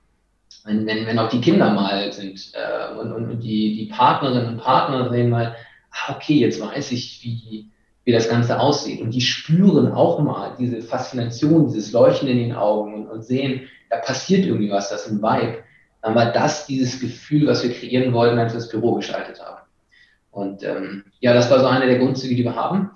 wenn, 0.68 0.87
wenn, 0.87 1.06
wenn 1.06 1.18
auch 1.18 1.30
die 1.30 1.40
Kinder 1.40 1.72
mal 1.72 2.12
sind 2.12 2.52
äh, 2.54 2.98
und, 2.98 3.12
und 3.12 3.40
die, 3.40 3.76
die 3.76 3.87
Partnerinnen 3.87 4.48
und 4.48 4.58
Partner 4.58 5.11
sehen 5.11 5.30
mal, 5.30 5.56
ah, 5.90 6.14
okay, 6.14 6.34
jetzt 6.34 6.61
weiß 6.61 6.92
ich, 6.92 7.20
wie, 7.22 7.70
wie 8.04 8.12
das 8.12 8.28
Ganze 8.28 8.61
aussieht. 8.61 9.00
Und 9.00 9.12
die 9.12 9.20
spüren 9.20 9.92
auch 9.92 10.20
mal 10.20 10.54
diese 10.58 10.82
Faszination, 10.82 11.68
dieses 11.68 11.92
Leuchten 11.92 12.28
in 12.28 12.38
den 12.38 12.54
Augen 12.54 12.94
und, 12.94 13.06
und 13.08 13.24
sehen, 13.24 13.62
da 13.90 13.96
passiert 13.96 14.44
irgendwie 14.44 14.70
was, 14.70 14.90
das 14.90 15.06
ist 15.06 15.12
ein 15.12 15.22
Vibe. 15.22 15.58
Dann 16.02 16.14
war 16.14 16.32
das 16.32 16.66
dieses 16.66 17.00
Gefühl, 17.00 17.46
was 17.46 17.62
wir 17.62 17.72
kreieren 17.72 18.12
wollten, 18.12 18.38
als 18.38 18.52
wir 18.52 18.61
das 18.61 18.68
Büro 18.68 18.94
geschaltet 18.94 19.40
haben. 19.42 19.58
Und 20.30 20.62
ähm, 20.62 21.04
ja, 21.20 21.34
das 21.34 21.50
war 21.50 21.60
so 21.60 21.66
eine 21.66 21.86
der 21.86 21.98
Grundzüge, 21.98 22.34
die 22.34 22.44
wir 22.44 22.54
haben. 22.54 22.90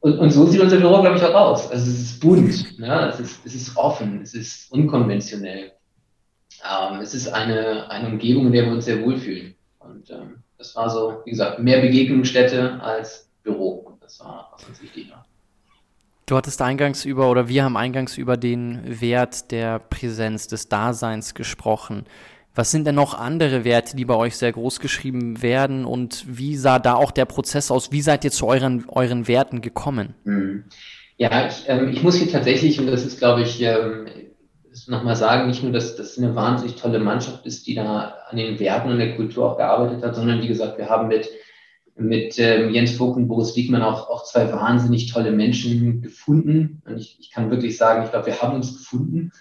Und, 0.00 0.18
und 0.18 0.30
so 0.30 0.46
sieht 0.46 0.60
unser 0.60 0.78
Büro, 0.78 1.00
glaube 1.00 1.16
ich, 1.16 1.22
auch 1.22 1.34
aus. 1.34 1.70
Also 1.70 1.90
es 1.90 2.00
ist 2.00 2.20
bunt, 2.20 2.78
ne? 2.78 3.08
es, 3.08 3.20
ist, 3.20 3.46
es 3.46 3.54
ist 3.54 3.76
offen, 3.76 4.20
es 4.22 4.34
ist 4.34 4.72
unkonventionell. 4.72 5.72
Ähm, 6.64 7.00
es 7.00 7.14
ist 7.14 7.28
eine, 7.28 7.90
eine 7.90 8.08
Umgebung, 8.08 8.46
in 8.46 8.52
der 8.52 8.64
wir 8.64 8.72
uns 8.72 8.84
sehr 8.84 9.02
wohlfühlen. 9.02 9.54
Und 9.78 10.10
ähm, 10.10 10.42
das 10.58 10.74
war 10.76 10.90
so, 10.90 11.22
wie 11.24 11.30
gesagt, 11.30 11.58
mehr 11.58 11.80
Begegnungsstätte 11.80 12.80
als 12.80 13.28
Büro. 13.42 13.96
Das 14.00 14.20
war, 14.20 14.50
was 14.52 14.68
uns 14.68 14.82
wichtig 14.82 15.10
war. 15.10 15.24
Du 16.26 16.36
hattest 16.36 16.62
eingangs 16.62 17.04
über, 17.04 17.30
oder 17.30 17.48
wir 17.48 17.64
haben 17.64 17.76
eingangs 17.76 18.16
über 18.16 18.36
den 18.36 19.00
Wert 19.00 19.50
der 19.50 19.80
Präsenz, 19.80 20.46
des 20.46 20.68
Daseins 20.68 21.34
gesprochen. 21.34 22.06
Was 22.54 22.70
sind 22.70 22.86
denn 22.86 22.94
noch 22.94 23.14
andere 23.14 23.64
Werte, 23.64 23.96
die 23.96 24.04
bei 24.04 24.14
euch 24.14 24.36
sehr 24.36 24.52
groß 24.52 24.80
geschrieben 24.80 25.40
werden 25.42 25.86
und 25.86 26.24
wie 26.28 26.56
sah 26.56 26.78
da 26.78 26.94
auch 26.94 27.10
der 27.10 27.24
Prozess 27.24 27.70
aus? 27.70 27.92
Wie 27.92 28.02
seid 28.02 28.24
ihr 28.24 28.30
zu 28.30 28.46
euren, 28.46 28.84
euren 28.88 29.26
Werten 29.26 29.62
gekommen? 29.62 30.14
Hm. 30.24 30.64
Ja, 31.16 31.46
ich, 31.46 31.64
ähm, 31.68 31.88
ich 31.88 32.02
muss 32.02 32.16
hier 32.16 32.30
tatsächlich, 32.30 32.78
und 32.78 32.88
das 32.88 33.06
ist, 33.06 33.18
glaube 33.18 33.42
ich, 33.42 33.62
ähm, 33.62 34.06
nochmal 34.86 35.16
sagen, 35.16 35.48
nicht 35.48 35.62
nur, 35.62 35.72
dass 35.72 35.96
das 35.96 36.18
eine 36.18 36.34
wahnsinnig 36.34 36.76
tolle 36.76 36.98
Mannschaft 36.98 37.46
ist, 37.46 37.66
die 37.66 37.74
da 37.74 38.14
an 38.28 38.36
den 38.36 38.58
Werten 38.58 38.90
und 38.90 38.98
der 38.98 39.16
Kultur 39.16 39.50
auch 39.52 39.56
gearbeitet 39.56 40.02
hat, 40.02 40.14
sondern 40.14 40.42
wie 40.42 40.48
gesagt, 40.48 40.78
wir 40.78 40.88
haben 40.88 41.08
mit, 41.08 41.30
mit 41.96 42.38
ähm, 42.38 42.70
Jens 42.70 42.92
Vogt 42.92 43.16
und 43.16 43.28
Boris 43.28 43.56
Wiegmann 43.56 43.82
auch, 43.82 44.10
auch 44.10 44.24
zwei 44.24 44.50
wahnsinnig 44.52 45.12
tolle 45.12 45.32
Menschen 45.32 46.02
gefunden. 46.02 46.82
Und 46.86 46.98
ich, 46.98 47.18
ich 47.20 47.30
kann 47.30 47.50
wirklich 47.50 47.76
sagen, 47.76 48.04
ich 48.04 48.10
glaube, 48.10 48.26
wir 48.26 48.40
haben 48.40 48.56
uns 48.56 48.76
gefunden, 48.76 49.32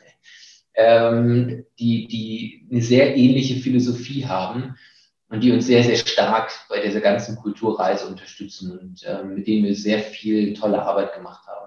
ähm, 0.81 1.65
die, 1.79 2.07
die 2.07 2.67
eine 2.71 2.81
sehr 2.81 3.15
ähnliche 3.15 3.55
Philosophie 3.55 4.25
haben 4.25 4.75
und 5.29 5.43
die 5.43 5.51
uns 5.51 5.67
sehr, 5.67 5.83
sehr 5.83 5.97
stark 5.97 6.51
bei 6.69 6.81
dieser 6.81 7.01
ganzen 7.01 7.35
Kulturreise 7.35 8.07
unterstützen 8.07 8.77
und 8.77 9.01
ähm, 9.05 9.35
mit 9.35 9.47
denen 9.47 9.65
wir 9.65 9.75
sehr 9.75 9.99
viel 9.99 10.53
tolle 10.53 10.81
Arbeit 10.81 11.13
gemacht 11.13 11.47
haben 11.47 11.61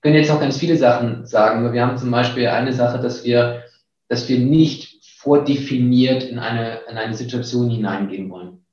können 0.00 0.16
jetzt 0.16 0.30
noch 0.30 0.40
ganz 0.40 0.56
viele 0.56 0.76
Sachen 0.76 1.26
sagen. 1.26 1.72
Wir 1.72 1.86
haben 1.86 1.98
zum 1.98 2.10
Beispiel 2.10 2.48
eine 2.48 2.72
Sache, 2.72 2.98
dass 2.98 3.24
wir, 3.24 3.64
dass 4.08 4.28
wir 4.28 4.38
nicht 4.38 5.04
vordefiniert 5.18 6.22
in 6.22 6.38
eine, 6.38 6.80
in 6.90 6.96
eine 6.96 7.14
Situation 7.14 7.70
hineingehen 7.70 8.30
wollen. 8.30 8.64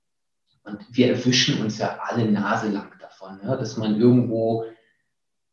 Und 0.63 0.79
wir 0.91 1.09
erwischen 1.09 1.61
uns 1.61 1.77
ja 1.79 1.99
alle 2.01 2.29
Nase 2.29 2.69
lang 2.69 2.91
davon, 2.99 3.39
ja, 3.43 3.55
dass 3.55 3.77
man 3.77 3.99
irgendwo, 3.99 4.65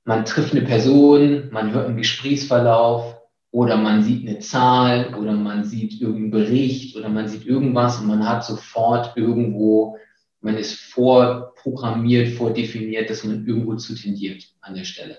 man 0.05 0.25
trifft 0.25 0.53
eine 0.53 0.63
Person, 0.63 1.49
man 1.51 1.73
hört 1.73 1.87
einen 1.87 1.97
Gesprächsverlauf 1.97 3.14
oder 3.55 3.77
man 3.77 4.03
sieht 4.03 4.27
eine 4.27 4.41
Zahl 4.41 5.15
oder 5.15 5.33
man 5.33 5.63
sieht 5.63 6.01
irgendeinen 6.01 6.33
Bericht 6.33 6.97
oder 6.97 7.09
man 7.09 7.29
sieht 7.29 7.47
irgendwas 7.47 8.01
und 8.01 8.09
man 8.09 8.29
hat 8.29 8.45
sofort 8.45 9.17
irgendwo, 9.17 9.97
man 10.41 10.57
ist 10.57 10.75
vorprogrammiert, 10.75 12.31
vordefiniert, 12.31 13.11
dass 13.11 13.23
man 13.23 13.47
irgendwo 13.47 13.77
zu 13.77 13.95
tendiert 13.95 14.43
an 14.61 14.75
der 14.75 14.83
Stelle. 14.83 15.19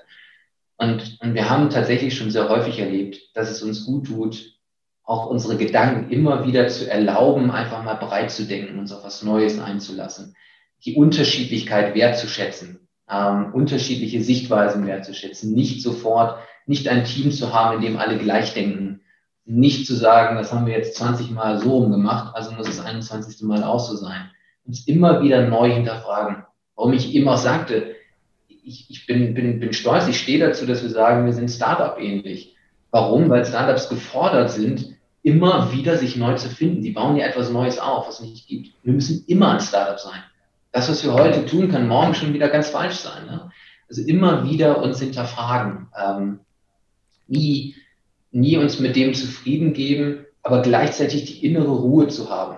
Und, 0.76 1.18
und 1.22 1.34
wir 1.34 1.50
haben 1.50 1.70
tatsächlich 1.70 2.18
schon 2.18 2.30
sehr 2.30 2.50
häufig 2.50 2.78
erlebt, 2.78 3.22
dass 3.36 3.50
es 3.50 3.64
uns 3.64 3.86
gut 3.86 4.08
tut, 4.08 4.60
auch 5.06 5.28
unsere 5.28 5.56
Gedanken 5.56 6.12
immer 6.12 6.46
wieder 6.46 6.68
zu 6.68 6.92
erlauben, 6.92 7.52
einfach 7.52 7.86
mal 7.86 7.94
breit 7.94 8.32
zu 8.32 8.44
denken, 8.44 8.78
uns 8.80 8.92
auf 8.92 9.06
was 9.06 9.24
Neues 9.24 9.62
einzulassen, 9.62 10.36
die 10.84 10.96
Unterschiedlichkeit 10.96 11.96
wertzuschätzen, 11.96 12.86
ähm, 13.10 13.54
unterschiedliche 13.54 14.22
Sichtweisen 14.22 14.86
wertzuschätzen, 14.86 15.54
nicht 15.54 15.82
sofort, 15.82 16.38
nicht 16.66 16.88
ein 16.88 17.06
Team 17.06 17.32
zu 17.32 17.54
haben, 17.54 17.76
in 17.76 17.82
dem 17.82 17.98
alle 17.98 18.18
gleich 18.18 18.54
denken, 18.54 19.02
nicht 19.46 19.86
zu 19.86 19.94
sagen, 19.94 20.38
das 20.38 20.52
haben 20.52 20.66
wir 20.66 20.74
jetzt 20.74 20.98
20 20.98 21.32
Mal 21.32 21.60
so 21.60 21.78
rumgemacht, 21.78 22.36
also 22.36 22.52
muss 22.52 22.68
es 22.68 22.80
21. 22.80 23.44
Mal 23.44 23.64
auch 23.64 23.80
so 23.80 23.96
sein. 23.96 24.32
Uns 24.66 24.88
immer 24.88 25.22
wieder 25.22 25.48
neu 25.48 25.72
hinterfragen. 25.72 26.44
Warum 26.76 26.94
ich 26.94 27.14
eben 27.14 27.28
auch 27.28 27.38
sagte, 27.38 27.96
ich, 28.48 28.90
ich 28.90 29.06
bin, 29.06 29.36
bin, 29.36 29.60
bin 29.60 29.74
stolz, 29.74 30.08
ich 30.08 30.20
stehe 30.20 30.40
dazu, 30.40 30.66
dass 30.66 30.82
wir 30.82 30.90
sagen, 30.90 31.26
wir 31.26 31.34
sind 31.34 31.50
Startup 31.50 32.00
ähnlich. 32.00 32.56
Warum? 32.90 33.30
Weil 33.30 33.46
Startups 33.46 33.90
gefordert 33.90 34.50
sind, 34.50 34.96
immer 35.22 35.72
wieder 35.72 35.98
sich 35.98 36.16
neu 36.16 36.36
zu 36.36 36.50
finden. 36.50 36.82
Die 36.82 36.92
bauen 36.92 37.16
ja 37.16 37.28
etwas 37.28 37.52
Neues 37.52 37.78
auf, 37.78 38.08
was 38.08 38.20
es 38.20 38.26
nicht 38.26 38.48
gibt. 38.48 38.74
Wir 38.84 38.94
müssen 38.94 39.26
immer 39.28 39.52
ein 39.52 39.60
Startup 39.60 40.00
sein. 40.00 40.24
Das, 40.72 40.90
was 40.90 41.04
wir 41.04 41.14
heute 41.14 41.46
tun, 41.46 41.70
kann 41.70 41.88
morgen 41.88 42.16
schon 42.16 42.34
wieder 42.34 42.50
ganz 42.50 42.70
falsch 42.70 42.96
sein. 42.96 43.26
Ne? 43.28 43.52
Also 43.88 44.02
immer 44.02 44.44
wieder 44.44 44.82
uns 44.82 45.00
hinterfragen. 45.00 45.88
Ähm, 45.98 46.40
nie, 47.28 47.76
nie 48.32 48.58
uns 48.58 48.80
mit 48.80 48.96
dem 48.96 49.14
zufrieden 49.14 49.74
geben, 49.74 50.26
aber 50.44 50.62
gleichzeitig 50.62 51.26
die 51.26 51.46
innere 51.46 51.72
Ruhe 51.72 52.08
zu 52.08 52.30
haben. 52.30 52.58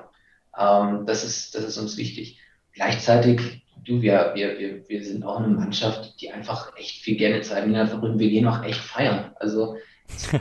Ähm, 0.57 1.05
das, 1.05 1.23
ist, 1.23 1.55
das 1.55 1.63
ist 1.63 1.77
uns 1.77 1.97
wichtig. 1.97 2.39
Gleichzeitig 2.73 3.61
du, 3.87 4.01
wir, 4.01 4.31
wir, 4.35 4.59
wir, 4.59 4.89
wir 4.89 5.03
sind 5.03 5.25
auch 5.25 5.37
eine 5.37 5.47
Mannschaft, 5.47 6.21
die 6.21 6.31
einfach 6.31 6.75
echt 6.77 7.01
viel 7.01 7.17
gerne 7.17 7.41
Zeit 7.41 7.65
miteinander 7.65 7.91
verbringen. 7.91 8.19
Wir 8.19 8.29
gehen 8.29 8.47
auch 8.47 8.63
echt 8.63 8.79
feiern. 8.79 9.31
Also 9.39 9.77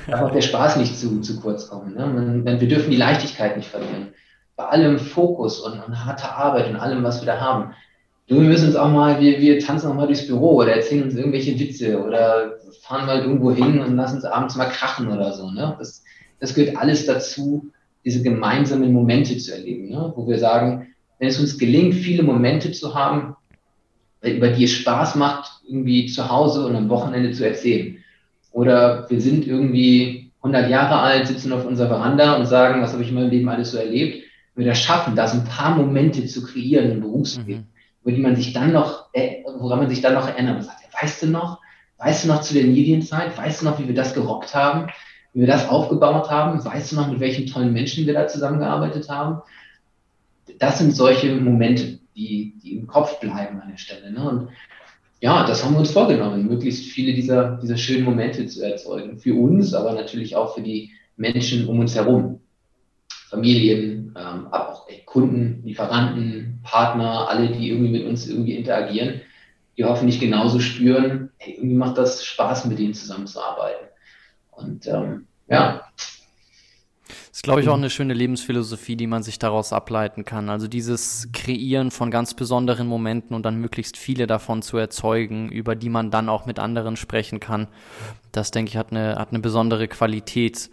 darf 0.09 0.23
auch 0.23 0.31
der 0.33 0.43
Spaß 0.43 0.77
nicht 0.77 0.99
zu, 0.99 1.21
zu 1.21 1.41
kurz 1.41 1.69
kommen. 1.69 1.95
Ne? 1.95 2.07
Man, 2.45 2.61
wir 2.61 2.69
dürfen 2.69 2.91
die 2.91 2.97
Leichtigkeit 2.97 3.57
nicht 3.57 3.69
verlieren. 3.69 4.09
Bei 4.57 4.67
allem 4.67 4.99
Fokus 4.99 5.61
und, 5.61 5.81
und 5.81 6.05
harter 6.05 6.37
Arbeit 6.37 6.69
und 6.69 6.77
allem, 6.77 7.03
was 7.03 7.21
wir 7.21 7.27
da 7.27 7.41
haben. 7.41 7.75
Du, 8.27 8.41
wir 8.41 8.49
müssen 8.49 8.69
uns 8.69 8.77
auch 8.77 8.91
mal, 8.91 9.21
wir, 9.21 9.41
wir 9.41 9.61
tanzen 9.61 9.89
auch 9.89 9.95
mal 9.95 10.07
durchs 10.07 10.27
Büro 10.27 10.57
oder 10.57 10.75
erzählen 10.75 11.05
uns 11.05 11.15
irgendwelche 11.15 11.59
Witze 11.59 12.03
oder 12.03 12.59
fahren 12.87 13.07
mal 13.07 13.21
irgendwo 13.21 13.53
hin 13.53 13.81
und 13.81 13.97
lassen 13.97 14.17
uns 14.17 14.25
abends 14.25 14.57
mal 14.57 14.69
krachen 14.69 15.09
oder 15.09 15.33
so. 15.33 15.51
Ne? 15.51 15.75
Das, 15.79 16.05
das 16.41 16.55
gehört 16.55 16.77
alles 16.77 17.07
dazu, 17.07 17.67
diese 18.05 18.23
gemeinsamen 18.23 18.93
Momente 18.93 19.37
zu 19.39 19.53
erleben, 19.53 19.89
ne? 19.89 20.13
wo 20.15 20.29
wir 20.29 20.39
sagen, 20.39 20.95
wenn 21.19 21.29
es 21.29 21.41
uns 21.41 21.59
gelingt, 21.59 21.95
viele 21.95 22.23
Momente 22.23 22.71
zu 22.73 22.95
haben, 22.95 23.37
über 24.23 24.49
die 24.49 24.65
es 24.65 24.73
Spaß 24.73 25.17
macht, 25.17 25.51
irgendwie 25.67 26.07
zu 26.07 26.29
Hause 26.29 26.67
und 26.67 26.77
am 26.77 26.89
Wochenende 26.89 27.33
zu 27.33 27.47
erzählen. 27.47 27.99
Oder 28.53 29.09
wir 29.11 29.21
sind 29.21 29.47
irgendwie 29.47 30.31
100 30.39 30.71
Jahre 30.71 31.01
alt, 31.01 31.27
sitzen 31.27 31.53
auf 31.53 31.67
unserer 31.67 31.89
Veranda 31.89 32.37
und 32.37 32.47
sagen, 32.47 32.81
was 32.83 32.93
habe 32.93 33.03
ich 33.03 33.09
in 33.09 33.17
meinem 33.17 33.31
Leben 33.31 33.49
alles 33.49 33.73
so 33.73 33.79
erlebt. 33.79 34.25
Wenn 34.55 34.65
wir 34.65 34.73
das 34.73 34.81
schaffen, 34.81 35.17
da 35.17 35.27
so 35.27 35.39
ein 35.39 35.45
paar 35.45 35.77
Momente 35.77 36.25
zu 36.27 36.45
kreieren 36.45 36.91
im 36.93 37.01
Berufsleben, 37.01 37.63
mhm. 37.63 37.67
über 38.05 38.13
die 38.13 38.23
man 38.23 38.37
sich 38.37 38.53
dann 38.53 38.73
noch, 38.73 39.07
äh, 39.13 39.43
woran 39.59 39.81
man 39.81 39.91
sich 39.91 40.01
dann 40.01 40.15
noch 40.15 40.29
erinnert 40.29 40.57
und 40.57 40.63
sagt, 40.63 40.79
weißt 41.01 41.23
du 41.23 41.27
noch, 41.27 41.61
weißt 41.99 42.25
du 42.25 42.29
noch 42.29 42.43
zu 42.43 42.55
der 42.55 42.65
Medienzeit, 42.65 43.37
weißt 43.37 43.63
du 43.63 43.67
noch, 43.67 43.79
wie 43.79 43.89
wir 43.89 43.95
das 43.95 44.15
gerockt 44.15 44.55
haben, 44.55 44.91
wie 45.33 45.41
wir 45.41 45.47
das 45.47 45.69
aufgebaut 45.69 46.31
haben, 46.31 46.65
weißt 46.65 46.93
du 46.93 46.97
noch, 46.97 47.11
mit 47.11 47.21
welchen 47.21 47.47
tollen 47.47 47.73
Menschen 47.73 48.07
wir 48.07 48.15
da 48.15 48.27
zusammengearbeitet 48.27 49.09
haben? 49.09 49.43
das 50.59 50.79
sind 50.79 50.95
solche 50.95 51.35
Momente, 51.35 51.99
die, 52.15 52.55
die 52.63 52.77
im 52.77 52.87
Kopf 52.87 53.21
bleiben 53.21 53.61
an 53.61 53.71
der 53.71 53.79
Stelle. 53.79 54.11
Ne? 54.11 54.29
Und 54.29 54.49
ja, 55.21 55.47
das 55.47 55.65
haben 55.65 55.75
wir 55.75 55.81
uns 55.81 55.91
vorgenommen, 55.91 56.47
möglichst 56.47 56.85
viele 56.87 57.15
dieser, 57.15 57.57
dieser 57.57 57.77
schönen 57.77 58.05
Momente 58.05 58.47
zu 58.47 58.65
erzeugen. 58.65 59.19
Für 59.19 59.35
uns, 59.35 59.75
aber 59.75 59.93
natürlich 59.93 60.37
auch 60.37 60.55
für 60.55 60.63
die 60.63 60.93
Menschen 61.17 61.67
um 61.69 61.81
uns 61.81 61.95
herum. 61.95 62.41
Familien, 63.29 64.15
ähm, 64.17 64.47
aber 64.51 64.73
auch 64.73 64.87
Kunden, 65.05 65.63
Lieferanten, 65.65 66.61
Partner, 66.63 67.29
alle, 67.29 67.49
die 67.49 67.71
irgendwie 67.71 67.91
mit 67.91 68.07
uns 68.07 68.29
irgendwie 68.29 68.55
interagieren, 68.55 69.21
die 69.77 69.85
hoffentlich 69.85 70.21
genauso 70.21 70.61
spüren, 70.61 71.31
hey, 71.39 71.55
irgendwie 71.55 71.77
macht 71.77 71.99
das 71.99 72.25
Spaß, 72.25 72.67
mit 72.67 72.79
denen 72.79 72.95
zusammenzuarbeiten. 72.95 73.89
Und 74.51 74.87
ähm, 74.87 75.27
ja, 75.49 75.87
ist, 77.37 77.43
glaube 77.43 77.61
ich, 77.61 77.69
auch 77.69 77.77
eine 77.77 77.91
schöne 77.91 78.15
Lebensphilosophie, 78.15 78.97
die 78.97 79.07
man 79.07 79.23
sich 79.23 79.39
daraus 79.39 79.75
ableiten 79.75 80.25
kann. 80.25 80.49
Also 80.49 80.69
dieses 80.69 81.29
Kreieren 81.35 81.91
von 81.91 82.11
ganz 82.11 82.33
besonderen 82.33 82.87
Momenten 82.87 83.37
und 83.37 83.45
dann 83.45 83.61
möglichst 83.61 83.99
viele 83.99 84.27
davon 84.27 84.63
zu 84.63 84.79
erzeugen, 84.79 85.51
über 85.51 85.77
die 85.77 85.91
man 85.91 86.11
dann 86.11 86.31
auch 86.31 86.47
mit 86.47 86.59
anderen 86.59 86.97
sprechen 86.97 87.39
kann. 87.39 87.69
Das, 88.33 88.53
denke 88.53 88.71
ich, 88.71 88.79
hat 88.79 88.91
eine, 88.91 89.17
hat 89.17 89.33
eine 89.33 89.41
besondere 89.41 89.87
Qualität. 89.87 90.71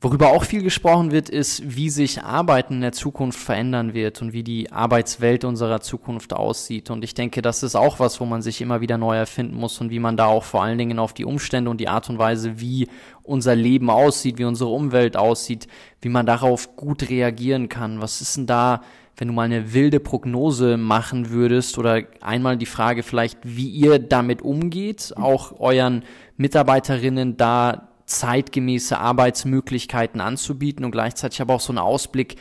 Worüber 0.00 0.28
auch 0.28 0.44
viel 0.44 0.62
gesprochen 0.62 1.10
wird, 1.10 1.28
ist, 1.28 1.74
wie 1.76 1.90
sich 1.90 2.22
Arbeiten 2.22 2.74
in 2.74 2.80
der 2.82 2.92
Zukunft 2.92 3.40
verändern 3.40 3.94
wird 3.94 4.22
und 4.22 4.32
wie 4.32 4.44
die 4.44 4.70
Arbeitswelt 4.70 5.44
unserer 5.44 5.80
Zukunft 5.80 6.32
aussieht. 6.32 6.90
Und 6.90 7.02
ich 7.02 7.14
denke, 7.14 7.42
das 7.42 7.64
ist 7.64 7.74
auch 7.74 7.98
was, 7.98 8.20
wo 8.20 8.24
man 8.24 8.40
sich 8.40 8.60
immer 8.60 8.80
wieder 8.80 8.96
neu 8.96 9.16
erfinden 9.16 9.56
muss 9.56 9.80
und 9.80 9.90
wie 9.90 9.98
man 9.98 10.16
da 10.16 10.26
auch 10.26 10.44
vor 10.44 10.62
allen 10.62 10.78
Dingen 10.78 11.00
auf 11.00 11.14
die 11.14 11.24
Umstände 11.24 11.68
und 11.68 11.80
die 11.80 11.88
Art 11.88 12.08
und 12.10 12.18
Weise, 12.18 12.60
wie 12.60 12.86
unser 13.24 13.56
Leben 13.56 13.90
aussieht, 13.90 14.38
wie 14.38 14.44
unsere 14.44 14.70
Umwelt 14.70 15.16
aussieht, 15.16 15.66
wie 16.00 16.10
man 16.10 16.26
darauf 16.26 16.76
gut 16.76 17.10
reagieren 17.10 17.68
kann. 17.68 18.00
Was 18.00 18.20
ist 18.20 18.36
denn 18.36 18.46
da, 18.46 18.82
wenn 19.16 19.26
du 19.26 19.34
mal 19.34 19.46
eine 19.46 19.74
wilde 19.74 19.98
Prognose 19.98 20.76
machen 20.76 21.30
würdest 21.30 21.76
oder 21.76 22.04
einmal 22.20 22.56
die 22.56 22.66
Frage 22.66 23.02
vielleicht, 23.02 23.40
wie 23.42 23.68
ihr 23.68 23.98
damit 23.98 24.42
umgeht, 24.42 25.12
auch 25.16 25.58
euren 25.58 26.04
Mitarbeiterinnen 26.36 27.36
da 27.36 27.87
zeitgemäße 28.08 28.98
Arbeitsmöglichkeiten 28.98 30.20
anzubieten 30.20 30.84
und 30.84 30.90
gleichzeitig 30.90 31.40
aber 31.40 31.54
auch 31.54 31.60
so 31.60 31.72
einen 31.72 31.78
Ausblick, 31.78 32.36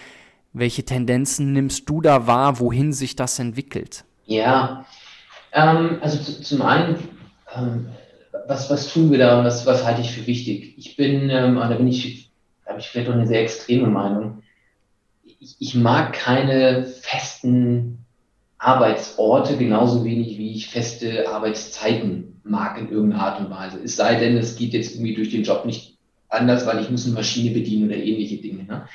welche 0.53 0.84
Tendenzen 0.84 1.53
nimmst 1.53 1.89
du 1.89 2.01
da 2.01 2.26
wahr, 2.26 2.59
wohin 2.59 2.93
sich 2.93 3.15
das 3.15 3.38
entwickelt? 3.39 4.05
Ja, 4.26 4.86
ähm, 5.51 5.97
also 6.01 6.18
zu, 6.18 6.41
zum 6.41 6.61
einen, 6.61 6.95
ähm, 7.55 7.89
was, 8.47 8.70
was 8.70 8.91
tun 8.91 9.11
wir 9.11 9.20
da 9.20 9.39
und 9.39 9.45
was, 9.45 9.65
was 9.65 9.86
halte 9.86 10.01
ich 10.01 10.11
für 10.11 10.26
wichtig? 10.26 10.74
Ich 10.78 10.95
bin, 10.95 11.30
ähm, 11.30 11.55
da 11.55 11.76
bin 11.76 11.88
ich, 11.88 12.32
habe 12.65 12.80
ich 12.80 12.88
vielleicht 12.88 13.09
auch 13.09 13.13
eine 13.13 13.28
sehr 13.28 13.41
extreme 13.41 13.88
Meinung. 13.88 14.43
Ich, 15.39 15.55
ich 15.59 15.76
mag 15.76 16.13
keine 16.13 16.86
festen 16.86 18.05
Arbeitsorte 18.68 19.55
genauso 19.55 20.03
wenig 20.03 20.38
wie 20.38 20.51
ich 20.51 20.68
feste 20.68 21.30
Arbeitszeiten 21.30 22.41
mag 22.43 22.78
in 22.78 22.89
irgendeiner 22.89 23.24
Art 23.24 23.39
und 23.39 23.49
Weise. 23.49 23.80
Es 23.82 23.95
sei 23.95 24.20
denn, 24.20 24.36
es 24.36 24.57
geht 24.57 24.74
jetzt 24.74 24.95
irgendwie 24.95 25.15
durch 25.15 25.30
den 25.30 25.43
Job 25.43 25.65
nicht 25.65 25.97
anders, 26.28 26.68
weil 26.68 26.82
ich 26.82 26.89
muss 26.89 27.05
eine 27.05 27.13
Maschine 27.13 27.51
bedienen 27.51 27.88
oder 27.88 27.95
ähnliche 27.95 28.41
Dinge. 28.41 28.65
Ne? 28.65 28.86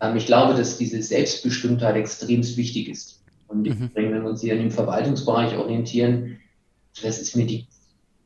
Ähm, 0.00 0.16
ich 0.16 0.26
glaube, 0.26 0.54
dass 0.54 0.76
diese 0.76 1.00
Selbstbestimmtheit 1.00 1.94
extrem 1.94 2.40
wichtig 2.56 2.88
ist. 2.88 3.22
Und 3.46 3.68
mhm. 3.68 3.90
wenn 3.94 4.12
wir 4.12 4.24
uns 4.24 4.40
hier 4.40 4.54
an 4.54 4.58
dem 4.58 4.72
Verwaltungsbereich 4.72 5.56
orientieren, 5.56 6.38
das 7.00 7.20
ist 7.20 7.36
mir 7.36 7.46
die, 7.46 7.68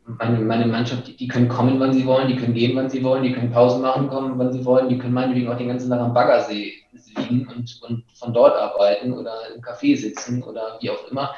meine, 0.06 0.38
meine 0.38 0.66
Mannschaft, 0.66 1.08
die, 1.08 1.16
die, 1.18 1.28
können 1.28 1.48
kommen, 1.48 1.78
wann 1.78 1.92
sie 1.92 2.06
wollen, 2.06 2.28
die 2.28 2.36
können 2.36 2.54
gehen, 2.54 2.74
wann 2.74 2.88
sie 2.88 3.04
wollen, 3.04 3.22
die 3.22 3.32
können 3.32 3.52
Pausen 3.52 3.82
machen, 3.82 4.08
kommen, 4.08 4.38
wann 4.38 4.52
sie 4.54 4.64
wollen, 4.64 4.88
die 4.88 4.96
können 4.96 5.12
meinetwegen 5.12 5.48
auch 5.48 5.58
den 5.58 5.68
ganzen 5.68 5.90
Tag 5.90 6.00
am 6.00 6.14
Baggersee 6.14 6.72
liegen 7.14 7.46
und, 7.48 7.80
und 7.82 8.04
von 8.14 8.32
dort 8.32 8.56
arbeiten 8.56 9.12
oder 9.12 9.34
im 9.54 9.62
Café 9.62 9.96
sitzen 9.96 10.42
oder 10.42 10.78
wie 10.80 10.90
auch 10.90 11.10
immer. 11.10 11.34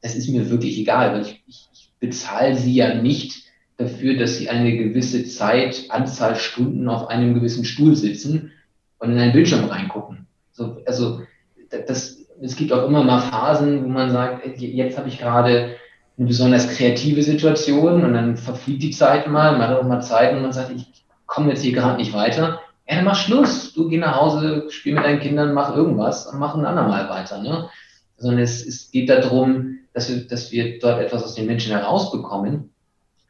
Das 0.00 0.16
ist 0.16 0.28
mir 0.28 0.50
wirklich 0.50 0.78
egal, 0.78 1.12
weil 1.12 1.22
ich, 1.22 1.42
ich, 1.46 1.68
ich 1.72 1.92
bezahle 2.00 2.56
sie 2.56 2.74
ja 2.74 2.94
nicht 2.94 3.44
dafür, 3.76 4.16
dass 4.16 4.36
sie 4.36 4.48
eine 4.48 4.76
gewisse 4.76 5.24
Zeit, 5.24 5.86
Anzahl 5.88 6.36
Stunden 6.36 6.88
auf 6.88 7.08
einem 7.08 7.34
gewissen 7.34 7.64
Stuhl 7.64 7.94
sitzen 7.96 8.52
und 8.98 9.12
in 9.12 9.18
einen 9.18 9.32
Bildschirm 9.32 9.64
reingucken. 9.64 10.26
So, 10.52 10.78
also 10.86 11.22
das, 11.70 12.18
es 12.40 12.56
gibt 12.56 12.72
auch 12.72 12.86
immer 12.86 13.02
mal 13.04 13.20
Phasen, 13.20 13.84
wo 13.84 13.88
man 13.88 14.10
sagt, 14.10 14.46
jetzt 14.60 14.98
habe 14.98 15.08
ich 15.08 15.18
gerade 15.18 15.76
eine 16.18 16.26
besonders 16.26 16.68
kreative 16.68 17.22
Situation 17.22 18.04
und 18.04 18.12
dann 18.12 18.36
verfliegt 18.36 18.82
die 18.82 18.90
Zeit 18.90 19.28
mal, 19.28 19.52
man 19.52 19.68
hat 19.68 19.78
auch 19.78 19.84
mal 19.84 20.00
Zeit 20.00 20.34
und 20.34 20.42
man 20.42 20.52
sagt, 20.52 20.72
ich 20.74 20.86
komme 21.26 21.50
jetzt 21.50 21.62
hier 21.62 21.72
gerade 21.72 21.96
nicht 21.96 22.12
weiter. 22.12 22.60
Ja, 22.88 22.96
dann 22.96 23.04
mach 23.04 23.16
Schluss. 23.16 23.72
Du 23.74 23.88
geh 23.88 23.98
nach 23.98 24.16
Hause, 24.16 24.66
spiel 24.70 24.94
mit 24.94 25.04
deinen 25.04 25.20
Kindern, 25.20 25.54
mach 25.54 25.76
irgendwas 25.76 26.26
und 26.26 26.38
mach 26.38 26.54
ein 26.54 26.64
andermal 26.64 27.08
weiter. 27.08 27.42
Ne? 27.42 27.68
Sondern 28.16 28.40
es, 28.40 28.64
es 28.66 28.90
geht 28.90 29.08
darum, 29.08 29.78
dass 29.92 30.08
wir, 30.08 30.26
dass 30.26 30.52
wir 30.52 30.78
dort 30.78 31.00
etwas 31.00 31.22
aus 31.22 31.34
den 31.34 31.46
Menschen 31.46 31.72
herausbekommen, 31.72 32.70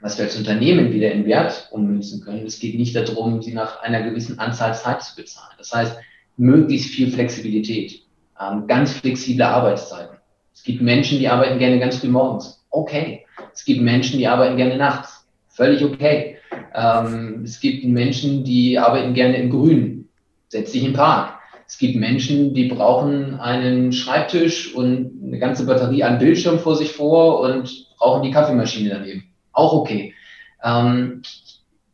was 0.00 0.18
wir 0.18 0.24
als 0.24 0.36
Unternehmen 0.36 0.92
wieder 0.92 1.12
in 1.12 1.26
Wert 1.26 1.68
ummünzen 1.70 2.22
können. 2.22 2.46
Es 2.46 2.58
geht 2.58 2.76
nicht 2.76 2.96
darum, 2.96 3.42
sie 3.42 3.54
nach 3.54 3.82
einer 3.82 4.02
gewissen 4.02 4.38
Anzahl 4.38 4.74
Zeit 4.74 5.02
zu 5.02 5.16
bezahlen. 5.16 5.54
Das 5.58 5.72
heißt, 5.72 5.96
möglichst 6.36 6.90
viel 6.90 7.10
Flexibilität, 7.10 8.02
ähm, 8.40 8.66
ganz 8.66 8.92
flexible 8.92 9.44
Arbeitszeiten. 9.44 10.16
Es 10.54 10.62
gibt 10.62 10.82
Menschen, 10.82 11.18
die 11.18 11.28
arbeiten 11.28 11.58
gerne 11.58 11.78
ganz 11.78 11.96
früh 11.96 12.08
morgens. 12.08 12.64
Okay. 12.70 13.24
Es 13.54 13.64
gibt 13.64 13.80
Menschen, 13.80 14.18
die 14.18 14.26
arbeiten 14.26 14.56
gerne 14.56 14.76
nachts. 14.76 15.26
Völlig 15.48 15.84
okay. 15.84 16.38
Ähm, 16.74 17.42
es 17.44 17.60
gibt 17.60 17.84
Menschen, 17.84 18.44
die 18.44 18.78
arbeiten 18.78 19.14
gerne 19.14 19.36
im 19.36 19.50
Grün. 19.50 20.08
Setz 20.48 20.72
dich 20.72 20.84
im 20.84 20.92
Park. 20.92 21.38
Es 21.66 21.78
gibt 21.78 21.96
Menschen, 21.96 22.52
die 22.52 22.68
brauchen 22.68 23.40
einen 23.40 23.92
Schreibtisch 23.92 24.74
und 24.74 25.22
eine 25.24 25.38
ganze 25.38 25.64
Batterie 25.64 26.02
an 26.02 26.18
Bildschirm 26.18 26.58
vor 26.58 26.76
sich 26.76 26.92
vor 26.92 27.40
und 27.40 27.88
brauchen 27.98 28.22
die 28.22 28.30
Kaffeemaschine 28.30 28.90
daneben. 28.90 29.24
Auch 29.52 29.72
okay. 29.72 30.14
Ähm, 30.62 31.22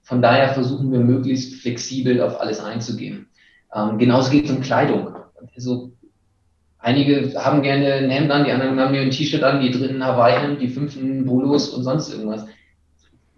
von 0.03 0.23
daher 0.23 0.49
versuchen 0.55 0.91
wir 0.91 1.01
möglichst 1.01 1.61
flexibel 1.61 2.21
auf 2.23 2.41
alles 2.41 2.61
einzugehen. 2.61 3.29
Ähm, 3.75 3.99
genauso 3.99 4.31
geht 4.31 4.47
es 4.47 4.51
um 4.51 4.63
Kleidung. 4.63 5.15
Also 5.55 5.93
einige 6.79 7.35
haben 7.37 7.63
gerne 7.63 7.93
ein 7.93 8.11
Hemd 8.11 8.31
an, 8.31 8.45
die 8.45 8.51
anderen 8.53 8.81
haben 8.81 8.95
hier 8.95 9.03
ein 9.03 9.11
T-Shirt 9.11 9.43
an, 9.43 9.61
die 9.61 9.71
dritten 9.71 10.05
Hawaii, 10.05 10.57
die 10.57 10.69
fünften 10.69 11.27
Polos 11.27 11.69
und 11.69 11.85
sonst 11.85 12.13
irgendwas. 12.13 12.47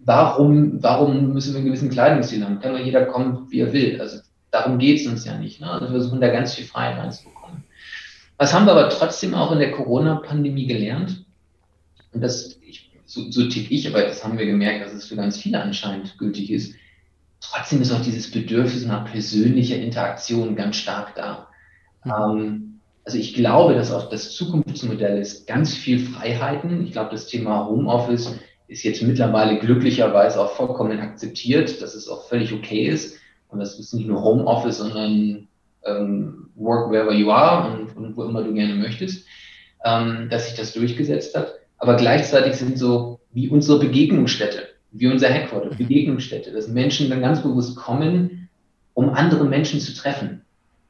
Warum, 0.03 0.81
warum 0.81 1.33
müssen 1.33 1.53
wir 1.53 1.59
einen 1.59 1.67
gewissen 1.67 1.89
Kleidungsstil 1.89 2.43
haben? 2.43 2.59
Kann 2.59 2.73
doch 2.73 2.79
jeder 2.79 3.05
kommen, 3.05 3.47
wie 3.49 3.59
er 3.59 3.71
will. 3.71 4.01
Also 4.01 4.19
darum 4.49 4.79
geht 4.79 4.99
es 4.99 5.07
uns 5.07 5.25
ja 5.25 5.37
nicht. 5.37 5.61
Ne? 5.61 5.69
Also 5.69 5.85
wir 5.85 5.91
versuchen 5.91 6.21
da 6.21 6.29
ganz 6.29 6.53
viel 6.53 6.65
Freiheit 6.65 6.97
reinzubekommen. 6.97 7.63
Was 8.37 8.53
haben 8.53 8.65
wir 8.65 8.71
aber 8.71 8.89
trotzdem 8.89 9.35
auch 9.35 9.51
in 9.51 9.59
der 9.59 9.71
Corona-Pandemie 9.71 10.65
gelernt? 10.65 11.25
Und 12.13 12.21
das, 12.21 12.59
ich, 12.65 12.91
so, 13.05 13.29
so 13.29 13.47
tick 13.47 13.69
ich, 13.71 13.87
aber 13.87 14.01
das 14.01 14.23
haben 14.23 14.39
wir 14.39 14.45
gemerkt, 14.47 14.83
dass 14.83 14.93
es 14.93 15.05
für 15.05 15.15
ganz 15.15 15.37
viele 15.37 15.61
anscheinend 15.61 16.17
gültig 16.17 16.51
ist. 16.51 16.75
Trotzdem 17.39 17.81
ist 17.81 17.91
auch 17.91 18.01
dieses 18.01 18.31
Bedürfnis 18.31 18.85
nach 18.85 19.05
persönlicher 19.11 19.77
Interaktion 19.77 20.55
ganz 20.55 20.77
stark 20.77 21.15
da. 21.15 21.47
Mhm. 22.03 22.11
Ähm, 22.11 22.79
also 23.03 23.17
ich 23.17 23.33
glaube, 23.33 23.75
dass 23.75 23.91
auch 23.91 24.09
das 24.09 24.31
Zukunftsmodell 24.31 25.19
ist 25.19 25.47
ganz 25.47 25.73
viel 25.75 25.99
Freiheiten. 25.99 26.85
Ich 26.85 26.91
glaube, 26.91 27.11
das 27.11 27.27
Thema 27.27 27.67
Homeoffice 27.67 28.39
ist 28.71 28.83
jetzt 28.83 29.03
mittlerweile 29.03 29.59
glücklicherweise 29.59 30.39
auch 30.39 30.51
vollkommen 30.53 30.99
akzeptiert, 31.01 31.81
dass 31.81 31.93
es 31.93 32.07
auch 32.07 32.27
völlig 32.29 32.53
okay 32.53 32.87
ist. 32.87 33.19
Und 33.49 33.59
das 33.59 33.77
ist 33.77 33.93
nicht 33.93 34.07
nur 34.07 34.23
Homeoffice, 34.23 34.77
sondern 34.77 35.49
ähm, 35.85 36.49
work 36.55 36.89
wherever 36.89 37.11
you 37.11 37.29
are 37.29 37.69
und, 37.69 37.97
und, 37.97 38.15
wo 38.15 38.23
immer 38.23 38.43
du 38.43 38.53
gerne 38.53 38.75
möchtest, 38.75 39.25
ähm, 39.83 40.29
dass 40.29 40.47
sich 40.47 40.57
das 40.57 40.71
durchgesetzt 40.71 41.35
hat. 41.35 41.53
Aber 41.79 41.97
gleichzeitig 41.97 42.55
sind 42.55 42.77
so 42.77 43.19
wie 43.33 43.49
unsere 43.49 43.77
Begegnungsstätte, 43.79 44.69
wie 44.91 45.07
unser 45.07 45.27
Headquarter, 45.27 45.73
mhm. 45.73 45.77
Begegnungsstätte, 45.77 46.53
dass 46.53 46.69
Menschen 46.69 47.09
dann 47.09 47.19
ganz 47.19 47.43
bewusst 47.43 47.75
kommen, 47.75 48.47
um 48.93 49.09
andere 49.09 49.43
Menschen 49.43 49.81
zu 49.81 49.93
treffen. 49.93 50.43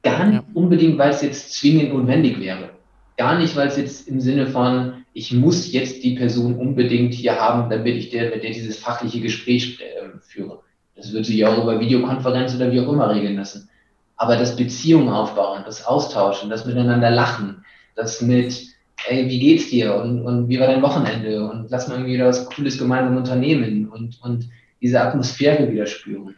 Gar 0.03 0.27
nicht 0.27 0.43
unbedingt, 0.53 0.99
weil 0.99 1.09
es 1.09 1.23
jetzt 1.23 1.53
zwingend 1.53 1.93
notwendig 1.93 2.39
wäre. 2.39 2.69
Gar 3.17 3.39
nicht, 3.39 3.55
weil 3.55 3.69
es 3.69 3.77
jetzt 3.77 4.07
im 4.07 4.19
Sinne 4.19 4.45
von, 4.47 5.00
ich 5.13 5.33
muss 5.33 5.71
jetzt 5.71 6.03
die 6.03 6.15
Person 6.15 6.55
unbedingt 6.55 7.13
hier 7.13 7.39
haben, 7.39 7.69
damit 7.69 7.95
ich 7.95 8.09
der, 8.09 8.29
mit 8.29 8.43
der 8.43 8.51
dieses 8.51 8.77
fachliche 8.77 9.19
Gespräch 9.19 9.79
äh, 9.81 10.17
führe. 10.21 10.59
Das 10.95 11.11
wird 11.13 11.25
sich 11.25 11.45
auch 11.45 11.61
über 11.61 11.79
Videokonferenz 11.79 12.55
oder 12.55 12.71
wie 12.71 12.79
auch 12.79 12.91
immer 12.91 13.13
regeln 13.13 13.35
lassen. 13.35 13.69
Aber 14.15 14.37
das 14.37 14.55
Beziehungen 14.55 15.09
aufbauen, 15.09 15.63
das 15.65 15.85
Austauschen, 15.85 16.49
das 16.49 16.65
miteinander 16.65 17.09
lachen, 17.09 17.65
das 17.95 18.21
mit, 18.21 18.67
ey, 19.07 19.27
wie 19.27 19.39
geht's 19.39 19.69
dir 19.69 19.95
und, 19.95 20.21
und 20.21 20.47
wie 20.47 20.59
war 20.59 20.67
dein 20.67 20.81
Wochenende 20.81 21.49
und 21.49 21.69
lass 21.69 21.87
mal 21.87 21.95
irgendwie 21.95 22.19
was 22.19 22.45
Cooles 22.45 22.77
gemeinsam 22.77 23.17
unternehmen 23.17 23.89
und, 23.89 24.21
und 24.21 24.49
diese 24.81 25.01
Atmosphäre 25.01 25.71
wieder 25.71 25.87
spüren. 25.87 26.35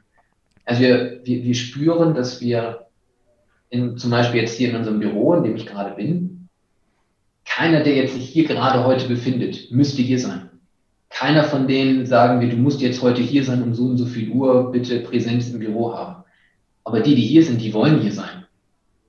Also 0.65 0.81
wir, 0.81 1.19
wir, 1.23 1.43
wir 1.43 1.55
spüren, 1.55 2.15
dass 2.15 2.41
wir 2.41 2.87
in, 3.69 3.97
zum 3.97 4.11
Beispiel 4.11 4.41
jetzt 4.41 4.55
hier 4.55 4.69
in 4.69 4.75
unserem 4.77 4.99
Büro, 4.99 5.33
in 5.35 5.43
dem 5.43 5.55
ich 5.55 5.65
gerade 5.65 5.95
bin, 5.95 6.32
keiner, 7.55 7.81
der 7.81 7.95
jetzt 7.95 8.15
sich 8.15 8.29
hier 8.29 8.45
gerade 8.45 8.83
heute 8.83 9.07
befindet, 9.07 9.71
müsste 9.71 10.01
hier 10.01 10.19
sein. 10.19 10.49
Keiner 11.09 11.43
von 11.43 11.67
denen 11.67 12.05
sagen 12.07 12.41
wir, 12.41 12.49
du 12.49 12.57
musst 12.57 12.81
jetzt 12.81 13.03
heute 13.03 13.21
hier 13.21 13.43
sein 13.43 13.61
um 13.61 13.75
so 13.75 13.83
und 13.83 13.97
so 13.97 14.05
viel 14.05 14.31
Uhr, 14.31 14.71
bitte 14.71 15.01
Präsenz 15.01 15.49
im 15.49 15.59
Büro 15.59 15.93
haben. 15.93 16.23
Aber 16.83 17.01
die, 17.01 17.13
die 17.13 17.21
hier 17.21 17.43
sind, 17.43 17.61
die 17.61 17.73
wollen 17.73 17.99
hier 17.99 18.11
sein. 18.11 18.45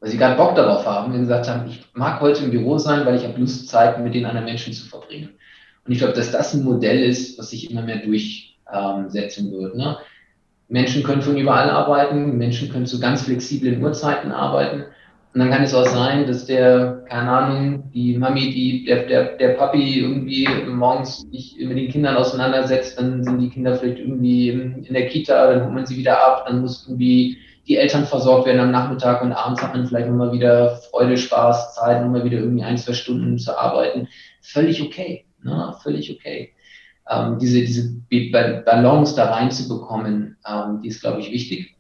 Weil 0.01 0.11
sie 0.11 0.19
gerade 0.19 0.37
Bock 0.37 0.55
darauf 0.55 0.85
haben 0.85 1.15
und 1.15 1.21
gesagt 1.21 1.49
haben, 1.49 1.67
ich 1.69 1.83
mag 1.95 2.21
heute 2.21 2.45
im 2.45 2.51
Büro 2.51 2.77
sein, 2.77 3.07
weil 3.07 3.17
ich 3.17 3.25
habe 3.25 3.41
Lust, 3.41 3.69
Zeit 3.69 4.03
mit 4.05 4.15
den 4.15 4.27
anderen 4.27 4.45
Menschen 4.45 4.75
zu 4.75 4.87
verbringen. 4.87 5.31
Und 5.87 5.93
ich 5.93 5.99
glaube, 5.99 6.13
dass 6.13 6.31
das 6.31 6.53
ein 6.53 6.65
Modell 6.65 7.03
ist, 7.03 7.39
was 7.39 7.51
sich 7.51 7.71
immer 7.71 7.83
mehr 7.83 8.03
durchsetzen 8.05 9.53
wird. 9.53 9.75
Ne? 9.75 9.97
Menschen 10.69 11.03
können 11.03 11.23
von 11.23 11.39
überall 11.39 11.71
arbeiten, 11.71 12.37
Menschen 12.37 12.69
können 12.69 12.87
zu 12.87 13.01
ganz 13.01 13.23
flexiblen 13.23 13.83
Uhrzeiten 13.83 14.33
arbeiten. 14.33 14.85
Und 15.35 15.41
dann 15.41 15.51
kann 15.51 15.65
es 15.65 15.75
auch 15.75 15.87
sein, 15.87 16.29
dass 16.29 16.47
der, 16.47 17.05
keine 17.09 17.29
Ahnung, 17.29 17.91
die 17.93 18.17
Mami, 18.17 18.53
die, 18.53 18.85
der, 18.85 19.07
der, 19.07 19.37
der 19.37 19.49
Papi 19.55 19.99
irgendwie 19.99 20.47
morgens 20.69 21.23
sich 21.33 21.57
mit 21.59 21.77
den 21.77 21.91
Kindern 21.91 22.17
auseinandersetzt, 22.17 22.97
dann 22.97 23.25
sind 23.25 23.41
die 23.41 23.51
Kinder 23.51 23.75
vielleicht 23.75 23.99
irgendwie 23.99 24.51
in, 24.51 24.95
der 24.95 25.09
Kita, 25.09 25.53
dann 25.53 25.65
holt 25.65 25.75
man 25.75 25.87
sie 25.87 25.97
wieder 25.97 26.25
ab, 26.25 26.45
dann 26.47 26.61
muss 26.61 26.87
irgendwie 26.87 27.37
die 27.67 27.77
Eltern 27.77 28.05
versorgt 28.05 28.47
werden 28.47 28.61
am 28.61 28.71
Nachmittag 28.71 29.23
und 29.23 29.33
abends 29.33 29.61
hat 29.61 29.75
man 29.75 29.89
vielleicht 29.89 30.07
nochmal 30.07 30.31
wieder 30.31 30.77
Freude, 30.77 31.17
Spaß, 31.17 31.75
Zeit, 31.75 32.03
nochmal 32.03 32.25
wieder 32.25 32.39
irgendwie 32.39 32.63
ein, 32.63 32.79
zwei 32.79 32.93
Stunden 32.93 33.37
zu 33.37 33.59
arbeiten. 33.59 34.07
Völlig 34.41 34.83
okay, 34.83 35.25
ne? 35.43 35.75
völlig 35.83 36.13
okay. 36.13 36.53
Ähm, 37.11 37.39
diese, 37.41 37.59
diese 37.61 37.93
Balance 38.65 39.17
da 39.17 39.33
reinzubekommen, 39.33 40.37
ähm, 40.49 40.81
die 40.81 40.89
ist, 40.89 41.01
glaube 41.01 41.19
ich, 41.19 41.33
wichtig. 41.33 41.74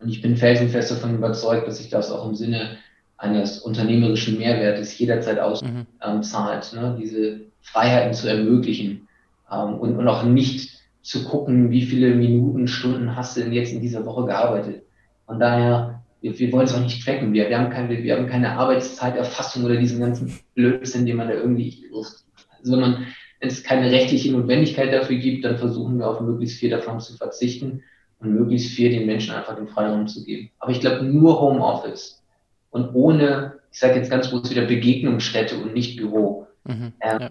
Und 0.00 0.08
ich 0.08 0.22
bin 0.22 0.36
felsenfest 0.36 0.90
davon 0.90 1.14
überzeugt, 1.14 1.68
dass 1.68 1.78
sich 1.78 1.90
das 1.90 2.10
auch 2.10 2.26
im 2.26 2.34
Sinne 2.34 2.78
eines 3.18 3.58
unternehmerischen 3.58 4.38
Mehrwertes 4.38 4.98
jederzeit 4.98 5.38
auszahlt, 5.38 6.72
mhm. 6.72 6.78
ähm, 6.78 6.82
ne? 6.82 6.98
diese 6.98 7.40
Freiheiten 7.60 8.14
zu 8.14 8.28
ermöglichen 8.28 9.08
ähm, 9.52 9.74
und, 9.74 9.98
und 9.98 10.08
auch 10.08 10.24
nicht 10.24 10.80
zu 11.02 11.24
gucken, 11.24 11.70
wie 11.70 11.82
viele 11.82 12.14
Minuten, 12.14 12.66
Stunden 12.66 13.14
hast 13.14 13.36
du 13.36 13.42
denn 13.42 13.52
jetzt 13.52 13.72
in 13.72 13.82
dieser 13.82 14.06
Woche 14.06 14.24
gearbeitet. 14.24 14.82
Von 15.26 15.38
daher, 15.38 16.02
wir, 16.22 16.38
wir 16.38 16.52
wollen 16.52 16.64
es 16.64 16.74
auch 16.74 16.80
nicht 16.80 17.04
tracken. 17.04 17.34
Wir, 17.34 17.50
wir, 17.50 17.58
haben 17.58 17.70
keine, 17.70 18.02
wir 18.02 18.16
haben 18.16 18.26
keine 18.26 18.52
Arbeitszeiterfassung 18.52 19.64
oder 19.64 19.76
diesen 19.76 20.00
ganzen 20.00 20.38
Blödsinn, 20.54 21.04
den 21.04 21.16
man 21.16 21.28
da 21.28 21.34
irgendwie, 21.34 21.84
also 21.92 22.72
wenn 22.72 22.80
man, 22.80 23.06
wenn 23.40 23.48
es 23.48 23.62
keine 23.62 23.90
rechtliche 23.90 24.32
Notwendigkeit 24.32 24.92
dafür 24.92 25.16
gibt, 25.16 25.44
dann 25.44 25.58
versuchen 25.58 25.98
wir 25.98 26.08
auf 26.08 26.20
möglichst 26.22 26.58
viel 26.58 26.70
davon 26.70 27.00
zu 27.00 27.16
verzichten 27.16 27.82
und 28.20 28.34
möglichst 28.34 28.70
viel 28.70 28.90
den 28.90 29.06
Menschen 29.06 29.34
einfach 29.34 29.56
den 29.56 29.68
Freiraum 29.68 30.06
zu 30.06 30.24
geben. 30.24 30.50
Aber 30.58 30.72
ich 30.72 30.80
glaube, 30.80 31.04
nur 31.04 31.40
Homeoffice 31.40 32.22
und 32.70 32.94
ohne, 32.94 33.54
ich 33.72 33.80
sage 33.80 33.96
jetzt 33.96 34.10
ganz 34.10 34.30
groß 34.30 34.50
wieder 34.50 34.66
Begegnungsstätte 34.66 35.56
und 35.56 35.74
nicht 35.74 35.96
Büro. 35.96 36.46
Mhm, 36.64 36.92
ähm, 37.00 37.20
ja. 37.20 37.30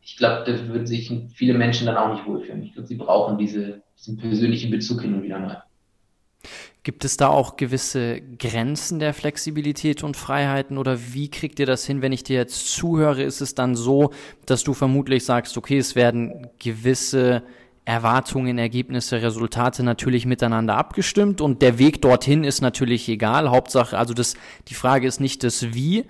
Ich 0.00 0.16
glaube, 0.16 0.44
da 0.46 0.68
würden 0.68 0.86
sich 0.86 1.12
viele 1.34 1.54
Menschen 1.54 1.86
dann 1.86 1.96
auch 1.96 2.14
nicht 2.14 2.26
wohlfühlen. 2.26 2.62
Ich 2.62 2.72
glaube, 2.72 2.88
sie 2.88 2.96
brauchen 2.96 3.38
diese, 3.38 3.82
diesen 3.98 4.16
persönlichen 4.16 4.70
Bezug 4.70 5.02
hin 5.02 5.14
und 5.14 5.22
wieder 5.22 5.38
mal. 5.38 5.62
Gibt 6.82 7.04
es 7.04 7.18
da 7.18 7.28
auch 7.28 7.58
gewisse 7.58 8.22
Grenzen 8.38 9.00
der 9.00 9.12
Flexibilität 9.12 10.02
und 10.02 10.16
Freiheiten 10.16 10.78
oder 10.78 10.98
wie 11.12 11.28
kriegt 11.28 11.60
ihr 11.60 11.66
das 11.66 11.84
hin, 11.84 12.00
wenn 12.00 12.12
ich 12.12 12.24
dir 12.24 12.36
jetzt 12.36 12.72
zuhöre? 12.72 13.22
Ist 13.22 13.42
es 13.42 13.54
dann 13.54 13.74
so, 13.74 14.12
dass 14.46 14.64
du 14.64 14.72
vermutlich 14.72 15.26
sagst, 15.26 15.58
okay, 15.58 15.76
es 15.76 15.94
werden 15.94 16.48
gewisse 16.58 17.42
Erwartungen, 17.84 18.58
Ergebnisse, 18.58 19.22
Resultate 19.22 19.82
natürlich 19.82 20.26
miteinander 20.26 20.76
abgestimmt 20.76 21.40
und 21.40 21.62
der 21.62 21.78
Weg 21.78 22.02
dorthin 22.02 22.44
ist 22.44 22.60
natürlich 22.60 23.08
egal. 23.08 23.50
Hauptsache, 23.50 23.96
also 23.98 24.14
das, 24.14 24.34
die 24.68 24.74
Frage 24.74 25.06
ist 25.06 25.20
nicht 25.20 25.42
das 25.42 25.72
Wie 25.74 26.04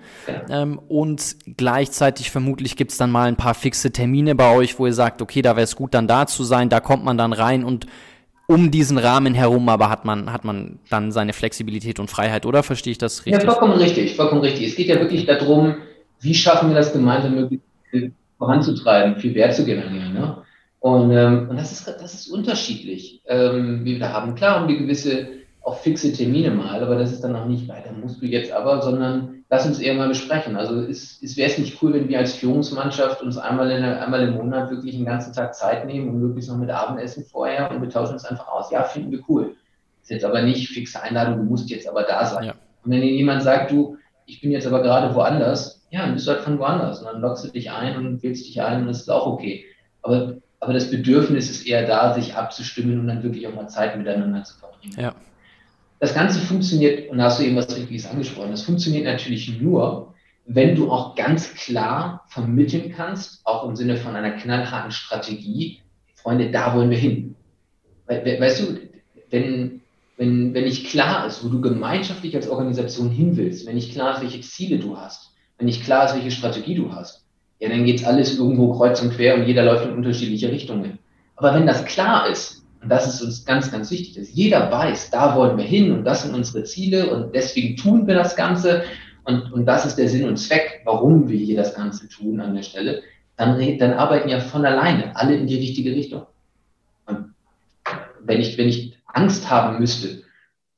ähm, 0.49 0.79
und 0.89 1.37
gleichzeitig 1.57 2.29
vermutlich 2.29 2.75
gibt 2.75 2.91
es 2.91 2.97
dann 2.97 3.09
mal 3.09 3.27
ein 3.27 3.37
paar 3.37 3.53
fixe 3.53 3.91
Termine 3.91 4.35
bei 4.35 4.53
euch, 4.53 4.79
wo 4.79 4.85
ihr 4.85 4.93
sagt, 4.93 5.21
okay, 5.21 5.41
da 5.41 5.55
wäre 5.55 5.63
es 5.63 5.75
gut, 5.75 5.93
dann 5.93 6.07
da 6.07 6.27
zu 6.27 6.43
sein, 6.43 6.69
da 6.69 6.81
kommt 6.81 7.03
man 7.03 7.17
dann 7.17 7.33
rein 7.33 7.63
und 7.63 7.87
um 8.47 8.69
diesen 8.69 8.97
Rahmen 8.97 9.33
herum, 9.33 9.69
aber 9.69 9.89
hat 9.89 10.03
man, 10.03 10.31
hat 10.31 10.43
man 10.43 10.79
dann 10.89 11.13
seine 11.13 11.31
Flexibilität 11.31 11.99
und 11.99 12.09
Freiheit, 12.09 12.45
oder 12.45 12.63
verstehe 12.63 12.91
ich 12.91 12.97
das 12.97 13.25
richtig? 13.25 13.43
Ja, 13.43 13.49
vollkommen 13.49 13.77
richtig, 13.77 14.15
vollkommen 14.15 14.41
richtig. 14.41 14.67
Es 14.67 14.75
geht 14.75 14.87
ja 14.87 14.99
wirklich 14.99 15.25
darum, 15.25 15.75
wie 16.19 16.35
schaffen 16.35 16.69
wir 16.69 16.75
das 16.75 16.91
gemeinsam 16.91 17.35
möglichst 17.35 17.65
voranzutreiben, 18.37 19.15
viel 19.17 19.35
Wert 19.35 19.55
zu 19.55 19.63
generieren. 19.63 20.13
Ne? 20.13 20.37
Und, 20.81 21.11
ähm, 21.11 21.47
und 21.47 21.57
das, 21.57 21.71
ist, 21.71 21.87
das 21.87 22.13
ist 22.15 22.27
unterschiedlich. 22.27 23.21
Ähm, 23.27 23.85
wir 23.85 24.11
haben 24.11 24.33
klar 24.33 24.59
haben 24.59 24.67
wir 24.67 24.77
gewisse 24.77 25.27
auch 25.61 25.77
fixe 25.77 26.11
Termine 26.11 26.49
mal, 26.49 26.83
aber 26.83 26.95
das 26.95 27.11
ist 27.11 27.23
dann 27.23 27.35
auch 27.35 27.45
nicht 27.45 27.67
weiter, 27.67 27.91
musst 27.93 28.19
du 28.19 28.25
jetzt 28.25 28.51
aber, 28.51 28.81
sondern 28.81 29.43
lass 29.47 29.67
uns 29.67 29.79
eher 29.79 29.93
mal 29.93 30.07
besprechen. 30.07 30.55
Also 30.55 30.81
ist, 30.81 31.21
ist, 31.21 31.37
wäre 31.37 31.51
es 31.51 31.59
nicht 31.59 31.83
cool, 31.83 31.93
wenn 31.93 32.09
wir 32.09 32.17
als 32.17 32.33
Führungsmannschaft 32.33 33.21
uns 33.21 33.37
einmal, 33.37 33.69
in, 33.69 33.83
einmal 33.83 34.27
im 34.27 34.33
Monat 34.33 34.71
wirklich 34.71 34.95
einen 34.95 35.05
ganzen 35.05 35.33
Tag 35.33 35.53
Zeit 35.53 35.85
nehmen 35.85 36.09
und 36.09 36.19
möglichst 36.19 36.49
noch 36.49 36.57
mit 36.57 36.71
Abendessen 36.71 37.25
vorher 37.25 37.69
und 37.69 37.79
wir 37.79 37.89
tauschen 37.89 38.13
uns 38.13 38.25
einfach 38.25 38.47
aus. 38.47 38.71
Ja, 38.71 38.83
finden 38.83 39.11
wir 39.11 39.19
cool. 39.29 39.55
Ist 40.01 40.09
jetzt 40.09 40.25
aber 40.25 40.41
nicht 40.41 40.67
fixe 40.69 40.99
Einladung, 40.99 41.37
du 41.37 41.43
musst 41.43 41.69
jetzt 41.69 41.87
aber 41.87 42.01
da 42.03 42.25
sein. 42.25 42.45
Ja. 42.45 42.55
Und 42.83 42.91
wenn 42.91 43.01
dir 43.01 43.11
jemand 43.11 43.43
sagt, 43.43 43.69
du, 43.69 43.97
ich 44.25 44.41
bin 44.41 44.49
jetzt 44.49 44.65
aber 44.65 44.81
gerade 44.81 45.13
woanders, 45.13 45.85
ja, 45.91 46.01
dann 46.05 46.15
bist 46.15 46.25
du 46.25 46.31
halt 46.31 46.41
von 46.41 46.57
woanders 46.57 47.01
und 47.01 47.05
dann 47.05 47.21
lockst 47.21 47.45
du 47.45 47.49
dich 47.49 47.69
ein 47.69 47.97
und 47.97 48.23
wählst 48.23 48.47
dich 48.47 48.59
ein 48.63 48.81
und 48.81 48.87
das 48.87 49.01
ist 49.01 49.11
auch 49.11 49.27
okay. 49.27 49.65
Aber 50.01 50.37
aber 50.61 50.73
das 50.73 50.91
Bedürfnis 50.91 51.49
ist 51.49 51.67
eher 51.67 51.85
da, 51.87 52.13
sich 52.13 52.35
abzustimmen 52.35 52.99
und 52.99 53.07
dann 53.07 53.23
wirklich 53.23 53.47
auch 53.47 53.55
mal 53.55 53.67
Zeit 53.67 53.97
miteinander 53.97 54.43
zu 54.43 54.57
verbringen. 54.57 54.93
Ja. 54.95 55.15
Das 55.99 56.13
Ganze 56.13 56.39
funktioniert, 56.39 57.09
und 57.09 57.17
da 57.17 57.25
hast 57.25 57.39
du 57.39 57.43
eben 57.43 57.55
was 57.55 57.75
Richtiges 57.75 58.05
angesprochen, 58.05 58.51
das 58.51 58.61
funktioniert 58.61 59.05
natürlich 59.05 59.59
nur, 59.59 60.13
wenn 60.45 60.75
du 60.75 60.91
auch 60.91 61.15
ganz 61.15 61.53
klar 61.55 62.25
vermitteln 62.27 62.93
kannst, 62.95 63.45
auch 63.45 63.67
im 63.67 63.75
Sinne 63.75 63.97
von 63.97 64.15
einer 64.15 64.31
knallharten 64.31 64.91
Strategie, 64.91 65.79
Freunde, 66.15 66.51
da 66.51 66.75
wollen 66.75 66.91
wir 66.91 66.97
hin. 66.97 67.35
weißt 68.07 68.61
du, 68.61 68.79
wenn, 69.31 69.81
wenn, 70.17 70.53
wenn 70.53 70.63
nicht 70.65 70.87
klar 70.87 71.25
ist, 71.25 71.43
wo 71.43 71.49
du 71.49 71.59
gemeinschaftlich 71.61 72.35
als 72.35 72.47
Organisation 72.47 73.09
hin 73.09 73.35
willst, 73.35 73.65
wenn 73.65 73.75
nicht 73.75 73.93
klar 73.93 74.15
ist, 74.15 74.21
welche 74.21 74.41
Ziele 74.41 74.77
du 74.77 74.97
hast, 74.97 75.31
wenn 75.57 75.65
nicht 75.65 75.83
klar 75.83 76.05
ist, 76.05 76.13
welche 76.13 76.31
Strategie 76.31 76.75
du 76.75 76.93
hast, 76.93 77.20
ja, 77.61 77.69
dann 77.69 77.85
geht's 77.85 78.03
alles 78.03 78.39
irgendwo 78.39 78.73
kreuz 78.73 79.01
und 79.03 79.13
quer 79.13 79.35
und 79.35 79.45
jeder 79.45 79.63
läuft 79.63 79.85
in 79.85 79.93
unterschiedliche 79.93 80.51
Richtungen. 80.51 80.97
Aber 81.35 81.53
wenn 81.53 81.67
das 81.67 81.85
klar 81.85 82.27
ist, 82.27 82.65
und 82.81 82.89
das 82.89 83.07
ist 83.07 83.21
uns 83.21 83.45
ganz, 83.45 83.71
ganz 83.71 83.91
wichtig, 83.91 84.15
dass 84.15 84.33
jeder 84.33 84.71
weiß, 84.71 85.11
da 85.11 85.35
wollen 85.35 85.57
wir 85.57 85.63
hin 85.63 85.91
und 85.91 86.03
das 86.03 86.23
sind 86.23 86.33
unsere 86.33 86.63
Ziele 86.63 87.13
und 87.13 87.35
deswegen 87.35 87.77
tun 87.77 88.07
wir 88.07 88.15
das 88.15 88.35
Ganze 88.35 88.81
und, 89.25 89.53
und 89.53 89.67
das 89.67 89.85
ist 89.85 89.97
der 89.97 90.09
Sinn 90.09 90.27
und 90.27 90.37
Zweck, 90.37 90.81
warum 90.85 91.29
wir 91.29 91.37
hier 91.37 91.55
das 91.55 91.75
Ganze 91.75 92.09
tun 92.09 92.39
an 92.39 92.55
der 92.55 92.63
Stelle, 92.63 93.03
dann, 93.37 93.77
dann 93.77 93.93
arbeiten 93.93 94.29
ja 94.29 94.39
von 94.39 94.65
alleine 94.65 95.15
alle 95.15 95.35
in 95.35 95.45
die 95.45 95.57
richtige 95.57 95.91
Richtung. 95.91 96.25
Und 97.05 97.35
wenn 98.21 98.41
ich, 98.41 98.57
wenn 98.57 98.69
ich 98.69 98.97
Angst 99.05 99.51
haben 99.51 99.77
müsste, 99.77 100.23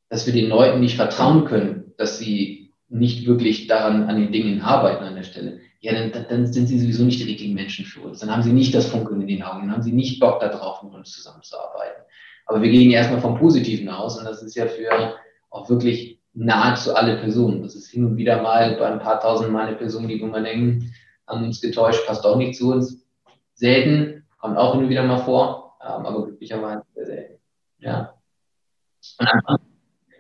dass 0.10 0.26
wir 0.26 0.34
den 0.34 0.50
Leuten 0.50 0.82
nicht 0.82 0.98
vertrauen 0.98 1.46
können, 1.46 1.94
dass 1.98 2.20
sie 2.20 2.72
nicht 2.90 3.26
wirklich 3.26 3.68
daran 3.68 4.10
an 4.10 4.20
den 4.20 4.34
Dingen 4.34 4.62
arbeiten 4.62 5.06
an 5.06 5.16
der 5.16 5.24
Stelle, 5.24 5.60
ja, 5.84 6.08
dann, 6.08 6.26
dann 6.30 6.48
sind 6.48 6.68
sie 6.68 6.80
sowieso 6.80 7.04
nicht 7.04 7.20
die 7.20 7.26
richtigen 7.26 7.54
Menschen 7.54 7.84
für 7.84 8.00
uns. 8.00 8.20
Dann 8.20 8.32
haben 8.32 8.42
sie 8.42 8.54
nicht 8.54 8.74
das 8.74 8.86
Funkeln 8.86 9.20
in 9.20 9.28
den 9.28 9.44
Augen, 9.44 9.64
dann 9.64 9.72
haben 9.74 9.82
sie 9.82 9.92
nicht 9.92 10.18
Bock 10.18 10.40
darauf, 10.40 10.82
mit 10.82 10.94
uns 10.94 11.12
zusammenzuarbeiten. 11.12 12.04
Aber 12.46 12.62
wir 12.62 12.72
gehen 12.72 12.90
ja 12.90 13.00
erstmal 13.00 13.20
vom 13.20 13.38
Positiven 13.38 13.90
aus 13.90 14.18
und 14.18 14.24
das 14.24 14.42
ist 14.42 14.56
ja 14.56 14.66
für 14.66 15.16
auch 15.50 15.70
wirklich 15.70 16.22
nahezu 16.34 16.96
alle 16.96 17.18
Personen. 17.18 17.62
Das 17.64 17.76
ist 17.76 17.90
hin 17.90 18.06
und 18.06 18.16
wieder 18.16 18.42
mal 18.42 18.78
bei 18.78 18.90
ein 18.90 19.00
paar 19.00 19.20
tausend 19.20 19.52
Mal 19.52 19.68
eine 19.68 19.76
Person, 19.76 20.08
die, 20.08 20.22
wo 20.22 20.28
man 20.28 20.46
denken, 20.46 20.94
haben 21.28 21.44
uns 21.44 21.60
getäuscht, 21.60 22.08
passt 22.08 22.26
auch 22.26 22.38
nicht 22.38 22.58
zu 22.58 22.72
uns. 22.72 23.06
Selten, 23.54 24.24
kommt 24.40 24.58
auch 24.58 24.76
hin 24.76 24.86
und 24.86 24.90
wieder 24.90 25.04
mal 25.04 25.18
vor, 25.18 25.76
ähm, 25.82 26.06
aber 26.06 26.24
glücklicherweise 26.24 26.84
sehr 26.96 27.06
selten. 27.06 27.40
Ja. 27.80 28.14
Und 29.20 29.28
einfach 29.28 29.58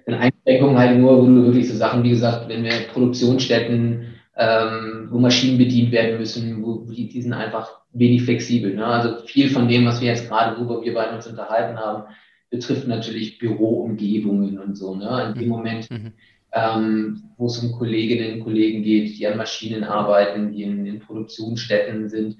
eine 0.07 0.17
Einschränkung 0.17 0.77
halt 0.77 0.99
nur, 0.99 1.21
wo 1.21 1.25
du 1.25 1.45
wirklich 1.45 1.69
so 1.69 1.77
Sachen, 1.77 2.03
wie 2.03 2.09
gesagt, 2.09 2.49
wenn 2.49 2.65
wir 2.65 2.89
Produktionsstätten 2.91 4.12
ähm, 4.35 5.07
wo 5.11 5.19
Maschinen 5.19 5.57
bedient 5.57 5.91
werden 5.91 6.17
müssen, 6.17 6.63
wo 6.63 6.85
die, 6.91 7.07
die 7.07 7.21
sind 7.21 7.33
einfach 7.33 7.81
wenig 7.91 8.23
flexibel. 8.23 8.73
Ne? 8.73 8.85
Also 8.85 9.25
viel 9.25 9.49
von 9.49 9.67
dem, 9.67 9.85
was 9.85 10.01
wir 10.01 10.09
jetzt 10.09 10.27
gerade, 10.27 10.57
worüber 10.57 10.83
wir 10.83 10.93
beide 10.93 11.15
uns 11.15 11.27
unterhalten 11.27 11.77
haben, 11.77 12.05
betrifft 12.49 12.87
natürlich 12.87 13.37
Büroumgebungen 13.37 14.59
und 14.59 14.75
so. 14.75 14.95
Ne? 14.95 15.27
In 15.27 15.39
dem 15.39 15.43
mhm. 15.43 15.49
Moment, 15.49 15.91
mhm. 15.91 16.13
ähm, 16.51 17.23
wo 17.37 17.45
es 17.45 17.59
um 17.59 17.71
Kolleginnen 17.73 18.39
und 18.39 18.43
Kollegen 18.43 18.83
geht, 18.83 19.17
die 19.17 19.27
an 19.27 19.37
Maschinen 19.37 19.83
arbeiten, 19.83 20.51
die 20.51 20.63
in, 20.63 20.85
in 20.85 20.99
Produktionsstätten 20.99 22.09
sind, 22.09 22.37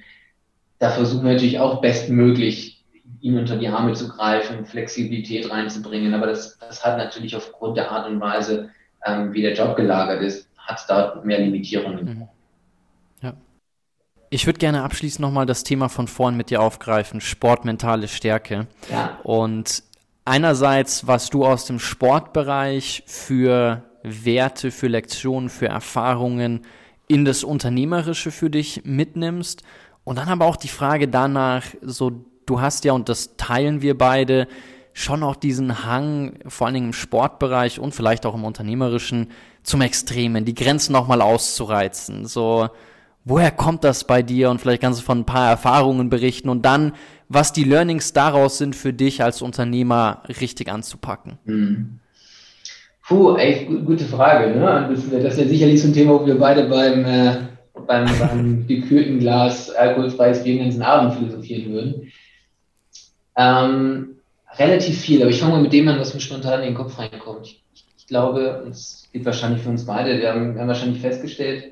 da 0.80 0.90
versuchen 0.90 1.26
wir 1.26 1.34
natürlich 1.34 1.60
auch 1.60 1.80
bestmöglich 1.80 2.84
ihnen 3.22 3.40
unter 3.40 3.56
die 3.56 3.68
Arme 3.68 3.94
zu 3.94 4.10
greifen, 4.10 4.66
Flexibilität 4.66 5.50
reinzubringen. 5.50 6.14
Aber 6.14 6.28
das, 6.28 6.58
das 6.58 6.84
hat 6.84 6.98
natürlich 6.98 7.36
aufgrund 7.36 7.78
der 7.78 7.92
Art 7.92 8.10
und 8.10 8.20
Weise, 8.20 8.70
ähm, 9.06 9.34
wie 9.34 9.42
der 9.42 9.54
Job 9.54 9.76
gelagert 9.76 10.22
ist, 10.22 10.50
hat 10.66 10.86
da 10.88 11.22
mehr 11.24 11.40
Limitierungen. 11.40 12.06
Mhm. 12.06 12.28
Ja. 13.22 13.34
Ich 14.30 14.46
würde 14.46 14.60
gerne 14.60 14.84
abschließend 14.84 15.22
nochmal 15.22 15.46
das 15.46 15.64
Thema 15.64 15.90
von 15.90 16.08
vorn 16.08 16.36
mit 16.36 16.50
dir 16.50 16.62
aufgreifen, 16.62 17.22
sportmentale 17.22 18.08
Stärke. 18.08 18.68
Ja. 18.90 19.20
Und 19.24 19.84
einerseits, 20.26 21.06
was 21.08 21.30
du 21.30 21.46
aus 21.46 21.66
dem 21.66 21.80
Sportbereich 21.80 23.04
für 23.06 23.84
Werte, 24.04 24.72
für 24.72 24.88
Lektionen, 24.88 25.50
für 25.50 25.68
Erfahrungen 25.68 26.62
in 27.08 27.26
das 27.26 27.44
Unternehmerische 27.44 28.32
für 28.32 28.50
dich 28.50 28.82
mitnimmst. 28.86 29.64
Und 30.04 30.18
dann 30.18 30.28
aber 30.28 30.46
auch 30.46 30.58
die 30.58 30.68
Frage 30.68 31.08
danach, 31.08 31.64
so, 31.82 32.26
du 32.46 32.62
hast 32.62 32.86
ja, 32.86 32.94
und 32.94 33.10
das 33.10 33.38
teilen 33.38 33.82
wir 33.82 33.98
beide, 33.98 34.48
schon 34.94 35.24
auch 35.24 35.36
diesen 35.36 35.86
Hang, 35.86 36.40
vor 36.48 36.68
allen 36.68 36.76
Dingen 36.76 36.88
im 36.88 36.94
Sportbereich 36.94 37.80
und 37.80 37.94
vielleicht 37.94 38.26
auch 38.26 38.36
im 38.36 38.46
Unternehmerischen, 38.46 39.28
zum 39.64 39.82
Extremen, 39.82 40.46
die 40.46 40.54
Grenzen 40.54 40.94
nochmal 40.94 41.22
auszureizen. 41.22 42.26
So, 42.26 42.70
woher 43.26 43.52
kommt 43.52 43.84
das 43.84 44.06
bei 44.06 44.22
dir? 44.22 44.50
Und 44.50 44.60
vielleicht 44.60 44.82
kannst 44.82 45.00
du 45.00 45.06
von 45.06 45.20
ein 45.20 45.26
paar 45.26 45.50
Erfahrungen 45.50 46.10
berichten 46.10 46.50
und 46.50 46.64
dann, 46.64 46.94
was 47.30 47.54
die 47.54 47.64
Learnings 47.64 48.14
daraus 48.14 48.58
sind 48.58 48.76
für 48.76 48.94
dich 48.94 49.24
als 49.24 49.42
Unternehmer 49.42 50.24
richtig 50.40 50.72
anzupacken. 50.72 51.40
Hm. 51.46 52.00
Puh, 53.08 53.36
echt 53.36 53.68
gute 53.68 54.06
Frage. 54.06 54.58
Ne? 54.58 54.90
Das, 54.90 55.10
das 55.10 55.38
wäre 55.38 55.50
sicherlich 55.50 55.82
so 55.82 55.88
ein 55.88 55.94
Thema, 55.94 56.20
wo 56.20 56.26
wir 56.26 56.38
beide 56.38 56.70
beim, 56.70 57.04
äh, 57.04 57.36
beim, 57.86 58.06
beim 58.20 58.68
gekühlten 58.68 59.20
Glas 59.20 59.70
alkoholfreies 59.72 60.44
Bier 60.44 60.56
den 60.56 60.64
ganzen 60.64 60.84
Abend 60.84 61.16
philosophieren 61.16 61.74
würden. 61.74 62.12
Ähm, 63.36 64.16
relativ 64.58 65.00
viel, 65.00 65.22
aber 65.22 65.32
ich 65.32 65.40
fange 65.40 65.54
mal 65.54 65.62
mit 65.62 65.74
dem 65.74 65.88
an, 65.88 66.00
was 66.00 66.14
mir 66.14 66.20
spontan 66.20 66.62
in 66.62 66.68
den 66.68 66.76
Kopf 66.76 66.98
reinkommt. 66.98 67.48
Ich, 67.48 67.64
ich 67.98 68.08
glaube, 68.08 68.64
und 68.64 68.72
es 68.72 69.10
geht 69.12 69.26
wahrscheinlich 69.26 69.62
für 69.62 69.70
uns 69.70 69.86
beide, 69.86 70.20
wir 70.20 70.30
haben, 70.30 70.54
wir 70.54 70.62
haben 70.62 70.68
wahrscheinlich 70.68 71.02
festgestellt, 71.02 71.72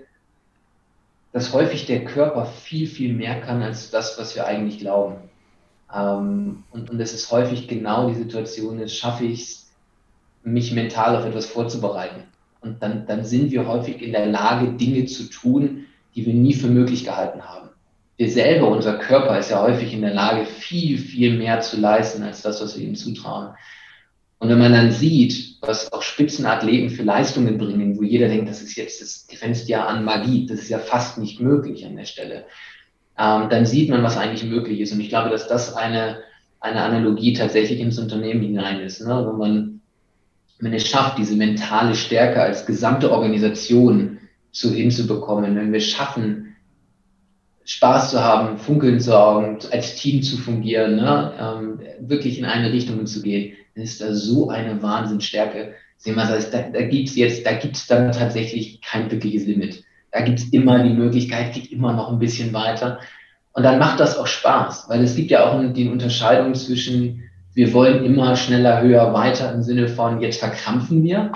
dass 1.33 1.53
häufig 1.53 1.85
der 1.85 2.03
Körper 2.03 2.45
viel, 2.45 2.87
viel 2.87 3.13
mehr 3.13 3.39
kann 3.41 3.61
als 3.61 3.89
das, 3.89 4.19
was 4.19 4.35
wir 4.35 4.45
eigentlich 4.45 4.79
glauben. 4.79 5.15
Ähm, 5.93 6.63
und, 6.71 6.89
und 6.89 6.99
es 6.99 7.13
ist 7.13 7.31
häufig 7.31 7.67
genau 7.67 8.09
die 8.09 8.15
Situation, 8.15 8.79
jetzt 8.79 8.95
schaffe 8.95 9.25
ich 9.25 9.41
es, 9.41 9.71
mich 10.43 10.71
mental 10.73 11.15
auf 11.15 11.25
etwas 11.25 11.45
vorzubereiten. 11.45 12.23
Und 12.61 12.81
dann, 12.81 13.05
dann 13.05 13.23
sind 13.25 13.51
wir 13.51 13.67
häufig 13.67 14.01
in 14.01 14.11
der 14.11 14.25
Lage, 14.25 14.73
Dinge 14.73 15.05
zu 15.05 15.29
tun, 15.29 15.85
die 16.15 16.25
wir 16.25 16.33
nie 16.33 16.53
für 16.53 16.67
möglich 16.67 17.05
gehalten 17.05 17.43
haben 17.43 17.70
wir 18.21 18.29
selber, 18.29 18.67
unser 18.67 18.99
Körper 18.99 19.39
ist 19.39 19.49
ja 19.49 19.63
häufig 19.63 19.95
in 19.95 20.01
der 20.01 20.13
Lage, 20.13 20.45
viel, 20.45 20.99
viel 20.99 21.39
mehr 21.39 21.59
zu 21.61 21.79
leisten 21.79 22.21
als 22.21 22.43
das, 22.43 22.61
was 22.61 22.77
wir 22.77 22.85
ihm 22.85 22.93
zutrauen. 22.93 23.55
Und 24.37 24.49
wenn 24.49 24.59
man 24.59 24.73
dann 24.73 24.91
sieht, 24.91 25.57
was 25.61 25.91
auch 25.91 26.03
Spitzenathleten 26.03 26.91
für 26.91 27.01
Leistungen 27.01 27.57
bringen, 27.57 27.97
wo 27.97 28.03
jeder 28.03 28.27
denkt, 28.27 28.47
das 28.47 28.61
ist 28.61 28.75
jetzt, 28.75 29.01
das 29.01 29.25
grenzt 29.27 29.69
ja 29.69 29.87
an 29.87 30.05
Magie, 30.05 30.45
das 30.45 30.59
ist 30.59 30.69
ja 30.69 30.77
fast 30.77 31.17
nicht 31.17 31.39
möglich 31.39 31.83
an 31.83 31.95
der 31.95 32.05
Stelle, 32.05 32.45
ähm, 33.17 33.49
dann 33.49 33.65
sieht 33.65 33.89
man, 33.89 34.03
was 34.03 34.17
eigentlich 34.17 34.47
möglich 34.47 34.81
ist. 34.81 34.93
Und 34.93 34.99
ich 34.99 35.09
glaube, 35.09 35.31
dass 35.31 35.47
das 35.47 35.75
eine, 35.75 36.19
eine 36.59 36.83
Analogie 36.83 37.33
tatsächlich 37.33 37.79
ins 37.79 37.97
Unternehmen 37.97 38.43
hinein 38.43 38.81
ist. 38.81 39.01
Ne? 39.01 39.25
Wenn 39.27 39.37
man, 39.39 39.81
wenn 40.59 40.73
es 40.73 40.87
schafft, 40.87 41.17
diese 41.17 41.35
mentale 41.35 41.95
Stärke 41.95 42.39
als 42.39 42.67
gesamte 42.67 43.11
Organisation 43.11 44.19
zu 44.51 44.71
hinzubekommen, 44.71 45.55
wenn 45.55 45.73
wir 45.73 45.81
schaffen, 45.81 46.50
Spaß 47.71 48.11
zu 48.11 48.21
haben, 48.21 48.57
funkeln 48.57 48.99
zu 48.99 49.13
haben, 49.13 49.57
als 49.71 49.95
Team 49.95 50.21
zu 50.21 50.37
fungieren, 50.37 50.97
ne? 50.97 51.33
ähm, 51.39 51.79
wirklich 52.01 52.37
in 52.37 52.43
eine 52.43 52.73
Richtung 52.73 53.05
zu 53.05 53.21
gehen, 53.21 53.53
dann 53.75 53.85
ist 53.85 54.01
da 54.01 54.13
so 54.13 54.49
eine 54.49 54.81
Wahnsinnsstärke. 54.83 55.73
Sehen 55.95 56.15
wir, 56.15 56.25
das, 56.25 56.51
da, 56.51 56.63
da 56.63 56.81
gibt's 56.81 57.15
jetzt, 57.15 57.45
da 57.45 57.53
gibt's 57.53 57.87
dann 57.87 58.11
tatsächlich 58.11 58.81
kein 58.81 59.09
wirkliches 59.09 59.45
Limit. 59.45 59.85
Da 60.11 60.19
gibt's 60.19 60.43
immer 60.51 60.83
die 60.83 60.93
Möglichkeit, 60.93 61.53
geht 61.53 61.71
immer 61.71 61.93
noch 61.93 62.11
ein 62.11 62.19
bisschen 62.19 62.51
weiter. 62.51 62.99
Und 63.53 63.63
dann 63.63 63.79
macht 63.79 64.01
das 64.01 64.17
auch 64.17 64.27
Spaß, 64.27 64.89
weil 64.89 65.01
es 65.01 65.15
gibt 65.15 65.31
ja 65.31 65.49
auch 65.49 65.61
die 65.71 65.87
Unterscheidung 65.87 66.53
zwischen, 66.55 67.23
wir 67.53 67.71
wollen 67.71 68.03
immer 68.03 68.35
schneller, 68.35 68.81
höher, 68.81 69.13
weiter 69.13 69.53
im 69.53 69.63
Sinne 69.63 69.87
von, 69.87 70.19
jetzt 70.19 70.41
verkrampfen 70.41 71.03
wir. 71.03 71.31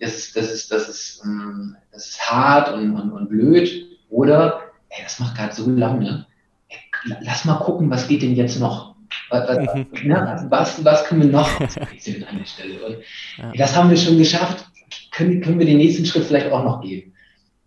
Das 0.00 0.16
ist, 0.16 0.34
das 0.34 0.50
ist, 0.50 0.72
das 0.72 0.88
ist, 0.88 1.22
ähm, 1.26 1.76
das 1.92 2.08
ist 2.08 2.30
hart 2.30 2.72
und, 2.72 2.94
und, 2.94 3.12
und 3.12 3.28
blöd. 3.28 3.84
Oder, 4.08 4.62
ey, 4.96 5.02
das 5.02 5.20
macht 5.20 5.36
gerade 5.36 5.54
so 5.54 5.68
lange. 5.70 6.26
Ey, 6.68 6.78
lass 7.20 7.44
mal 7.44 7.56
gucken, 7.56 7.90
was 7.90 8.08
geht 8.08 8.22
denn 8.22 8.34
jetzt 8.34 8.58
noch? 8.58 8.94
Was, 9.30 9.48
was, 9.48 9.74
mhm. 9.74 9.86
ne, 10.04 10.46
was, 10.48 10.84
was 10.84 11.04
können 11.04 11.22
wir 11.22 11.30
noch 11.30 11.60
an 11.60 11.68
der 11.68 12.44
Stelle? 12.44 12.84
Und 12.84 12.96
ja. 13.38 13.52
das 13.56 13.76
haben 13.76 13.90
wir 13.90 13.96
schon 13.96 14.18
geschafft. 14.18 14.66
Können, 15.10 15.40
können 15.40 15.58
wir 15.58 15.66
den 15.66 15.78
nächsten 15.78 16.04
Schritt 16.04 16.24
vielleicht 16.24 16.50
auch 16.50 16.64
noch 16.64 16.80
gehen? 16.80 17.12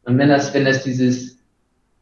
Und 0.04 0.18
wenn 0.18 0.30
das, 0.30 0.54
wenn 0.54 0.66
das 0.66 0.84
dieses, 0.84 1.38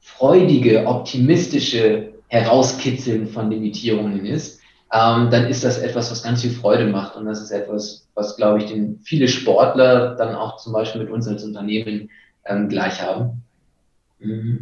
freudige, 0.05 0.85
optimistische 0.85 2.13
Herauskitzeln 2.27 3.27
von 3.27 3.49
Limitierungen 3.49 4.25
ist, 4.25 4.61
ähm, 4.93 5.29
dann 5.31 5.47
ist 5.47 5.63
das 5.63 5.79
etwas, 5.79 6.11
was 6.11 6.23
ganz 6.23 6.43
viel 6.43 6.51
Freude 6.51 6.85
macht. 6.85 7.15
Und 7.15 7.25
das 7.25 7.41
ist 7.41 7.51
etwas, 7.51 8.07
was, 8.13 8.37
glaube 8.37 8.59
ich, 8.59 8.65
den 8.67 8.99
viele 9.03 9.27
Sportler 9.27 10.15
dann 10.15 10.35
auch 10.35 10.57
zum 10.57 10.73
Beispiel 10.73 11.01
mit 11.01 11.11
uns 11.11 11.27
als 11.27 11.43
Unternehmen 11.43 12.11
ähm, 12.45 12.69
gleich 12.69 13.01
haben. 13.01 13.41
Mhm. 14.19 14.61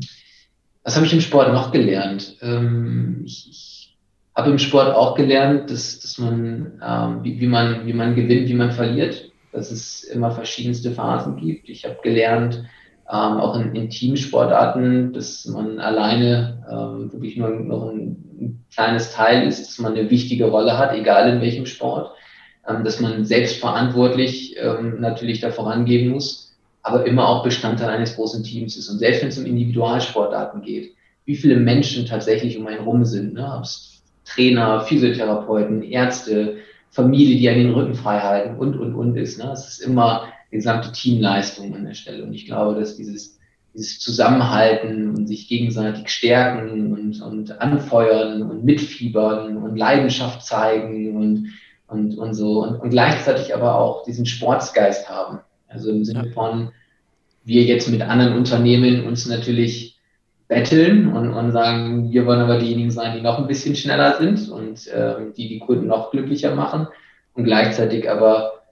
Was 0.83 0.95
habe 0.95 1.05
ich 1.05 1.13
im 1.13 1.21
Sport 1.21 1.53
noch 1.53 1.71
gelernt? 1.71 2.37
Ähm, 2.41 3.21
ich, 3.25 3.49
ich 3.49 3.97
habe 4.35 4.49
im 4.51 4.59
Sport 4.59 4.93
auch 4.93 5.15
gelernt, 5.15 5.69
dass, 5.69 5.99
dass 5.99 6.17
man, 6.17 6.81
ähm, 6.85 7.23
wie, 7.23 7.39
wie, 7.39 7.47
man, 7.47 7.85
wie 7.85 7.93
man 7.93 8.15
gewinnt, 8.15 8.49
wie 8.49 8.53
man 8.53 8.71
verliert, 8.71 9.31
dass 9.51 9.71
es 9.71 10.03
immer 10.03 10.31
verschiedenste 10.31 10.91
Phasen 10.91 11.37
gibt. 11.37 11.69
Ich 11.69 11.85
habe 11.85 11.97
gelernt, 12.01 12.63
ähm, 13.09 13.37
auch 13.37 13.59
in, 13.59 13.75
in 13.75 13.89
Teamsportarten, 13.89 15.13
dass 15.13 15.45
man 15.45 15.79
alleine 15.79 16.65
ähm, 16.69 17.11
wirklich 17.11 17.37
nur 17.37 17.49
noch 17.49 17.89
ein, 17.89 18.17
ein, 18.39 18.65
kleines 18.73 19.13
Teil 19.13 19.47
ist, 19.47 19.67
dass 19.67 19.79
man 19.79 19.93
eine 19.93 20.09
wichtige 20.09 20.45
Rolle 20.45 20.77
hat, 20.77 20.95
egal 20.95 21.29
in 21.29 21.41
welchem 21.41 21.65
Sport, 21.65 22.11
ähm, 22.67 22.83
dass 22.83 22.99
man 22.99 23.25
selbstverantwortlich 23.25 24.55
ähm, 24.57 24.99
natürlich 24.99 25.41
da 25.41 25.51
vorangehen 25.51 26.09
muss, 26.09 26.52
aber 26.83 27.05
immer 27.05 27.27
auch 27.27 27.43
Bestandteil 27.43 27.89
eines 27.89 28.15
großen 28.15 28.43
Teams 28.43 28.77
ist. 28.77 28.89
Und 28.89 28.99
selbst 28.99 29.21
wenn 29.21 29.29
es 29.29 29.37
um 29.37 29.45
Individualsportarten 29.45 30.61
geht, 30.61 30.93
wie 31.25 31.35
viele 31.35 31.55
Menschen 31.55 32.05
tatsächlich 32.05 32.57
um 32.57 32.67
einen 32.67 32.83
rum 32.83 33.05
sind, 33.05 33.33
ne? 33.33 33.61
Trainer, 34.25 34.81
Physiotherapeuten, 34.81 35.83
Ärzte, 35.83 36.57
Familie, 36.89 37.37
die 37.37 37.49
einen 37.49 37.65
den 37.65 37.73
Rücken 37.73 37.95
frei 37.95 38.19
halten 38.19 38.57
und, 38.57 38.77
und, 38.77 38.93
und 38.93 39.17
ist. 39.17 39.37
Ne? 39.37 39.51
Es 39.51 39.67
ist 39.67 39.79
immer 39.79 40.27
gesamte 40.51 40.91
Teamleistung 40.91 41.73
an 41.75 41.85
der 41.85 41.93
Stelle. 41.93 42.23
Und 42.23 42.33
ich 42.33 42.45
glaube, 42.45 42.79
dass 42.79 42.95
dieses, 42.95 43.39
dieses 43.73 43.99
Zusammenhalten 43.99 45.09
und 45.09 45.27
sich 45.27 45.47
gegenseitig 45.47 46.09
stärken 46.09 46.93
und, 46.93 47.21
und 47.21 47.59
anfeuern 47.59 48.43
und 48.43 48.63
mitfiebern 48.63 49.57
und 49.57 49.75
Leidenschaft 49.75 50.45
zeigen 50.45 51.17
und, 51.17 51.53
und, 51.87 52.17
und 52.17 52.33
so 52.33 52.63
und, 52.63 52.75
und 52.75 52.91
gleichzeitig 52.91 53.53
aber 53.55 53.75
auch 53.75 54.03
diesen 54.03 54.25
Sportsgeist 54.25 55.09
haben. 55.09 55.39
Also 55.73 55.89
im 55.91 56.05
Sinne 56.05 56.31
von, 56.31 56.71
wir 57.43 57.63
jetzt 57.63 57.89
mit 57.89 58.01
anderen 58.01 58.37
Unternehmen 58.37 59.05
uns 59.05 59.25
natürlich 59.25 59.99
betteln 60.47 61.13
und, 61.13 61.33
und 61.33 61.51
sagen, 61.51 62.11
wir 62.11 62.25
wollen 62.25 62.41
aber 62.41 62.59
diejenigen 62.59 62.91
sein, 62.91 63.17
die 63.17 63.23
noch 63.23 63.39
ein 63.39 63.47
bisschen 63.47 63.75
schneller 63.75 64.17
sind 64.17 64.49
und 64.49 64.89
ähm, 64.93 65.33
die 65.35 65.47
die 65.47 65.59
Kunden 65.59 65.87
noch 65.87 66.11
glücklicher 66.11 66.53
machen 66.53 66.87
und 67.33 67.43
gleichzeitig 67.45 68.09
aber 68.09 68.63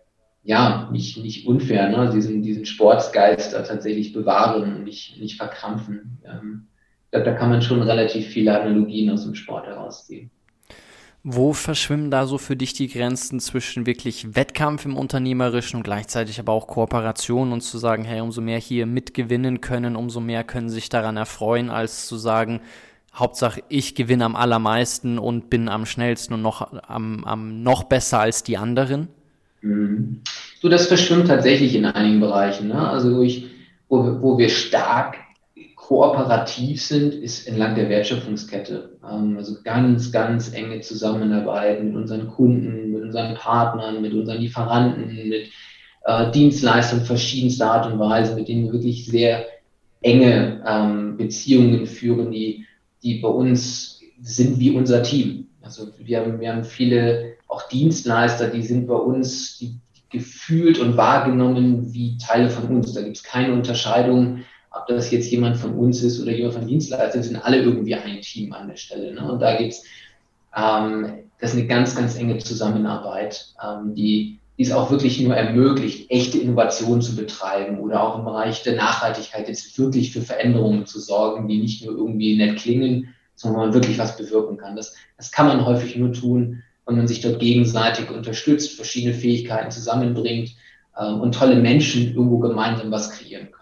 ja, 0.43 0.89
nicht, 0.91 1.17
nicht 1.17 1.47
unfair, 1.47 1.89
ne? 1.89 2.11
diesen, 2.13 2.41
diesen 2.41 2.65
Sportsgeist 2.65 3.53
da 3.53 3.61
tatsächlich 3.61 4.11
bewahren 4.11 4.63
und 4.63 4.83
nicht, 4.83 5.19
nicht 5.19 5.37
verkrampfen. 5.37 6.19
Ähm, 6.25 6.67
ich 7.05 7.11
glaube, 7.11 7.25
da 7.25 7.33
kann 7.33 7.49
man 7.49 7.61
schon 7.61 7.81
relativ 7.81 8.27
viele 8.27 8.59
Analogien 8.59 9.11
aus 9.11 9.23
dem 9.23 9.35
Sport 9.35 9.67
herausziehen. 9.67 10.31
Wo 11.23 11.53
verschwimmen 11.53 12.09
da 12.09 12.25
so 12.25 12.39
für 12.39 12.55
dich 12.55 12.73
die 12.73 12.87
Grenzen 12.87 13.39
zwischen 13.39 13.85
wirklich 13.85 14.35
Wettkampf 14.35 14.85
im 14.85 14.97
Unternehmerischen 14.97 15.77
und 15.77 15.83
gleichzeitig 15.83 16.39
aber 16.39 16.51
auch 16.51 16.65
Kooperation 16.65 17.51
und 17.51 17.61
zu 17.61 17.77
sagen, 17.77 18.03
hey, 18.03 18.21
umso 18.21 18.41
mehr 18.41 18.57
hier 18.57 18.87
mitgewinnen 18.87 19.61
können, 19.61 19.95
umso 19.95 20.19
mehr 20.19 20.43
können 20.43 20.69
sich 20.69 20.89
daran 20.89 21.17
erfreuen, 21.17 21.69
als 21.69 22.07
zu 22.07 22.17
sagen, 22.17 22.59
Hauptsache 23.13 23.61
ich 23.69 23.93
gewinne 23.93 24.25
am 24.25 24.35
allermeisten 24.35 25.19
und 25.19 25.49
bin 25.49 25.69
am 25.69 25.85
schnellsten 25.85 26.33
und 26.33 26.41
noch 26.41 26.73
am, 26.87 27.23
am 27.25 27.61
noch 27.61 27.83
besser 27.83 28.21
als 28.21 28.41
die 28.41 28.57
anderen? 28.57 29.07
Mhm. 29.61 30.21
So, 30.59 30.69
das 30.69 30.87
verschwimmt 30.87 31.27
tatsächlich 31.27 31.75
in 31.75 31.85
einigen 31.85 32.19
Bereichen. 32.19 32.69
Ne? 32.69 32.89
Also, 32.89 33.17
wo, 33.17 33.21
ich, 33.21 33.47
wo, 33.89 34.21
wo 34.21 34.37
wir 34.37 34.49
stark 34.49 35.17
kooperativ 35.91 36.81
sind, 36.81 37.13
ist 37.15 37.49
entlang 37.49 37.75
der 37.75 37.89
Wertschöpfungskette. 37.89 38.97
Ähm, 39.03 39.35
also 39.35 39.57
ganz, 39.61 40.09
ganz 40.09 40.53
enge 40.53 40.79
Zusammenarbeit 40.79 41.83
mit 41.83 41.93
unseren 41.93 42.29
Kunden, 42.29 42.93
mit 42.93 43.01
unseren 43.01 43.35
Partnern, 43.35 44.01
mit 44.01 44.13
unseren 44.13 44.37
Lieferanten, 44.37 45.13
mit 45.27 45.49
äh, 46.05 46.31
Dienstleistern 46.31 47.01
verschiedenster 47.01 47.69
Art 47.69 47.91
und 47.91 47.99
Weise, 47.99 48.35
mit 48.35 48.47
denen 48.47 48.67
wir 48.67 48.71
wirklich 48.71 49.05
sehr 49.05 49.47
enge 50.01 50.63
ähm, 50.65 51.17
Beziehungen 51.17 51.85
führen, 51.85 52.31
die, 52.31 52.65
die 53.03 53.19
bei 53.19 53.27
uns 53.27 53.99
sind 54.21 54.61
wie 54.61 54.71
unser 54.71 55.03
Team. 55.03 55.49
Also 55.61 55.89
wir 55.97 56.21
haben, 56.21 56.39
wir 56.39 56.53
haben 56.53 56.63
viele 56.63 57.33
auch 57.49 57.67
Dienstleister, 57.67 58.47
die 58.47 58.63
sind 58.63 58.87
bei 58.87 58.95
uns 58.95 59.61
gefühlt 60.09 60.79
und 60.79 60.95
wahrgenommen 60.95 61.93
wie 61.93 62.17
Teile 62.17 62.49
von 62.49 62.77
uns. 62.77 62.93
Da 62.93 63.01
gibt 63.01 63.17
es 63.17 63.23
keine 63.23 63.51
Unterscheidung, 63.51 64.45
ob 64.71 64.87
das 64.87 65.11
jetzt 65.11 65.29
jemand 65.29 65.57
von 65.57 65.75
uns 65.75 66.01
ist 66.01 66.21
oder 66.21 66.31
jemand 66.31 66.55
von 66.55 66.67
Dienstleistern, 66.67 67.23
sind 67.23 67.35
alle 67.37 67.61
irgendwie 67.61 67.95
ein 67.95 68.21
Team 68.21 68.53
an 68.53 68.67
der 68.67 68.77
Stelle. 68.77 69.13
Ne? 69.13 69.31
Und 69.31 69.41
da 69.41 69.57
gibt 69.57 69.73
es, 69.73 69.83
ähm, 70.55 71.25
das 71.39 71.51
ist 71.51 71.59
eine 71.59 71.67
ganz, 71.67 71.95
ganz 71.95 72.15
enge 72.15 72.37
Zusammenarbeit, 72.37 73.53
ähm, 73.63 73.95
die, 73.95 74.39
die 74.57 74.63
es 74.63 74.71
auch 74.71 74.89
wirklich 74.89 75.19
nur 75.19 75.35
ermöglicht, 75.35 76.09
echte 76.09 76.37
Innovationen 76.37 77.01
zu 77.01 77.15
betreiben 77.15 77.79
oder 77.79 78.01
auch 78.01 78.19
im 78.19 78.25
Bereich 78.25 78.63
der 78.63 78.75
Nachhaltigkeit 78.75 79.47
jetzt 79.47 79.77
wirklich 79.77 80.13
für 80.13 80.21
Veränderungen 80.21 80.85
zu 80.85 80.99
sorgen, 80.99 81.47
die 81.47 81.57
nicht 81.57 81.85
nur 81.85 81.95
irgendwie 81.95 82.37
nett 82.37 82.57
klingen, 82.57 83.13
sondern 83.35 83.61
man 83.61 83.73
wirklich 83.73 83.97
was 83.97 84.15
bewirken 84.15 84.57
kann. 84.57 84.75
Das, 84.75 84.95
das 85.17 85.31
kann 85.31 85.47
man 85.47 85.65
häufig 85.65 85.97
nur 85.97 86.13
tun, 86.13 86.63
wenn 86.85 86.95
man 86.95 87.07
sich 87.07 87.21
dort 87.21 87.39
gegenseitig 87.39 88.09
unterstützt, 88.09 88.73
verschiedene 88.73 89.13
Fähigkeiten 89.13 89.71
zusammenbringt 89.71 90.55
ähm, 90.97 91.19
und 91.21 91.35
tolle 91.35 91.55
Menschen 91.55 92.13
irgendwo 92.13 92.39
gemeinsam 92.39 92.91
was 92.91 93.11
kreieren 93.11 93.51
können. 93.51 93.60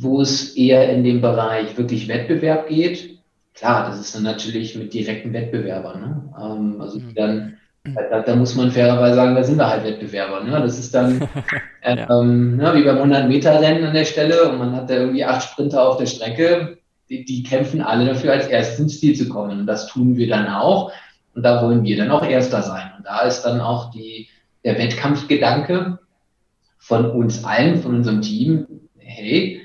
Wo 0.00 0.20
es 0.20 0.54
eher 0.56 0.92
in 0.92 1.02
dem 1.02 1.20
Bereich 1.20 1.76
wirklich 1.76 2.06
Wettbewerb 2.06 2.68
geht, 2.68 3.18
klar, 3.54 3.88
das 3.88 3.98
ist 3.98 4.14
dann 4.14 4.22
natürlich 4.22 4.76
mit 4.76 4.94
direkten 4.94 5.32
Wettbewerbern. 5.32 6.00
Ne? 6.00 6.34
Ähm, 6.40 6.80
also 6.80 7.00
mhm. 7.00 7.14
dann 7.14 7.58
da, 7.84 8.20
da, 8.20 8.36
muss 8.36 8.54
man 8.54 8.70
fairerweise 8.70 9.14
sagen, 9.14 9.34
da 9.34 9.42
sind 9.42 9.58
wir 9.58 9.68
halt 9.68 9.84
Wettbewerber. 9.84 10.44
Ne? 10.44 10.50
Das 10.50 10.78
ist 10.78 10.94
dann 10.94 11.22
äh, 11.82 11.96
ja. 11.96 12.20
ähm, 12.20 12.60
wie 12.74 12.82
beim 12.82 12.98
100-Meter-Rennen 12.98 13.84
an 13.84 13.94
der 13.94 14.04
Stelle 14.04 14.50
und 14.50 14.58
man 14.58 14.74
hat 14.74 14.90
da 14.90 14.94
irgendwie 14.94 15.24
acht 15.24 15.42
Sprinter 15.42 15.88
auf 15.88 15.96
der 15.96 16.06
Strecke. 16.06 16.78
Die, 17.08 17.24
die, 17.24 17.42
kämpfen 17.42 17.80
alle 17.80 18.04
dafür, 18.04 18.32
als 18.32 18.48
erstes 18.48 18.80
ins 18.80 19.00
Ziel 19.00 19.16
zu 19.16 19.30
kommen. 19.30 19.60
Und 19.60 19.66
das 19.66 19.86
tun 19.86 20.16
wir 20.16 20.28
dann 20.28 20.46
auch. 20.46 20.92
Und 21.34 21.42
da 21.42 21.62
wollen 21.62 21.82
wir 21.82 21.96
dann 21.96 22.10
auch 22.10 22.22
Erster 22.22 22.62
sein. 22.62 22.90
Und 22.98 23.06
da 23.06 23.20
ist 23.20 23.42
dann 23.42 23.60
auch 23.62 23.90
die, 23.90 24.28
der 24.64 24.76
Wettkampfgedanke 24.76 25.98
von 26.76 27.10
uns 27.10 27.44
allen, 27.44 27.80
von 27.80 27.94
unserem 27.94 28.20
Team, 28.20 28.66
hey, 28.98 29.62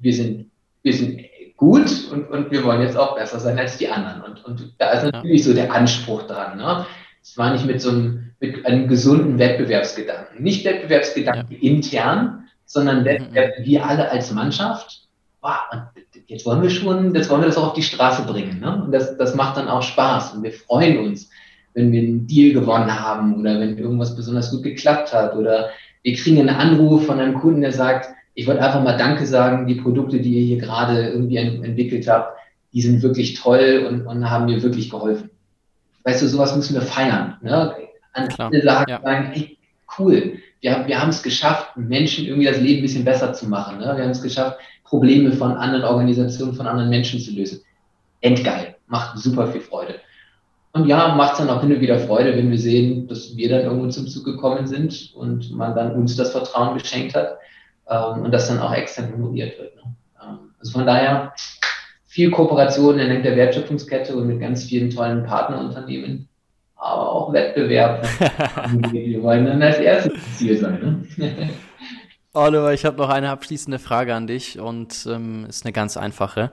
wir 0.00 0.14
sind, 0.14 0.50
wir 0.82 0.92
sind 0.92 1.20
gut 1.56 1.90
und, 2.12 2.30
und 2.30 2.50
wir 2.50 2.64
wollen 2.64 2.82
jetzt 2.82 2.96
auch 2.96 3.16
besser 3.16 3.40
sein 3.40 3.58
als 3.58 3.78
die 3.78 3.88
anderen. 3.88 4.22
Und, 4.22 4.44
und 4.44 4.74
da 4.78 4.90
ist 4.92 5.12
natürlich 5.12 5.44
so 5.44 5.52
der 5.52 5.72
Anspruch 5.72 6.22
dran. 6.22 6.56
Ne? 6.56 6.86
Es 7.22 7.36
war 7.36 7.52
nicht 7.52 7.66
mit 7.66 7.82
so 7.82 7.90
einem, 7.90 8.30
mit 8.40 8.64
einem 8.64 8.88
gesunden 8.88 9.38
Wettbewerbsgedanken. 9.38 10.42
Nicht 10.42 10.64
Wettbewerbsgedanken 10.64 11.56
ja. 11.60 11.70
intern, 11.70 12.44
sondern 12.64 13.04
Wettbewerb, 13.04 13.58
mhm. 13.58 13.64
wir 13.64 13.84
alle 13.84 14.10
als 14.10 14.32
Mannschaft. 14.32 15.08
Wow, 15.40 15.56
und 15.72 15.82
jetzt 16.26 16.46
wollen 16.46 16.62
wir 16.62 16.70
schon, 16.70 17.14
jetzt 17.14 17.28
wollen 17.28 17.42
wir 17.42 17.46
das 17.46 17.58
auch 17.58 17.68
auf 17.68 17.74
die 17.74 17.82
Straße 17.82 18.22
bringen. 18.22 18.60
Ne? 18.60 18.82
Und 18.84 18.92
das, 18.92 19.16
das 19.16 19.34
macht 19.34 19.56
dann 19.56 19.68
auch 19.68 19.82
Spaß 19.82 20.34
und 20.34 20.42
wir 20.42 20.52
freuen 20.52 20.98
uns, 20.98 21.30
wenn 21.74 21.92
wir 21.92 22.00
einen 22.00 22.26
Deal 22.26 22.52
gewonnen 22.52 23.00
haben 23.00 23.38
oder 23.40 23.58
wenn 23.60 23.78
irgendwas 23.78 24.16
besonders 24.16 24.50
gut 24.50 24.62
geklappt 24.62 25.12
hat 25.12 25.34
oder 25.34 25.70
wir 26.02 26.14
kriegen 26.14 26.38
einen 26.38 26.48
Anruf 26.48 27.06
von 27.06 27.20
einem 27.20 27.34
Kunden, 27.34 27.60
der 27.60 27.72
sagt, 27.72 28.10
ich 28.38 28.46
wollte 28.46 28.62
einfach 28.62 28.84
mal 28.84 28.96
Danke 28.96 29.26
sagen, 29.26 29.66
die 29.66 29.74
Produkte, 29.74 30.20
die 30.20 30.38
ihr 30.38 30.46
hier 30.46 30.58
gerade 30.58 31.08
irgendwie 31.08 31.38
entwickelt 31.38 32.06
habt, 32.06 32.38
die 32.72 32.80
sind 32.80 33.02
wirklich 33.02 33.34
toll 33.34 33.84
und, 33.88 34.06
und 34.06 34.30
haben 34.30 34.44
mir 34.44 34.62
wirklich 34.62 34.90
geholfen. 34.90 35.28
weißt 36.04 36.22
du, 36.22 36.28
sowas 36.28 36.54
müssen 36.54 36.74
wir 36.74 36.82
feiern. 36.82 37.36
Ne? 37.42 37.74
An 38.12 38.28
alle 38.38 38.62
sagen, 38.62 38.90
ja. 38.92 39.02
sagen, 39.02 39.30
hey, 39.32 39.58
cool, 39.98 40.34
wir, 40.60 40.72
haben 40.72 40.86
wir 40.86 41.02
haben 41.02 41.08
es 41.08 41.24
geschafft, 41.24 41.76
Menschen 41.76 42.26
irgendwie 42.26 42.46
das 42.46 42.60
Leben 42.60 42.78
ein 42.78 42.82
bisschen 42.82 43.04
besser 43.04 43.32
zu 43.32 43.48
machen. 43.48 43.78
Ne? 43.78 43.92
Wir 43.96 44.04
haben 44.04 44.10
es 44.10 44.22
geschafft, 44.22 44.60
Probleme 44.84 45.32
von 45.32 45.54
anderen 45.54 45.82
Organisationen, 45.82 46.54
von 46.54 46.68
anderen 46.68 46.90
Menschen 46.90 47.18
zu 47.18 47.32
lösen. 47.32 47.62
Endgeil, 48.20 48.76
macht 48.86 49.18
super 49.18 49.48
viel 49.48 49.62
Freude. 49.62 49.96
Und 50.74 50.86
ja, 50.86 51.12
macht 51.16 51.32
es 51.32 51.38
dann 51.38 51.50
auch 51.50 51.60
hin 51.60 51.74
und 51.74 51.80
wieder 51.80 51.98
Freude, 51.98 52.36
wenn 52.36 52.52
wir 52.52 52.58
sehen, 52.58 53.08
dass 53.08 53.36
wir 53.36 53.48
dann 53.48 53.62
irgendwo 53.62 53.88
zum 53.88 54.06
Zug 54.06 54.24
gekommen 54.24 54.68
sind 54.68 55.12
und 55.16 55.50
man 55.50 55.74
dann 55.74 55.96
uns 55.96 56.14
das 56.14 56.30
Vertrauen 56.30 56.78
geschenkt 56.78 57.16
hat 57.16 57.38
ähm, 57.88 58.22
und 58.22 58.32
das 58.32 58.48
dann 58.48 58.58
auch 58.58 58.72
extern 58.72 59.12
honoriert 59.12 59.58
wird. 59.58 59.76
Ne? 59.76 59.82
Ähm, 60.22 60.38
also 60.58 60.72
von 60.72 60.86
daher 60.86 61.32
viel 62.06 62.30
Kooperation 62.30 62.98
entlang 62.98 63.22
der 63.22 63.36
Wertschöpfungskette 63.36 64.16
und 64.16 64.26
mit 64.26 64.40
ganz 64.40 64.64
vielen 64.64 64.90
tollen 64.90 65.24
Partnerunternehmen, 65.24 66.28
aber 66.76 67.12
auch 67.12 67.32
Wettbewerb. 67.32 68.02
wir 68.92 69.22
wollen 69.22 69.46
dann 69.46 69.62
als 69.62 69.78
erstes 69.78 70.36
Ziel 70.36 70.56
sein. 70.56 71.06
Ne? 71.16 71.50
Oliver, 72.32 72.72
ich 72.72 72.84
habe 72.84 72.98
noch 72.98 73.08
eine 73.08 73.30
abschließende 73.30 73.78
Frage 73.78 74.14
an 74.14 74.26
dich 74.26 74.58
und 74.60 75.06
ähm, 75.10 75.46
ist 75.48 75.64
eine 75.64 75.72
ganz 75.72 75.96
einfache. 75.96 76.50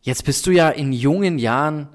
Jetzt 0.00 0.24
bist 0.24 0.46
du 0.46 0.50
ja 0.50 0.68
in 0.68 0.92
jungen 0.92 1.38
Jahren 1.38 1.88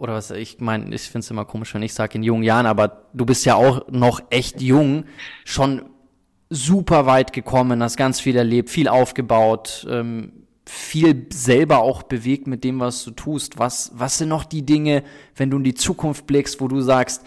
oder 0.00 0.14
was 0.14 0.30
ich 0.30 0.60
meine, 0.60 0.94
ich 0.94 1.02
finde 1.02 1.24
es 1.24 1.30
immer 1.30 1.44
komisch, 1.44 1.74
wenn 1.74 1.82
ich 1.82 1.92
sage 1.92 2.14
in 2.14 2.22
jungen 2.22 2.42
Jahren, 2.42 2.64
aber 2.64 3.02
du 3.12 3.26
bist 3.26 3.44
ja 3.44 3.54
auch 3.54 3.86
noch 3.90 4.22
echt 4.30 4.62
jung, 4.62 5.04
schon 5.44 5.82
super 6.50 7.06
weit 7.06 7.32
gekommen, 7.32 7.82
hast 7.82 7.96
ganz 7.96 8.20
viel 8.20 8.36
erlebt, 8.36 8.68
viel 8.68 8.88
aufgebaut, 8.88 9.86
ähm, 9.88 10.32
viel 10.66 11.26
selber 11.32 11.78
auch 11.78 12.02
bewegt 12.02 12.46
mit 12.46 12.64
dem, 12.64 12.80
was 12.80 13.04
du 13.04 13.12
tust. 13.12 13.58
Was, 13.58 13.92
was 13.94 14.18
sind 14.18 14.28
noch 14.28 14.44
die 14.44 14.66
Dinge, 14.66 15.04
wenn 15.36 15.50
du 15.50 15.56
in 15.56 15.64
die 15.64 15.74
Zukunft 15.74 16.26
blickst, 16.26 16.60
wo 16.60 16.68
du 16.68 16.80
sagst, 16.80 17.24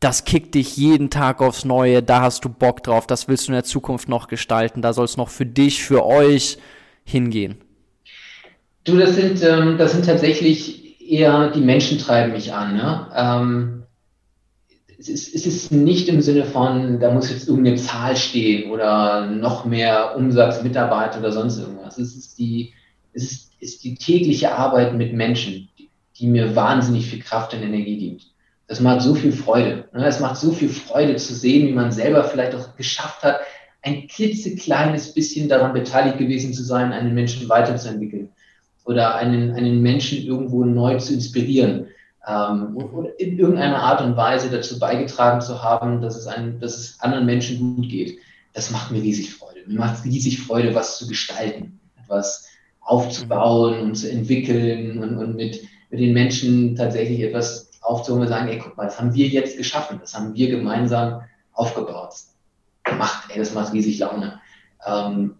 das 0.00 0.24
kickt 0.24 0.54
dich 0.54 0.76
jeden 0.76 1.10
Tag 1.10 1.40
aufs 1.40 1.64
Neue, 1.64 2.02
da 2.02 2.22
hast 2.22 2.44
du 2.44 2.48
Bock 2.48 2.82
drauf, 2.82 3.06
das 3.06 3.28
willst 3.28 3.46
du 3.46 3.52
in 3.52 3.54
der 3.54 3.64
Zukunft 3.64 4.08
noch 4.08 4.26
gestalten, 4.26 4.82
da 4.82 4.92
soll 4.92 5.04
es 5.04 5.16
noch 5.16 5.28
für 5.28 5.46
dich, 5.46 5.82
für 5.84 6.04
euch 6.04 6.58
hingehen? 7.04 7.58
Du, 8.84 8.96
das 8.96 9.14
sind, 9.14 9.42
ähm, 9.44 9.78
das 9.78 9.92
sind 9.92 10.06
tatsächlich 10.06 11.00
eher 11.00 11.50
die 11.50 11.60
Menschen 11.60 11.98
treiben 11.98 12.32
mich 12.32 12.52
an. 12.52 12.74
Ne? 12.74 13.06
Ähm, 13.14 13.81
es, 15.02 15.08
ist, 15.08 15.34
es 15.34 15.46
ist 15.46 15.72
nicht 15.72 16.08
im 16.08 16.20
Sinne 16.20 16.44
von, 16.44 17.00
da 17.00 17.10
muss 17.10 17.30
jetzt 17.30 17.48
irgendeine 17.48 17.76
Zahl 17.76 18.16
stehen 18.16 18.70
oder 18.70 19.26
noch 19.26 19.64
mehr 19.64 20.14
Umsatz, 20.16 20.62
Mitarbeiter 20.62 21.18
oder 21.18 21.32
sonst 21.32 21.58
irgendwas. 21.58 21.98
Es 21.98 22.14
ist 22.14 22.38
die, 22.38 22.72
es 23.12 23.24
ist, 23.24 23.52
ist 23.60 23.84
die 23.84 23.96
tägliche 23.96 24.54
Arbeit 24.54 24.94
mit 24.94 25.12
Menschen, 25.12 25.68
die, 25.78 25.90
die 26.16 26.26
mir 26.28 26.54
wahnsinnig 26.54 27.06
viel 27.06 27.20
Kraft 27.20 27.52
und 27.54 27.62
Energie 27.62 27.98
gibt. 27.98 28.26
Das 28.68 28.80
macht 28.80 29.02
so 29.02 29.14
viel 29.14 29.32
Freude. 29.32 29.88
Ne? 29.92 30.06
Es 30.06 30.20
macht 30.20 30.36
so 30.36 30.52
viel 30.52 30.68
Freude 30.68 31.16
zu 31.16 31.34
sehen, 31.34 31.66
wie 31.68 31.72
man 31.72 31.90
selber 31.90 32.24
vielleicht 32.24 32.54
auch 32.54 32.76
geschafft 32.76 33.22
hat, 33.22 33.40
ein 33.82 34.06
klitzekleines 34.06 35.12
bisschen 35.12 35.48
daran 35.48 35.72
beteiligt 35.72 36.18
gewesen 36.18 36.54
zu 36.54 36.62
sein, 36.62 36.92
einen 36.92 37.14
Menschen 37.14 37.48
weiterzuentwickeln 37.48 38.28
oder 38.84 39.16
einen, 39.16 39.52
einen 39.52 39.82
Menschen 39.82 40.24
irgendwo 40.24 40.64
neu 40.64 40.98
zu 40.98 41.12
inspirieren 41.14 41.88
ähm, 42.26 42.76
oder 42.76 43.18
in 43.18 43.38
irgendeiner 43.38 43.82
Art 43.82 44.00
und 44.00 44.16
Weise 44.16 44.50
dazu 44.50 44.78
beigetragen 44.78 45.40
zu 45.40 45.62
haben, 45.62 46.00
dass 46.00 46.16
es, 46.16 46.26
einem, 46.26 46.60
dass 46.60 46.76
es 46.76 47.00
anderen 47.00 47.26
Menschen 47.26 47.76
gut 47.76 47.88
geht. 47.88 48.18
Das 48.52 48.70
macht 48.70 48.90
mir 48.90 49.02
riesig 49.02 49.34
Freude. 49.34 49.60
Mir 49.66 49.78
macht 49.78 49.98
es 49.98 50.04
riesig 50.04 50.40
Freude, 50.40 50.74
was 50.74 50.98
zu 50.98 51.08
gestalten, 51.08 51.80
etwas 52.02 52.48
aufzubauen 52.80 53.80
und 53.80 53.94
zu 53.94 54.10
entwickeln 54.10 55.02
und, 55.02 55.16
und 55.16 55.36
mit, 55.36 55.62
mit 55.90 56.00
den 56.00 56.12
Menschen 56.12 56.76
tatsächlich 56.76 57.20
etwas 57.20 57.70
aufzuholen 57.80 58.22
und 58.22 58.28
sagen, 58.28 58.48
ey, 58.48 58.58
guck 58.58 58.76
mal, 58.76 58.84
das 58.84 58.98
haben 58.98 59.14
wir 59.14 59.26
jetzt 59.26 59.56
geschaffen, 59.56 59.98
das 60.00 60.14
haben 60.14 60.34
wir 60.34 60.50
gemeinsam 60.50 61.22
aufgebaut. 61.52 62.14
Macht, 62.98 63.30
ey, 63.30 63.38
das 63.38 63.54
macht 63.54 63.72
riesig 63.72 63.98
Laune. 63.98 64.40
Ähm, 64.86 65.36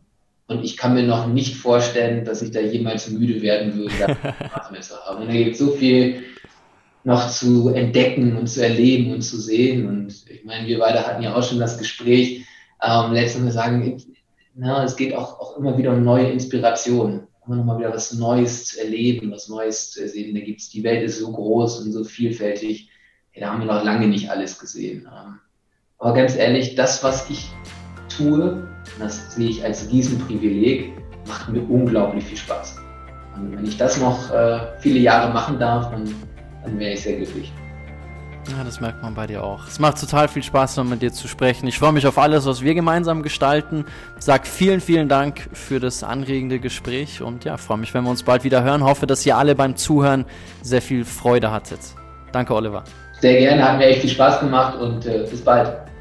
und 0.48 0.64
ich 0.64 0.76
kann 0.76 0.94
mir 0.94 1.04
noch 1.04 1.26
nicht 1.26 1.56
vorstellen, 1.56 2.24
dass 2.24 2.42
ich 2.42 2.50
da 2.50 2.60
jemals 2.60 3.08
müde 3.08 3.40
werden 3.42 3.74
würde, 3.76 3.94
Spaß 4.50 4.70
mehr 4.70 4.80
zu 4.80 4.94
haben. 4.96 5.22
Und 5.22 5.28
da 5.28 5.32
gibt 5.32 5.56
so 5.56 5.70
viel 5.72 6.24
noch 7.04 7.30
zu 7.30 7.68
entdecken 7.70 8.36
und 8.36 8.46
zu 8.46 8.62
erleben 8.62 9.12
und 9.12 9.22
zu 9.22 9.40
sehen. 9.40 9.88
Und 9.88 10.30
ich 10.30 10.44
meine, 10.44 10.66
wir 10.66 10.78
beide 10.78 11.06
hatten 11.06 11.22
ja 11.22 11.34
auch 11.34 11.42
schon 11.42 11.58
das 11.58 11.78
Gespräch. 11.78 12.46
Ähm, 12.82 13.12
letztens 13.12 13.54
sagen, 13.54 14.02
na, 14.54 14.84
es 14.84 14.96
geht 14.96 15.14
auch, 15.14 15.40
auch 15.40 15.56
immer 15.56 15.76
wieder 15.78 15.92
um 15.92 16.04
neue 16.04 16.30
Inspirationen. 16.30 17.22
Immer 17.46 17.56
noch 17.56 17.64
mal 17.64 17.78
wieder 17.78 17.92
was 17.92 18.12
Neues 18.12 18.66
zu 18.66 18.80
erleben, 18.80 19.32
was 19.32 19.48
Neues 19.48 19.90
zu 19.90 20.06
sehen. 20.08 20.34
Da 20.34 20.40
gibt's, 20.40 20.70
die 20.70 20.84
Welt 20.84 21.02
ist 21.02 21.18
so 21.18 21.32
groß 21.32 21.80
und 21.80 21.92
so 21.92 22.04
vielfältig. 22.04 22.88
Ja, 23.34 23.40
da 23.40 23.52
haben 23.52 23.60
wir 23.60 23.66
noch 23.66 23.82
lange 23.82 24.06
nicht 24.06 24.30
alles 24.30 24.58
gesehen. 24.58 25.08
Ähm, 25.12 25.38
aber 25.98 26.14
ganz 26.14 26.36
ehrlich, 26.36 26.74
das, 26.74 27.02
was 27.02 27.28
ich 27.30 27.48
tue, 28.08 28.68
das 28.98 29.34
sehe 29.34 29.48
ich 29.48 29.64
als 29.64 29.90
Riesenprivileg, 29.90 30.92
macht 31.26 31.48
mir 31.48 31.62
unglaublich 31.62 32.24
viel 32.24 32.36
Spaß. 32.36 32.76
Und 33.36 33.56
wenn 33.56 33.64
ich 33.64 33.76
das 33.76 34.00
noch 34.00 34.30
äh, 34.32 34.78
viele 34.80 34.98
Jahre 34.98 35.32
machen 35.32 35.58
darf, 35.58 35.90
dann, 35.90 36.14
dann 36.64 36.78
wäre 36.78 36.92
ich 36.92 37.02
sehr 37.02 37.16
glücklich. 37.16 37.52
Ja, 38.50 38.64
das 38.64 38.80
merkt 38.80 39.02
man 39.02 39.14
bei 39.14 39.28
dir 39.28 39.44
auch. 39.44 39.68
Es 39.68 39.78
macht 39.78 40.00
total 40.00 40.26
viel 40.26 40.42
Spaß, 40.42 40.78
mit 40.78 41.00
dir 41.00 41.12
zu 41.12 41.28
sprechen. 41.28 41.68
Ich 41.68 41.78
freue 41.78 41.92
mich 41.92 42.06
auf 42.08 42.18
alles, 42.18 42.44
was 42.44 42.60
wir 42.60 42.74
gemeinsam 42.74 43.22
gestalten. 43.22 43.84
Sag 44.18 44.48
vielen, 44.48 44.80
vielen 44.80 45.08
Dank 45.08 45.48
für 45.52 45.78
das 45.78 46.02
anregende 46.02 46.58
Gespräch 46.58 47.22
und 47.22 47.44
ja, 47.44 47.56
freue 47.56 47.78
mich, 47.78 47.94
wenn 47.94 48.02
wir 48.02 48.10
uns 48.10 48.24
bald 48.24 48.42
wieder 48.42 48.64
hören. 48.64 48.82
Hoffe, 48.82 49.06
dass 49.06 49.24
ihr 49.24 49.36
alle 49.36 49.54
beim 49.54 49.76
Zuhören 49.76 50.24
sehr 50.60 50.82
viel 50.82 51.04
Freude 51.04 51.52
hattet. 51.52 51.80
Danke, 52.32 52.54
Oliver. 52.54 52.82
Sehr 53.20 53.38
gerne, 53.38 53.62
hat 53.62 53.78
mir 53.78 53.86
echt 53.86 54.00
viel 54.00 54.10
Spaß 54.10 54.40
gemacht 54.40 54.76
und 54.78 55.06
äh, 55.06 55.24
bis 55.30 55.40
bald. 55.40 55.91